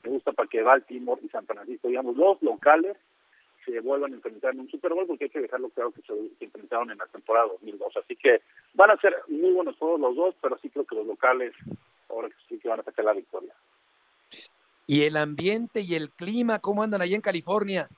Me 0.04 0.10
gusta 0.10 0.32
para 0.32 0.48
que 0.48 0.62
Baltimore 0.62 1.20
y 1.24 1.28
San 1.28 1.46
Francisco, 1.46 1.88
digamos, 1.88 2.16
los 2.16 2.40
locales, 2.42 2.96
se 3.64 3.80
vuelvan 3.80 4.12
a 4.12 4.16
enfrentar 4.16 4.52
en 4.52 4.60
un 4.60 4.70
Super 4.70 4.92
Bowl, 4.92 5.06
porque 5.06 5.24
hay 5.24 5.30
que 5.30 5.40
dejarlo 5.40 5.70
claro 5.70 5.90
que 5.90 6.02
se, 6.02 6.44
enfrentaron 6.44 6.90
en 6.90 6.98
la 6.98 7.06
temporada 7.06 7.48
2002. 7.48 7.96
Así 7.96 8.16
que 8.16 8.42
van 8.74 8.90
a 8.90 8.96
ser 8.98 9.16
muy 9.28 9.52
buenos 9.52 9.76
juegos 9.76 10.00
los 10.00 10.16
dos, 10.16 10.34
pero 10.40 10.58
sí 10.58 10.68
creo 10.68 10.84
que 10.84 10.94
los 10.94 11.06
locales 11.06 11.54
ahora 12.08 12.28
sí 12.48 12.58
que 12.58 12.68
van 12.68 12.80
a 12.80 12.84
sacar 12.84 13.04
la 13.04 13.14
victoria. 13.14 13.54
¿Y 14.86 15.04
el 15.04 15.16
ambiente 15.16 15.80
y 15.80 15.94
el 15.94 16.10
clima, 16.10 16.58
cómo 16.58 16.82
andan 16.82 17.02
allá 17.02 17.16
en 17.16 17.22
California? 17.22 17.88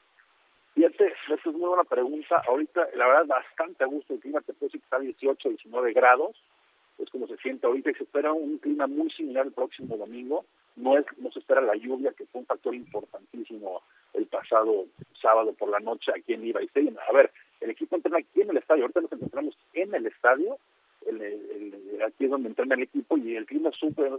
Fíjate, 0.75 1.13
esa 1.27 1.35
es 1.35 1.47
muy 1.55 1.69
buena 1.69 1.85
pregunta. 1.85 2.43
Ahorita, 2.49 2.89
la 2.95 3.07
verdad, 3.07 3.27
bastante 3.27 3.85
a 3.85 3.87
gusto 3.87 4.15
el 4.15 4.21
clima. 4.21 4.41
Te 4.41 4.55
puedo 4.55 4.69
decir 4.69 4.81
que 4.81 4.85
está 4.85 4.97
a 4.97 5.01
18, 5.01 5.49
19 5.51 5.93
grados. 5.93 6.37
Es 6.99 7.11
como 7.11 7.27
se 7.27 7.37
siente 7.39 7.67
ahorita 7.67 7.91
y 7.91 7.95
se 7.95 8.05
espera 8.05 8.33
un 8.33 8.59
clima 8.59 8.87
muy 8.87 9.11
similar 9.11 9.47
el 9.47 9.53
próximo 9.53 9.97
domingo. 9.97 10.45
No 10.77 10.97
es, 10.97 11.05
no 11.19 11.31
se 11.31 11.41
espera 11.41 11.61
la 11.61 11.75
lluvia, 11.75 12.13
que 12.13 12.25
fue 12.27 12.41
un 12.41 12.47
factor 12.47 12.75
importantísimo 12.75 13.83
el 14.15 14.27
pasado 14.27 14.87
sábado 15.21 15.53
por 15.53 15.69
la 15.69 15.81
noche 15.81 16.13
aquí 16.15 16.33
en 16.35 16.43
Levi 16.43 16.65
Stadium. 16.67 16.97
A 17.09 17.13
ver, 17.13 17.31
el 17.61 17.71
equipo 17.71 17.97
entrena 17.97 18.19
aquí 18.19 18.41
en 18.41 18.51
el 18.51 18.57
estadio. 18.57 18.85
Ahorita 18.85 19.01
nos 19.03 19.13
encontramos 19.13 19.57
en 19.75 19.95
el 19.95 20.07
estadio, 20.07 20.59
aquí 22.07 22.25
es 22.25 22.31
donde 22.31 22.49
entrena 22.49 22.75
el 22.75 22.83
equipo 22.83 23.17
y 23.17 23.37
el 23.37 23.47
clima 23.47 23.71
es 23.71 23.77
súper 23.77 24.13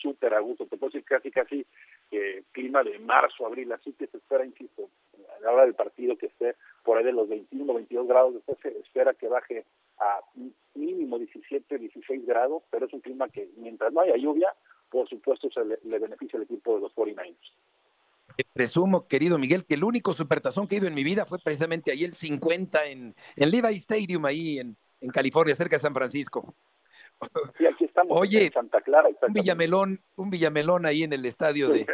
súper 0.00 0.34
a 0.34 0.40
gusto, 0.40 0.66
te 0.66 0.76
puedo 0.76 0.90
decir 0.90 1.04
casi 1.04 1.30
casi 1.30 1.66
eh, 2.10 2.42
clima 2.52 2.82
de 2.82 2.98
marzo, 2.98 3.46
abril, 3.46 3.72
así 3.72 3.92
que 3.92 4.06
se 4.06 4.16
espera, 4.16 4.44
insisto, 4.44 4.88
a 5.36 5.40
la 5.40 5.52
hora 5.52 5.64
del 5.64 5.74
partido 5.74 6.16
que 6.16 6.26
esté 6.26 6.56
por 6.82 6.98
ahí 6.98 7.04
de 7.04 7.12
los 7.12 7.28
21, 7.28 7.74
22 7.74 8.08
grados, 8.08 8.34
después 8.34 8.58
se 8.62 8.78
espera 8.78 9.14
que 9.14 9.28
baje 9.28 9.64
a 9.98 10.20
mínimo 10.74 11.18
17, 11.18 11.78
16 11.78 12.26
grados, 12.26 12.62
pero 12.70 12.86
es 12.86 12.92
un 12.92 13.00
clima 13.00 13.28
que 13.28 13.50
mientras 13.56 13.92
no 13.92 14.00
haya 14.00 14.16
lluvia, 14.16 14.54
por 14.90 15.08
supuesto 15.08 15.48
se 15.50 15.64
le, 15.64 15.98
beneficia 15.98 16.38
al 16.38 16.44
equipo 16.44 16.76
de 16.76 16.82
los 16.82 16.94
49ers. 16.94 17.36
Presumo, 18.54 19.06
querido 19.06 19.38
Miguel, 19.38 19.66
que 19.66 19.74
el 19.74 19.84
único 19.84 20.14
supertazón 20.14 20.66
que 20.66 20.76
he 20.76 20.78
ido 20.78 20.88
en 20.88 20.94
mi 20.94 21.04
vida 21.04 21.26
fue 21.26 21.38
precisamente 21.38 21.92
ahí 21.92 22.04
el 22.04 22.14
50 22.14 22.86
en, 22.86 23.14
en 23.36 23.50
Levi 23.50 23.76
Stadium, 23.76 24.24
ahí 24.24 24.60
en, 24.60 24.76
en 25.00 25.10
California, 25.10 25.54
cerca 25.54 25.76
de 25.76 25.80
San 25.80 25.94
Francisco. 25.94 26.54
Y 27.58 27.66
aquí 27.66 27.84
estamos 27.84 28.16
Oye, 28.18 28.46
en 28.46 28.52
Santa 28.52 28.80
Clara. 28.80 29.10
Un 29.20 29.34
Villamelón, 29.34 29.98
un 30.16 30.30
Villamelón 30.30 30.86
ahí 30.86 31.02
en 31.02 31.12
el 31.12 31.26
estadio 31.26 31.68
de, 31.68 31.86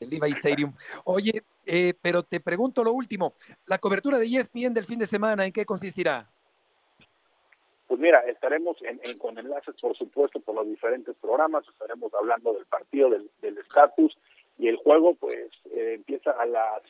Levi 0.00 0.32
Stadium. 0.32 0.72
Oye, 1.04 1.44
eh, 1.66 1.94
pero 2.02 2.24
te 2.24 2.40
pregunto 2.40 2.82
lo 2.82 2.92
último, 2.92 3.34
la 3.66 3.78
cobertura 3.78 4.18
de 4.18 4.26
ESPN 4.26 4.74
del 4.74 4.84
fin 4.84 4.98
de 4.98 5.06
semana, 5.06 5.46
¿en 5.46 5.52
qué 5.52 5.64
consistirá? 5.64 6.28
Pues 7.86 8.00
mira, 8.00 8.20
estaremos 8.20 8.76
en, 8.82 9.18
con 9.18 9.38
enlaces, 9.38 9.74
por 9.80 9.96
supuesto, 9.96 10.40
por 10.40 10.54
los 10.54 10.66
diferentes 10.66 11.14
programas, 11.20 11.64
estaremos 11.68 12.12
hablando 12.14 12.54
del 12.54 12.66
partido, 12.66 13.10
del 13.10 13.58
estatus, 13.58 14.16
y 14.58 14.68
el 14.68 14.76
juego, 14.76 15.14
pues, 15.14 15.50
eh, 15.72 15.94
empieza 15.94 16.30
a 16.32 16.46
las 16.46 16.82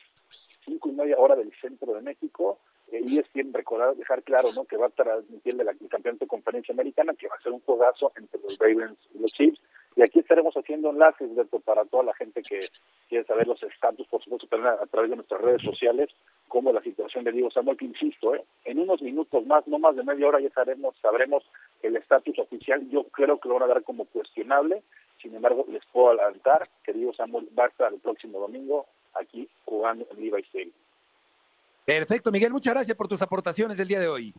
cinco 0.63 0.89
y 0.89 0.93
media 0.93 1.17
hora 1.17 1.35
del 1.35 1.51
centro 1.59 1.93
de 1.93 2.01
México, 2.01 2.59
y 2.99 3.19
es 3.19 3.31
bien 3.33 3.53
recordar, 3.53 3.95
dejar 3.95 4.23
claro, 4.23 4.49
¿no? 4.53 4.65
Que 4.65 4.77
va 4.77 4.87
a 4.87 4.89
transmitir 4.89 5.59
el, 5.59 5.67
el 5.67 5.89
campeonato 5.89 6.25
de 6.25 6.27
conferencia 6.27 6.73
americana, 6.73 7.13
que 7.13 7.27
va 7.27 7.35
a 7.35 7.41
ser 7.41 7.51
un 7.51 7.61
juegazo 7.61 8.11
entre 8.15 8.39
los 8.41 8.57
Ravens 8.57 8.97
y 9.13 9.19
los 9.19 9.31
Chiefs. 9.33 9.59
Y 9.95 10.01
aquí 10.01 10.19
estaremos 10.19 10.55
haciendo 10.55 10.89
enlaces, 10.89 11.29
para 11.63 11.85
toda 11.85 12.03
la 12.03 12.13
gente 12.15 12.41
que 12.41 12.67
quiere 13.07 13.25
saber 13.25 13.47
los 13.47 13.61
estatus, 13.61 14.07
por 14.07 14.23
supuesto, 14.23 14.47
también 14.47 14.73
a, 14.73 14.85
través 14.87 15.11
de 15.11 15.17
nuestras 15.17 15.41
redes 15.41 15.61
sociales, 15.61 16.09
como 16.47 16.73
la 16.73 16.81
situación 16.81 17.23
de 17.23 17.31
Diego 17.31 17.51
Samuel, 17.51 17.77
que 17.77 17.85
insisto, 17.85 18.33
¿eh? 18.33 18.43
en 18.65 18.79
unos 18.79 19.01
minutos 19.03 19.45
más, 19.45 19.67
no 19.67 19.77
más 19.77 19.95
de 19.95 20.03
media 20.03 20.27
hora, 20.27 20.39
ya 20.39 20.49
sabremos, 20.49 20.95
sabremos 20.99 21.43
el 21.83 21.95
estatus 21.95 22.39
oficial. 22.39 22.89
Yo 22.89 23.03
creo 23.05 23.39
que 23.39 23.47
lo 23.47 23.55
van 23.55 23.63
a 23.63 23.73
dar 23.73 23.83
como 23.83 24.05
cuestionable. 24.05 24.83
Sin 25.21 25.35
embargo, 25.35 25.65
les 25.69 25.85
puedo 25.85 26.09
adelantar 26.09 26.67
que 26.83 26.93
Diego 26.93 27.13
Samuel 27.13 27.47
va 27.57 27.65
a 27.65 27.69
estar 27.69 27.93
el 27.93 27.99
próximo 27.99 28.39
domingo 28.39 28.87
aquí 29.13 29.47
jugando 29.65 30.07
en 30.11 30.23
Levi 30.23 30.41
Stadium. 30.41 30.82
Perfecto, 31.85 32.31
Miguel, 32.31 32.51
muchas 32.51 32.73
gracias 32.73 32.95
por 32.95 33.07
tus 33.07 33.21
aportaciones 33.21 33.77
del 33.77 33.87
día 33.87 33.99
de 33.99 34.07
hoy. 34.07 34.33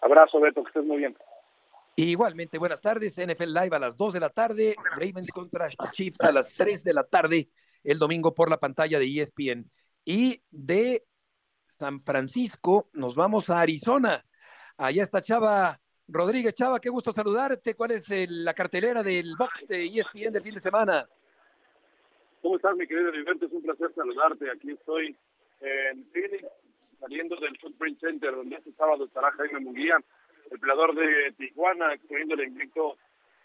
Abrazo, 0.00 0.40
Beto, 0.40 0.62
que 0.64 0.68
estés 0.68 0.84
muy 0.84 0.98
bien. 0.98 1.16
Igualmente, 1.94 2.58
buenas 2.58 2.80
tardes. 2.80 3.16
NFL 3.16 3.52
Live 3.52 3.76
a 3.76 3.78
las 3.78 3.96
2 3.96 4.14
de 4.14 4.20
la 4.20 4.30
tarde, 4.30 4.74
Ravens 4.92 5.30
contra 5.30 5.68
Chiefs 5.68 6.22
a 6.22 6.32
las 6.32 6.52
3 6.52 6.82
de 6.82 6.94
la 6.94 7.04
tarde, 7.04 7.48
el 7.84 7.98
domingo 7.98 8.34
por 8.34 8.50
la 8.50 8.58
pantalla 8.58 8.98
de 8.98 9.06
ESPN. 9.06 9.70
Y 10.04 10.42
de 10.50 11.04
San 11.66 12.02
Francisco 12.02 12.88
nos 12.92 13.14
vamos 13.14 13.50
a 13.50 13.60
Arizona. 13.60 14.24
Allá 14.76 15.02
está 15.02 15.22
Chava 15.22 15.78
Rodríguez. 16.08 16.54
Chava, 16.54 16.80
qué 16.80 16.88
gusto 16.88 17.12
saludarte. 17.12 17.74
¿Cuál 17.74 17.92
es 17.92 18.08
la 18.28 18.54
cartelera 18.54 19.02
del 19.02 19.36
box 19.36 19.68
de 19.68 19.84
ESPN 19.84 20.32
del 20.32 20.42
fin 20.42 20.54
de 20.54 20.60
semana? 20.60 21.08
¿Cómo 22.40 22.56
estás, 22.56 22.74
mi 22.74 22.88
querido 22.88 23.12
Liberto? 23.12 23.46
Es 23.46 23.52
un 23.52 23.62
placer 23.62 23.92
saludarte. 23.94 24.50
Aquí 24.50 24.72
estoy 24.72 25.16
en 25.62 26.04
Phoenix, 26.12 26.44
saliendo 27.00 27.36
del 27.36 27.58
Footprint 27.58 28.00
Center, 28.00 28.34
donde 28.34 28.56
este 28.56 28.72
sábado 28.72 29.04
estará 29.04 29.30
Jaime 29.32 29.60
Munguía, 29.60 29.96
el 30.50 30.58
peleador 30.58 30.94
de 30.94 31.32
Tijuana, 31.38 31.94
exponiendo 31.94 32.34
el 32.34 32.48
invicto 32.48 32.96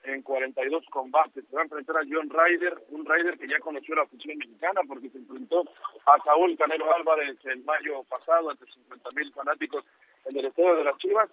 en 0.03 0.22
42 0.22 0.86
combates. 0.89 1.45
Se 1.47 1.55
va 1.55 1.61
a 1.61 1.65
enfrentar 1.65 1.97
a 1.97 2.05
John 2.09 2.30
Ryder, 2.30 2.78
un 2.89 3.05
Ryder 3.05 3.38
que 3.38 3.47
ya 3.47 3.59
conoció 3.59 3.95
la 3.95 4.03
afición 4.03 4.38
mexicana 4.38 4.82
porque 4.88 5.09
se 5.09 5.18
enfrentó 5.18 5.63
a 6.05 6.24
Saúl 6.24 6.57
Canelo 6.57 6.93
Álvarez 6.93 7.38
en 7.45 7.65
mayo 7.65 8.03
pasado 8.03 8.49
ante 8.49 8.65
50 8.65 9.11
mil 9.11 9.34
fanáticos 9.34 9.84
en 10.26 10.38
el 10.38 10.45
estadio 10.45 10.76
de 10.76 10.84
las 10.84 10.97
Chivas. 10.97 11.30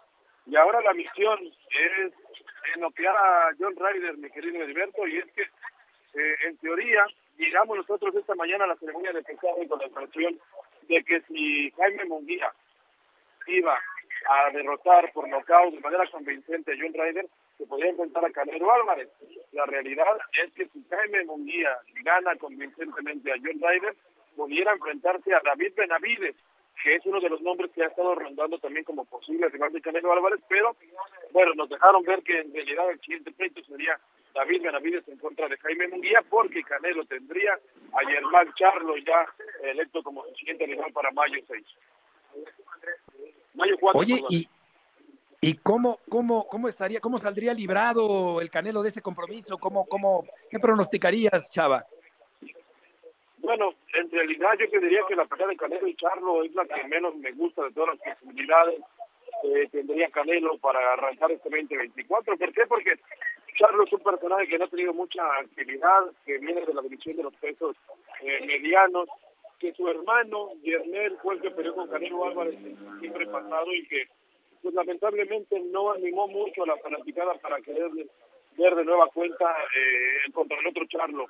Y 0.47 0.57
ahora 0.57 0.80
la 0.82 0.93
misión 0.93 1.39
es 1.43 2.12
enoquear 2.76 3.16
a 3.16 3.51
John 3.59 3.74
Ryder, 3.76 4.18
mi 4.18 4.30
querido 4.30 4.62
Heriberto, 4.62 5.07
y 5.07 5.18
es 5.18 5.32
que 5.32 5.43
eh, 5.43 6.35
en 6.47 6.57
teoría 6.59 7.07
llegamos 7.39 7.76
nosotros 7.76 8.14
esta 8.14 8.35
mañana 8.35 8.64
a 8.64 8.68
la 8.68 8.76
ceremonia 8.76 9.12
de 9.12 9.22
pesaje 9.22 9.66
con 9.68 9.78
la 9.78 9.87
expresión 9.87 10.39
de 10.89 11.05
que 11.05 11.20
si 11.22 11.70
Jaime 11.72 12.05
Munguía 12.07 12.53
iba 13.47 13.78
a 14.28 14.51
derrotar 14.51 15.12
por 15.12 15.28
nocaut 15.28 15.74
de 15.74 15.80
manera 15.80 16.07
convincente 16.11 16.72
a 16.72 16.76
John 16.78 16.95
Ryder, 16.95 17.26
se 17.59 17.66
podía 17.66 17.91
enfrentar 17.91 18.24
a 18.24 18.30
Canelo 18.30 18.72
Álvarez. 18.72 19.09
La 19.53 19.66
realidad 19.66 20.18
es 20.45 20.53
que 20.55 20.66
si 20.68 20.85
Jaime 20.89 21.24
Munguía 21.24 21.78
gana 22.03 22.35
convincentemente 22.37 23.32
a 23.32 23.37
John 23.37 23.61
Ryder, 23.61 23.95
pudiera 24.37 24.72
enfrentarse 24.72 25.32
a 25.35 25.41
David 25.45 25.72
Benavides, 25.76 26.35
que 26.82 26.97
es 26.97 27.07
uno 27.07 27.20
de 27.20 27.28
los 27.28 27.41
nombres 27.43 27.70
que 27.72 27.85
ha 27.85 27.89
estado 27.89 28.14
rondando 28.14 28.59
también 28.59 28.85
como 28.85 29.05
posible, 29.05 29.47
además 29.47 29.72
de 29.72 29.80
Canelo 29.80 30.12
Álvarez, 30.12 30.41
pero 30.49 30.76
bueno, 31.32 31.53
nos 31.55 31.68
dejaron 31.68 32.03
ver 32.03 32.22
que 32.22 32.41
en 32.41 32.53
realidad 32.53 32.91
el 32.91 33.01
siguiente 33.01 33.32
pleito 33.32 33.62
sería 33.64 33.99
David 34.35 34.62
Benavides 34.62 35.07
en 35.09 35.18
contra 35.18 35.49
de 35.49 35.57
Jaime 35.59 35.89
Munguía, 35.89 36.20
porque 36.28 36.62
Canelo 36.64 37.05
tendría 37.05 37.55
a 37.55 38.05
Germán 38.07 38.53
Charlo 38.55 38.97
ya 38.97 39.26
electo 39.62 40.03
como 40.03 40.24
su 40.24 40.35
siguiente 40.35 40.66
rival 40.66 40.93
para 40.93 41.11
mayo 41.12 41.41
6. 41.47 41.64
Mayo 43.55 43.76
4. 43.78 44.01
Oye, 44.01 44.20
y, 44.30 44.49
¿y 45.41 45.55
cómo, 45.59 46.01
cómo, 46.09 46.49
cómo 46.49 46.66
estaría, 46.66 47.01
cómo 47.01 47.18
saldría 47.18 47.55
librado 47.55 48.41
el 48.41 48.51
Canelo 48.51 48.82
de 48.82 48.89
ese 48.89 49.03
compromiso? 49.03 49.57
¿Cómo, 49.59 49.87
cómo, 49.87 50.24
¿Qué 50.51 50.59
pronosticarías, 50.59 51.49
Chava? 51.51 51.87
Bueno, 53.39 53.74
en 53.93 54.11
realidad 54.11 54.51
yo 54.59 54.68
te 54.68 54.80
diría 54.80 55.03
que 55.07 55.14
la 55.14 55.26
pelea 55.26 55.47
de 55.47 55.57
Canelo 55.57 55.87
y 55.87 55.95
Charlo 55.95 56.43
es 56.43 56.53
la 56.55 56.64
que 56.64 56.82
menos 56.89 57.14
me 57.16 57.30
gusta 57.32 57.62
de 57.62 57.70
todas 57.70 57.95
las 57.95 58.16
posibilidades 58.16 58.80
que 59.43 59.68
tendría 59.70 60.11
Canelo 60.11 60.59
para 60.59 60.95
arrancar 60.95 61.30
este 61.30 61.51
2024. 61.51 62.37
¿Por 62.37 62.53
qué? 62.53 62.66
Porque 62.66 62.95
Charlo 63.55 63.85
es 63.85 63.93
un 63.93 64.01
personaje 64.01 64.49
que 64.49 64.59
no 64.59 64.65
ha 64.65 64.69
tenido 64.69 64.93
mucha 64.93 65.23
actividad, 65.39 66.11
que 66.27 66.39
viene 66.39 66.65
de 66.65 66.75
la 66.75 66.83
división 66.83 67.17
de 67.17 67.23
los 67.23 67.35
pesos 67.37 67.77
eh, 68.21 68.45
medianos, 68.47 69.09
que 69.59 69.73
su 69.73 69.89
hermano, 69.89 70.51
Yerner, 70.63 71.17
fue 71.23 71.35
el 71.35 71.41
que 71.41 71.51
peleó 71.51 71.75
con 71.75 71.89
Canelo 71.89 72.27
Álvarez 72.27 72.59
siempre 73.01 73.27
pasado 73.27 73.73
y 73.73 73.87
que 73.87 74.09
pues 74.63 74.75
lamentablemente 74.75 75.61
no 75.61 75.93
animó 75.93 76.27
mucho 76.27 76.65
a 76.65 76.67
la 76.67 76.77
fanaticada 76.79 77.35
para 77.35 77.61
querer 77.61 77.91
ver 78.57 78.75
de 78.75 78.85
nueva 78.85 79.09
cuenta 79.09 79.45
eh, 79.77 80.33
contra 80.33 80.59
el 80.59 80.67
otro 80.67 80.87
Charlo. 80.87 81.27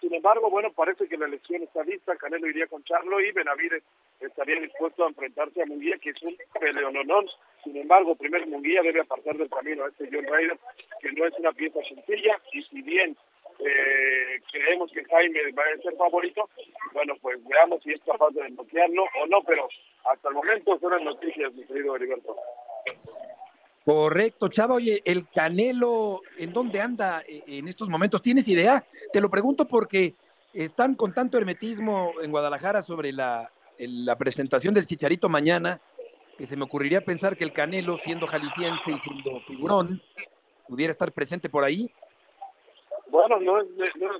Sin 0.00 0.14
embargo, 0.14 0.48
bueno, 0.48 0.72
parece 0.72 1.06
que 1.06 1.18
la 1.18 1.26
elección 1.26 1.62
está 1.62 1.84
lista, 1.84 2.16
Canelo 2.16 2.48
iría 2.48 2.66
con 2.66 2.82
Charlo 2.84 3.20
y 3.20 3.32
Benavides 3.32 3.82
estaría 4.18 4.58
dispuesto 4.60 5.04
a 5.04 5.08
enfrentarse 5.08 5.62
a 5.62 5.66
Munguía, 5.66 5.98
que 5.98 6.10
es 6.10 6.22
un 6.22 6.36
peleononón. 6.58 7.26
Sin 7.64 7.76
embargo, 7.76 8.14
primero 8.14 8.46
Munguía 8.46 8.82
debe 8.82 9.00
apartar 9.00 9.36
del 9.36 9.50
camino 9.50 9.84
a 9.84 9.88
este 9.88 10.08
John 10.10 10.24
Ryder, 10.24 10.58
que 11.00 11.12
no 11.12 11.26
es 11.26 11.34
una 11.38 11.52
pieza 11.52 11.80
sencilla, 11.88 12.40
y 12.52 12.62
si 12.62 12.82
bien 12.82 13.16
eh, 13.58 14.40
creemos 14.50 14.90
que 14.92 15.04
Jaime 15.04 15.52
va 15.52 15.62
a 15.62 15.82
ser 15.82 15.94
favorito, 15.96 16.48
bueno, 16.92 17.14
pues 17.20 17.38
veamos 17.44 17.82
si 17.82 17.92
es 17.92 18.00
capaz 18.00 18.30
de 18.30 18.44
desbloquearlo 18.44 19.02
o 19.02 19.26
no, 19.26 19.42
pero 19.46 19.68
hasta 20.10 20.28
el 20.28 20.34
momento 20.34 20.78
son 20.78 20.92
las 20.92 21.02
noticias, 21.02 21.52
mi 21.52 21.64
querido 21.64 21.96
Heriberto. 21.96 22.36
Correcto, 23.84 24.48
Chava. 24.48 24.74
Oye, 24.74 25.02
el 25.04 25.28
Canelo, 25.28 26.20
¿en 26.38 26.52
dónde 26.52 26.80
anda 26.80 27.22
eh, 27.26 27.42
en 27.46 27.68
estos 27.68 27.88
momentos? 27.88 28.22
¿Tienes 28.22 28.46
idea? 28.48 28.84
Te 29.12 29.20
lo 29.20 29.30
pregunto 29.30 29.66
porque 29.66 30.14
están 30.54 30.94
con 30.94 31.12
tanto 31.12 31.38
hermetismo 31.38 32.12
en 32.22 32.30
Guadalajara 32.30 32.82
sobre 32.82 33.12
la, 33.12 33.50
la 33.78 34.16
presentación 34.16 34.74
del 34.74 34.86
Chicharito 34.86 35.28
mañana, 35.28 35.80
que 36.40 36.46
se 36.46 36.56
me 36.56 36.64
ocurriría 36.64 37.02
pensar 37.02 37.36
que 37.36 37.44
el 37.44 37.52
Canelo, 37.52 37.98
siendo 37.98 38.26
jalisciense 38.26 38.90
y 38.90 38.96
siendo 38.96 39.40
figurón, 39.40 40.00
pudiera 40.66 40.90
estar 40.90 41.12
presente 41.12 41.50
por 41.50 41.64
ahí. 41.64 41.92
Bueno, 43.08 43.38
no, 43.40 43.58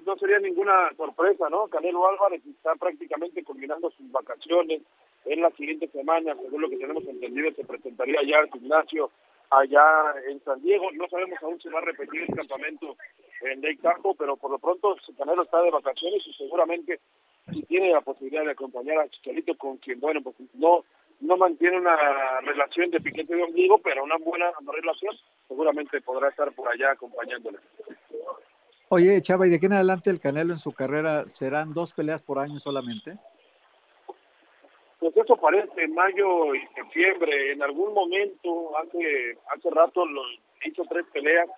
no, 0.05 0.17
sería 0.19 0.39
ninguna 0.39 0.93
sorpresa, 0.99 1.49
¿no? 1.49 1.67
Canelo 1.69 2.07
Álvarez 2.07 2.43
está 2.45 2.75
prácticamente 2.75 3.43
culminando 3.43 3.91
sus 3.93 4.13
vacaciones. 4.13 4.83
En 5.25 5.41
la 5.41 5.51
siguiente 5.53 5.89
semana, 5.89 6.35
según 6.35 6.61
lo 6.61 6.69
que 6.69 6.77
tenemos 6.77 7.05
entendido, 7.05 7.53
se 7.53 7.65
presentaría 7.65 8.21
ya 8.29 8.41
al 8.41 8.51
gimnasio 8.51 9.11
allá 9.49 10.13
en 10.29 10.45
San 10.45 10.61
Diego. 10.61 10.93
No 10.93 11.09
sabemos 11.09 11.39
aún 11.41 11.59
si 11.59 11.71
va 11.71 11.79
a 11.79 11.87
repetir 11.87 12.21
el 12.29 12.37
campamento 12.37 12.99
en 13.41 13.63
Lake 13.63 13.79
Tahoe, 13.81 14.15
pero 14.19 14.37
por 14.37 14.51
lo 14.51 14.59
pronto 14.59 14.95
Canelo 15.17 15.45
está 15.45 15.63
de 15.63 15.71
vacaciones 15.71 16.21
y 16.27 16.35
seguramente 16.35 17.01
si 17.51 17.63
tiene 17.63 17.93
la 17.93 18.03
posibilidad 18.03 18.45
de 18.45 18.51
acompañar 18.51 18.99
a 18.99 19.09
Chicharito 19.09 19.57
con 19.57 19.79
quien, 19.79 19.99
bueno, 20.01 20.21
pues 20.21 20.37
no 20.53 20.85
no 21.21 21.37
mantiene 21.37 21.79
una 21.79 21.97
relación 22.43 22.91
de 22.91 23.01
piquete 23.01 23.35
de 23.35 23.43
ombligo, 23.43 23.79
pero 23.79 24.05
una 24.05 24.17
buena 24.17 24.51
relación, 24.67 25.17
seguramente 25.49 26.01
podrá 26.01 26.29
estar 26.29 26.53
por 26.53 26.69
allá 26.69 26.93
acompañándole. 26.93 27.59
Oye, 28.89 29.23
Chava, 29.23 29.47
¿y 29.47 29.51
de 29.51 29.57
aquí 29.57 29.67
en 29.67 29.75
adelante 29.75 30.11
el 30.11 30.21
Canelo 30.21 30.53
en 30.53 30.59
su 30.59 30.73
carrera 30.73 31.27
serán 31.27 31.73
dos 31.73 31.93
peleas 31.93 32.23
por 32.23 32.39
año 32.39 32.59
solamente? 32.59 33.19
pues 35.01 35.17
eso 35.17 35.35
parece 35.37 35.89
mayo 35.89 36.55
y 36.55 36.61
septiembre. 36.75 37.53
En 37.53 37.63
algún 37.63 37.95
momento, 37.95 38.77
hace 38.79 39.39
hace 39.49 39.71
rato, 39.71 40.05
lo, 40.05 40.23
hizo 40.65 40.85
tres 40.89 41.07
peleas 41.13 41.49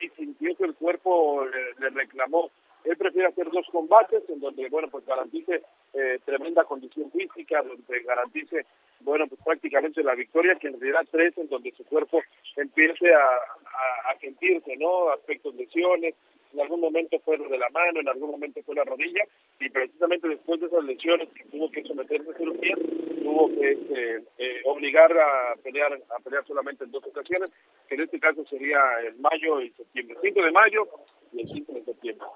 y 0.00 0.08
sintió 0.10 0.56
que 0.56 0.64
el 0.64 0.74
cuerpo 0.74 1.44
le, 1.80 1.90
reclamó. 1.90 2.50
Él 2.84 2.96
prefiere 2.98 3.28
hacer 3.28 3.50
dos 3.50 3.66
combates 3.72 4.28
en 4.28 4.40
donde, 4.40 4.68
bueno, 4.68 4.88
pues 4.88 5.06
garantice 5.06 5.62
eh, 5.94 6.18
tremenda 6.24 6.64
condición 6.64 7.10
física, 7.10 7.62
donde 7.62 8.00
garantice, 8.02 8.66
bueno, 9.00 9.26
pues 9.26 9.40
prácticamente 9.42 10.02
la 10.02 10.14
victoria, 10.14 10.56
que 10.56 10.68
en 10.68 10.78
realidad 10.78 11.06
tres 11.10 11.36
en 11.38 11.48
donde 11.48 11.72
su 11.72 11.84
cuerpo 11.84 12.20
empiece 12.56 13.12
a, 13.14 14.10
a, 14.10 14.18
sentirse, 14.20 14.76
¿no? 14.76 15.08
Aspectos 15.10 15.54
lesiones, 15.54 16.14
en 16.52 16.60
algún 16.60 16.80
momento 16.80 17.18
fue 17.20 17.38
lo 17.38 17.48
de 17.48 17.58
la 17.58 17.68
mano, 17.70 18.00
en 18.00 18.08
algún 18.08 18.30
momento 18.30 18.62
fue 18.62 18.74
la 18.74 18.84
rodilla, 18.84 19.24
y 19.60 19.68
precisamente 19.70 20.28
después 20.28 20.60
de 20.60 20.66
esas 20.66 20.84
lesiones 20.84 21.28
que 21.30 21.44
tuvo 21.44 21.70
que 21.70 21.82
someterse 21.84 22.30
a 22.30 22.36
cirugía, 22.36 22.76
tuvo 23.22 23.48
que 23.48 23.72
este, 23.72 24.16
eh, 24.38 24.60
obligar 24.64 25.10
a 25.18 25.56
pelear 25.62 25.92
a 26.10 26.18
pelear 26.20 26.46
solamente 26.46 26.84
en 26.84 26.92
dos 26.92 27.04
ocasiones, 27.04 27.50
que 27.88 27.94
en 27.94 28.02
este 28.02 28.20
caso 28.20 28.44
sería 28.46 28.78
el 29.06 29.16
mayo 29.16 29.60
y 29.60 29.70
septiembre, 29.70 30.16
5 30.20 30.42
de 30.42 30.52
mayo 30.52 30.88
y 31.32 31.40
el 31.40 31.48
5 31.48 31.72
de 31.72 31.84
septiembre. 31.84 32.26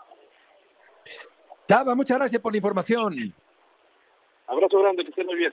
Chava, 1.69 1.95
muchas 1.95 2.17
gracias 2.17 2.41
por 2.41 2.51
la 2.51 2.57
información. 2.57 3.35
Abrazo 4.47 4.79
grande, 4.79 5.05
que 5.05 5.11
esté 5.11 5.23
muy 5.23 5.37
bien. 5.37 5.53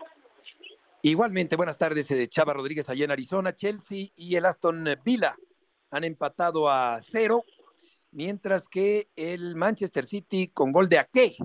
Igualmente, 1.01 1.57
buenas 1.57 1.77
tardes, 1.77 2.07
de 2.07 2.23
eh, 2.23 2.29
Chava 2.29 2.53
Rodríguez 2.53 2.87
allá 2.89 3.03
en 3.03 3.11
Arizona. 3.11 3.53
Chelsea 3.53 4.07
y 4.15 4.35
el 4.37 4.45
Aston 4.45 4.85
Villa 5.03 5.35
han 5.91 6.05
empatado 6.05 6.69
a 6.69 6.99
cero 7.01 7.43
mientras 8.11 8.69
que 8.69 9.09
el 9.17 9.57
Manchester 9.57 10.05
City 10.05 10.47
con 10.53 10.71
gol 10.71 10.87
de 10.87 10.99
Ake 10.99 11.35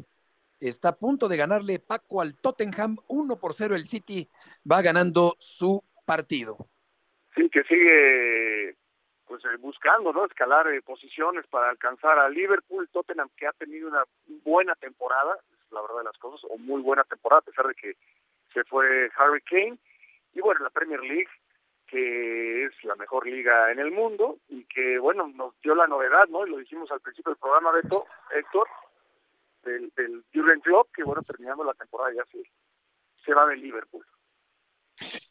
está 0.60 0.90
a 0.90 0.96
punto 0.96 1.26
de 1.26 1.36
ganarle 1.36 1.80
Paco 1.80 2.20
al 2.20 2.36
Tottenham, 2.40 2.96
1 3.08 3.40
por 3.40 3.54
0 3.54 3.74
el 3.74 3.86
City 3.86 4.28
va 4.70 4.82
ganando 4.82 5.34
su 5.40 5.82
partido. 6.06 6.56
Sí, 7.34 7.50
que 7.50 7.64
sigue 7.64 8.76
pues 9.30 9.44
eh, 9.44 9.56
buscando, 9.60 10.12
¿no? 10.12 10.24
Escalar 10.24 10.66
eh, 10.72 10.82
posiciones 10.82 11.46
para 11.46 11.70
alcanzar 11.70 12.18
a 12.18 12.28
Liverpool, 12.28 12.88
Tottenham 12.88 13.30
que 13.36 13.46
ha 13.46 13.52
tenido 13.52 13.88
una 13.88 14.02
buena 14.42 14.74
temporada, 14.74 15.38
la 15.70 15.80
verdad 15.82 15.98
de 15.98 16.04
las 16.04 16.18
cosas, 16.18 16.40
o 16.50 16.58
muy 16.58 16.82
buena 16.82 17.04
temporada 17.04 17.38
a 17.38 17.44
pesar 17.44 17.68
de 17.68 17.76
que 17.76 17.94
se 18.52 18.64
fue 18.64 19.08
Harry 19.16 19.40
Kane 19.42 19.78
y 20.34 20.40
bueno, 20.40 20.64
la 20.64 20.70
Premier 20.70 21.00
League 21.00 21.30
que 21.86 22.64
es 22.64 22.72
la 22.82 22.96
mejor 22.96 23.24
liga 23.24 23.70
en 23.70 23.78
el 23.78 23.92
mundo 23.92 24.38
y 24.48 24.64
que, 24.64 24.98
bueno, 24.98 25.28
nos 25.28 25.60
dio 25.60 25.76
la 25.76 25.86
novedad, 25.86 26.26
¿no? 26.28 26.44
Y 26.44 26.50
lo 26.50 26.56
dijimos 26.56 26.90
al 26.90 27.00
principio 27.00 27.30
del 27.30 27.38
programa, 27.38 27.70
Beto, 27.70 28.06
Héctor, 28.32 28.68
del, 29.62 29.92
del 29.96 30.24
Jurgen 30.34 30.60
Klopp, 30.60 30.88
que, 30.94 31.04
bueno, 31.04 31.22
terminando 31.22 31.64
la 31.64 31.74
temporada 31.74 32.12
ya 32.14 32.24
se, 32.26 32.42
se 33.24 33.34
va 33.34 33.46
de 33.46 33.56
Liverpool. 33.56 34.04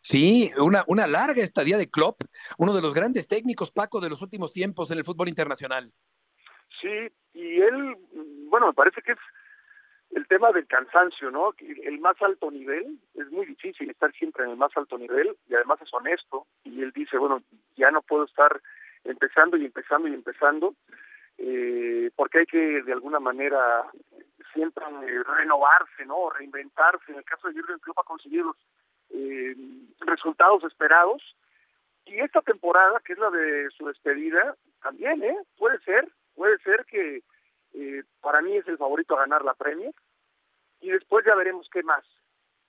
Sí, 0.09 0.51
una, 0.57 0.83
una 0.87 1.05
larga 1.05 1.43
estadía 1.43 1.77
de 1.77 1.87
Klopp, 1.87 2.21
uno 2.57 2.73
de 2.73 2.81
los 2.81 2.95
grandes 2.95 3.27
técnicos, 3.27 3.69
Paco, 3.69 3.99
de 3.99 4.09
los 4.09 4.23
últimos 4.23 4.51
tiempos 4.51 4.89
en 4.89 4.97
el 4.97 5.03
fútbol 5.03 5.29
internacional. 5.29 5.91
Sí, 6.81 7.11
y 7.35 7.61
él, 7.61 7.95
bueno, 8.49 8.65
me 8.65 8.73
parece 8.73 9.03
que 9.03 9.11
es 9.11 9.19
el 10.09 10.25
tema 10.27 10.51
del 10.51 10.65
cansancio, 10.65 11.29
¿no? 11.29 11.53
El 11.59 11.99
más 11.99 12.19
alto 12.23 12.49
nivel, 12.49 12.97
es 13.13 13.29
muy 13.29 13.45
difícil 13.45 13.87
estar 13.87 14.11
siempre 14.13 14.45
en 14.45 14.49
el 14.49 14.57
más 14.57 14.71
alto 14.75 14.97
nivel 14.97 15.37
y 15.47 15.53
además 15.53 15.79
es 15.83 15.93
honesto 15.93 16.47
y 16.63 16.81
él 16.81 16.91
dice, 16.91 17.19
bueno, 17.19 17.43
ya 17.77 17.91
no 17.91 18.01
puedo 18.01 18.25
estar 18.25 18.59
empezando 19.03 19.57
y 19.57 19.65
empezando 19.65 20.07
y 20.07 20.15
empezando 20.15 20.73
eh, 21.37 22.09
porque 22.15 22.39
hay 22.39 22.45
que 22.47 22.81
de 22.81 22.93
alguna 22.93 23.19
manera 23.19 23.85
siempre 24.53 24.83
renovarse, 25.37 26.03
¿no? 26.07 26.31
Reinventarse. 26.31 27.11
En 27.11 27.19
el 27.19 27.23
caso 27.25 27.47
de 27.47 27.53
Jürgen 27.53 27.77
Klopp 27.77 27.99
ha 27.99 28.03
conseguido 28.03 28.45
los 28.45 28.57
eh, 29.11 29.55
resultados 30.01 30.63
esperados. 30.63 31.21
Y 32.05 32.19
esta 32.19 32.41
temporada, 32.41 32.99
que 33.05 33.13
es 33.13 33.19
la 33.19 33.29
de 33.29 33.69
su 33.77 33.85
despedida, 33.85 34.55
también, 34.81 35.23
¿eh? 35.23 35.37
Puede 35.57 35.79
ser, 35.79 36.07
puede 36.35 36.57
ser 36.59 36.85
que 36.85 37.21
eh, 37.73 38.03
para 38.21 38.41
mí 38.41 38.55
es 38.55 38.67
el 38.67 38.77
favorito 38.77 39.15
a 39.15 39.21
ganar 39.21 39.43
la 39.43 39.53
Premier. 39.53 39.93
Y 40.81 40.89
después 40.89 41.25
ya 41.25 41.35
veremos 41.35 41.69
qué 41.71 41.83
más, 41.83 42.03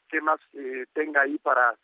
qué 0.09 0.21
más 0.21 0.41
eh, 0.53 0.87
tenga 0.93 1.23
ahí 1.23 1.39
para, 1.39 1.77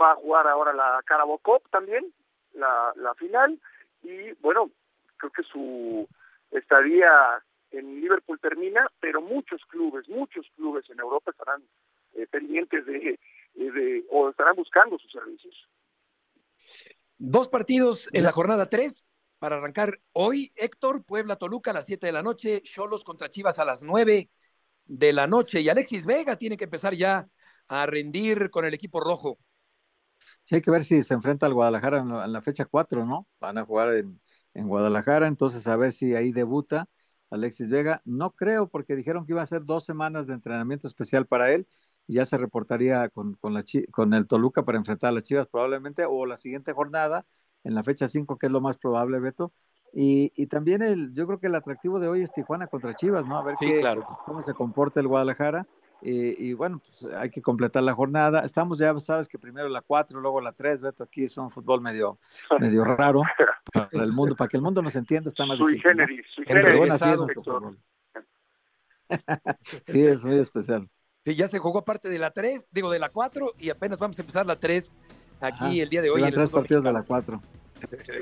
va 0.00 0.12
a 0.12 0.16
jugar 0.16 0.46
ahora 0.46 0.72
la 0.72 1.02
Carabao 1.04 1.38
Cup 1.38 1.68
también, 1.70 2.12
la, 2.54 2.92
la 2.96 3.14
final. 3.14 3.60
Y 4.02 4.32
bueno, 4.40 4.70
creo 5.16 5.32
que 5.32 5.42
su 5.42 6.08
estadía 6.50 7.42
en 7.72 8.00
Liverpool 8.00 8.38
termina, 8.38 8.88
pero 9.00 9.20
muchos 9.20 9.64
clubes, 9.66 10.08
muchos 10.08 10.46
clubes 10.56 10.88
en 10.90 11.00
Europa 11.00 11.30
estarán 11.30 11.62
eh, 12.14 12.26
pendientes 12.30 12.84
de, 12.86 13.18
de, 13.54 14.04
o 14.10 14.30
estarán 14.30 14.56
buscando 14.56 14.98
sus 14.98 15.10
servicios. 15.10 15.54
Dos 17.18 17.48
partidos 17.48 18.08
en 18.12 18.24
la 18.24 18.32
jornada 18.32 18.68
3 18.68 19.08
para 19.38 19.56
arrancar 19.56 20.00
hoy. 20.12 20.52
Héctor, 20.56 21.04
Puebla, 21.04 21.36
Toluca 21.36 21.70
a 21.70 21.74
las 21.74 21.86
7 21.86 22.06
de 22.06 22.12
la 22.12 22.22
noche, 22.22 22.62
Cholos 22.62 23.04
contra 23.04 23.28
Chivas 23.28 23.58
a 23.58 23.64
las 23.64 23.82
9 23.82 24.30
de 24.84 25.12
la 25.12 25.26
noche 25.26 25.60
y 25.60 25.68
Alexis 25.68 26.04
Vega 26.04 26.36
tiene 26.36 26.56
que 26.56 26.64
empezar 26.64 26.94
ya 26.94 27.28
a 27.68 27.86
rendir 27.86 28.50
con 28.50 28.64
el 28.64 28.74
equipo 28.74 29.00
rojo. 29.00 29.38
Sí, 30.42 30.56
hay 30.56 30.62
que 30.62 30.70
ver 30.70 30.84
si 30.84 31.02
se 31.02 31.14
enfrenta 31.14 31.46
al 31.46 31.54
Guadalajara 31.54 31.98
en 31.98 32.32
la, 32.32 32.42
fecha 32.42 32.64
4, 32.64 33.06
¿no? 33.06 33.28
Van 33.40 33.58
a 33.58 33.64
jugar 33.64 33.94
en, 33.94 34.20
en, 34.54 34.66
Guadalajara, 34.66 35.26
entonces 35.26 35.66
a 35.66 35.76
ver 35.76 35.92
si 35.92 36.14
ahí 36.14 36.32
debuta 36.32 36.88
Alexis 37.30 37.68
Vega. 37.68 38.02
No 38.04 38.32
creo, 38.32 38.68
porque 38.68 38.96
dijeron 38.96 39.26
que 39.26 39.32
iba 39.32 39.42
a 39.42 39.46
ser 39.46 39.64
dos 39.64 39.84
semanas 39.84 40.26
de 40.26 40.34
entrenamiento 40.34 40.86
especial 40.86 41.26
para 41.26 41.52
él 41.52 41.66
ya 42.12 42.24
se 42.24 42.38
reportaría 42.38 43.08
con, 43.08 43.34
con, 43.34 43.54
la, 43.54 43.64
con 43.90 44.14
el 44.14 44.26
Toluca 44.26 44.64
para 44.64 44.78
enfrentar 44.78 45.08
a 45.08 45.12
las 45.12 45.22
Chivas 45.22 45.46
probablemente, 45.48 46.04
o 46.06 46.26
la 46.26 46.36
siguiente 46.36 46.72
jornada 46.72 47.26
en 47.64 47.74
la 47.74 47.82
fecha 47.82 48.08
5, 48.08 48.38
que 48.38 48.46
es 48.46 48.52
lo 48.52 48.60
más 48.60 48.76
probable, 48.76 49.20
Beto. 49.20 49.52
Y, 49.94 50.32
y, 50.36 50.46
también 50.46 50.80
el, 50.82 51.12
yo 51.12 51.26
creo 51.26 51.38
que 51.38 51.48
el 51.48 51.54
atractivo 51.54 52.00
de 52.00 52.08
hoy 52.08 52.22
es 52.22 52.32
Tijuana 52.32 52.66
contra 52.66 52.94
Chivas, 52.94 53.26
¿no? 53.26 53.38
A 53.38 53.42
ver 53.42 53.56
qué, 53.60 53.82
cómo 54.24 54.42
se 54.42 54.54
comporta 54.54 55.00
el 55.00 55.06
Guadalajara. 55.06 55.66
Eh, 56.04 56.34
y 56.36 56.52
bueno, 56.54 56.80
pues 56.80 57.14
hay 57.14 57.30
que 57.30 57.42
completar 57.42 57.82
la 57.82 57.94
jornada. 57.94 58.40
Estamos 58.40 58.78
ya, 58.78 58.98
sabes 58.98 59.28
que 59.28 59.38
primero 59.38 59.68
la 59.68 59.82
4, 59.82 60.20
luego 60.20 60.40
la 60.40 60.52
3, 60.52 60.82
Beto, 60.82 61.04
aquí 61.04 61.24
es 61.24 61.36
un 61.36 61.50
fútbol 61.50 61.80
medio, 61.80 62.18
medio 62.58 62.84
raro 62.84 63.22
para 63.72 63.88
el 63.92 64.12
mundo, 64.12 64.34
para 64.34 64.48
que 64.48 64.56
el 64.56 64.62
mundo 64.62 64.82
nos 64.82 64.96
entienda 64.96 65.28
está 65.28 65.46
más 65.46 65.58
sui 65.58 65.74
difícil. 65.74 65.90
Generis, 65.92 66.26
sui 66.34 66.44
generis, 66.44 66.92
es 66.92 67.18
nuestro 67.18 67.42
fútbol. 67.44 67.78
sí, 69.86 70.06
es 70.06 70.24
muy 70.24 70.38
especial. 70.38 70.88
Sí, 71.24 71.34
ya 71.36 71.46
se 71.48 71.58
jugó 71.58 71.84
parte 71.84 72.08
de 72.08 72.18
la 72.18 72.32
3, 72.32 72.66
digo 72.72 72.90
de 72.90 72.98
la 72.98 73.08
4 73.08 73.54
y 73.58 73.70
apenas 73.70 73.98
vamos 73.98 74.18
a 74.18 74.22
empezar 74.22 74.44
la 74.44 74.58
3 74.58 74.92
aquí 75.40 75.80
el 75.80 75.88
día 75.88 76.02
de 76.02 76.10
hoy. 76.10 76.22
En 76.22 76.32
tres 76.32 76.50
partidos 76.50 76.82
de 76.84 76.92
la 76.92 77.02
4. 77.02 77.40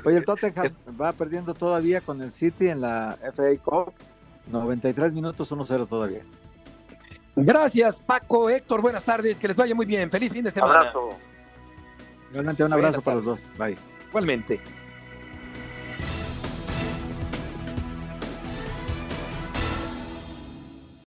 Oye, 0.05 0.17
el 0.17 0.25
Tottenham 0.25 0.67
va 0.99 1.13
perdiendo 1.13 1.53
todavía 1.53 2.01
con 2.01 2.21
el 2.21 2.31
City 2.31 2.69
en 2.69 2.81
la 2.81 3.17
FA 3.33 3.57
Cup. 3.63 3.93
93 4.47 5.13
minutos, 5.13 5.51
1-0 5.51 5.87
todavía. 5.87 6.23
Gracias, 7.35 7.99
Paco, 7.99 8.49
Héctor, 8.49 8.81
buenas 8.81 9.03
tardes, 9.03 9.37
que 9.37 9.47
les 9.47 9.57
vaya 9.57 9.73
muy 9.73 9.85
bien. 9.85 10.09
Feliz 10.09 10.31
fin 10.31 10.43
de 10.43 10.51
semana. 10.51 10.79
Abrazo. 10.79 11.09
Realmente 12.33 12.63
un 12.63 12.73
abrazo 12.73 13.01
para 13.01 13.17
los 13.17 13.25
dos. 13.25 13.43
Bye. 13.57 13.77
Igualmente. 14.09 14.59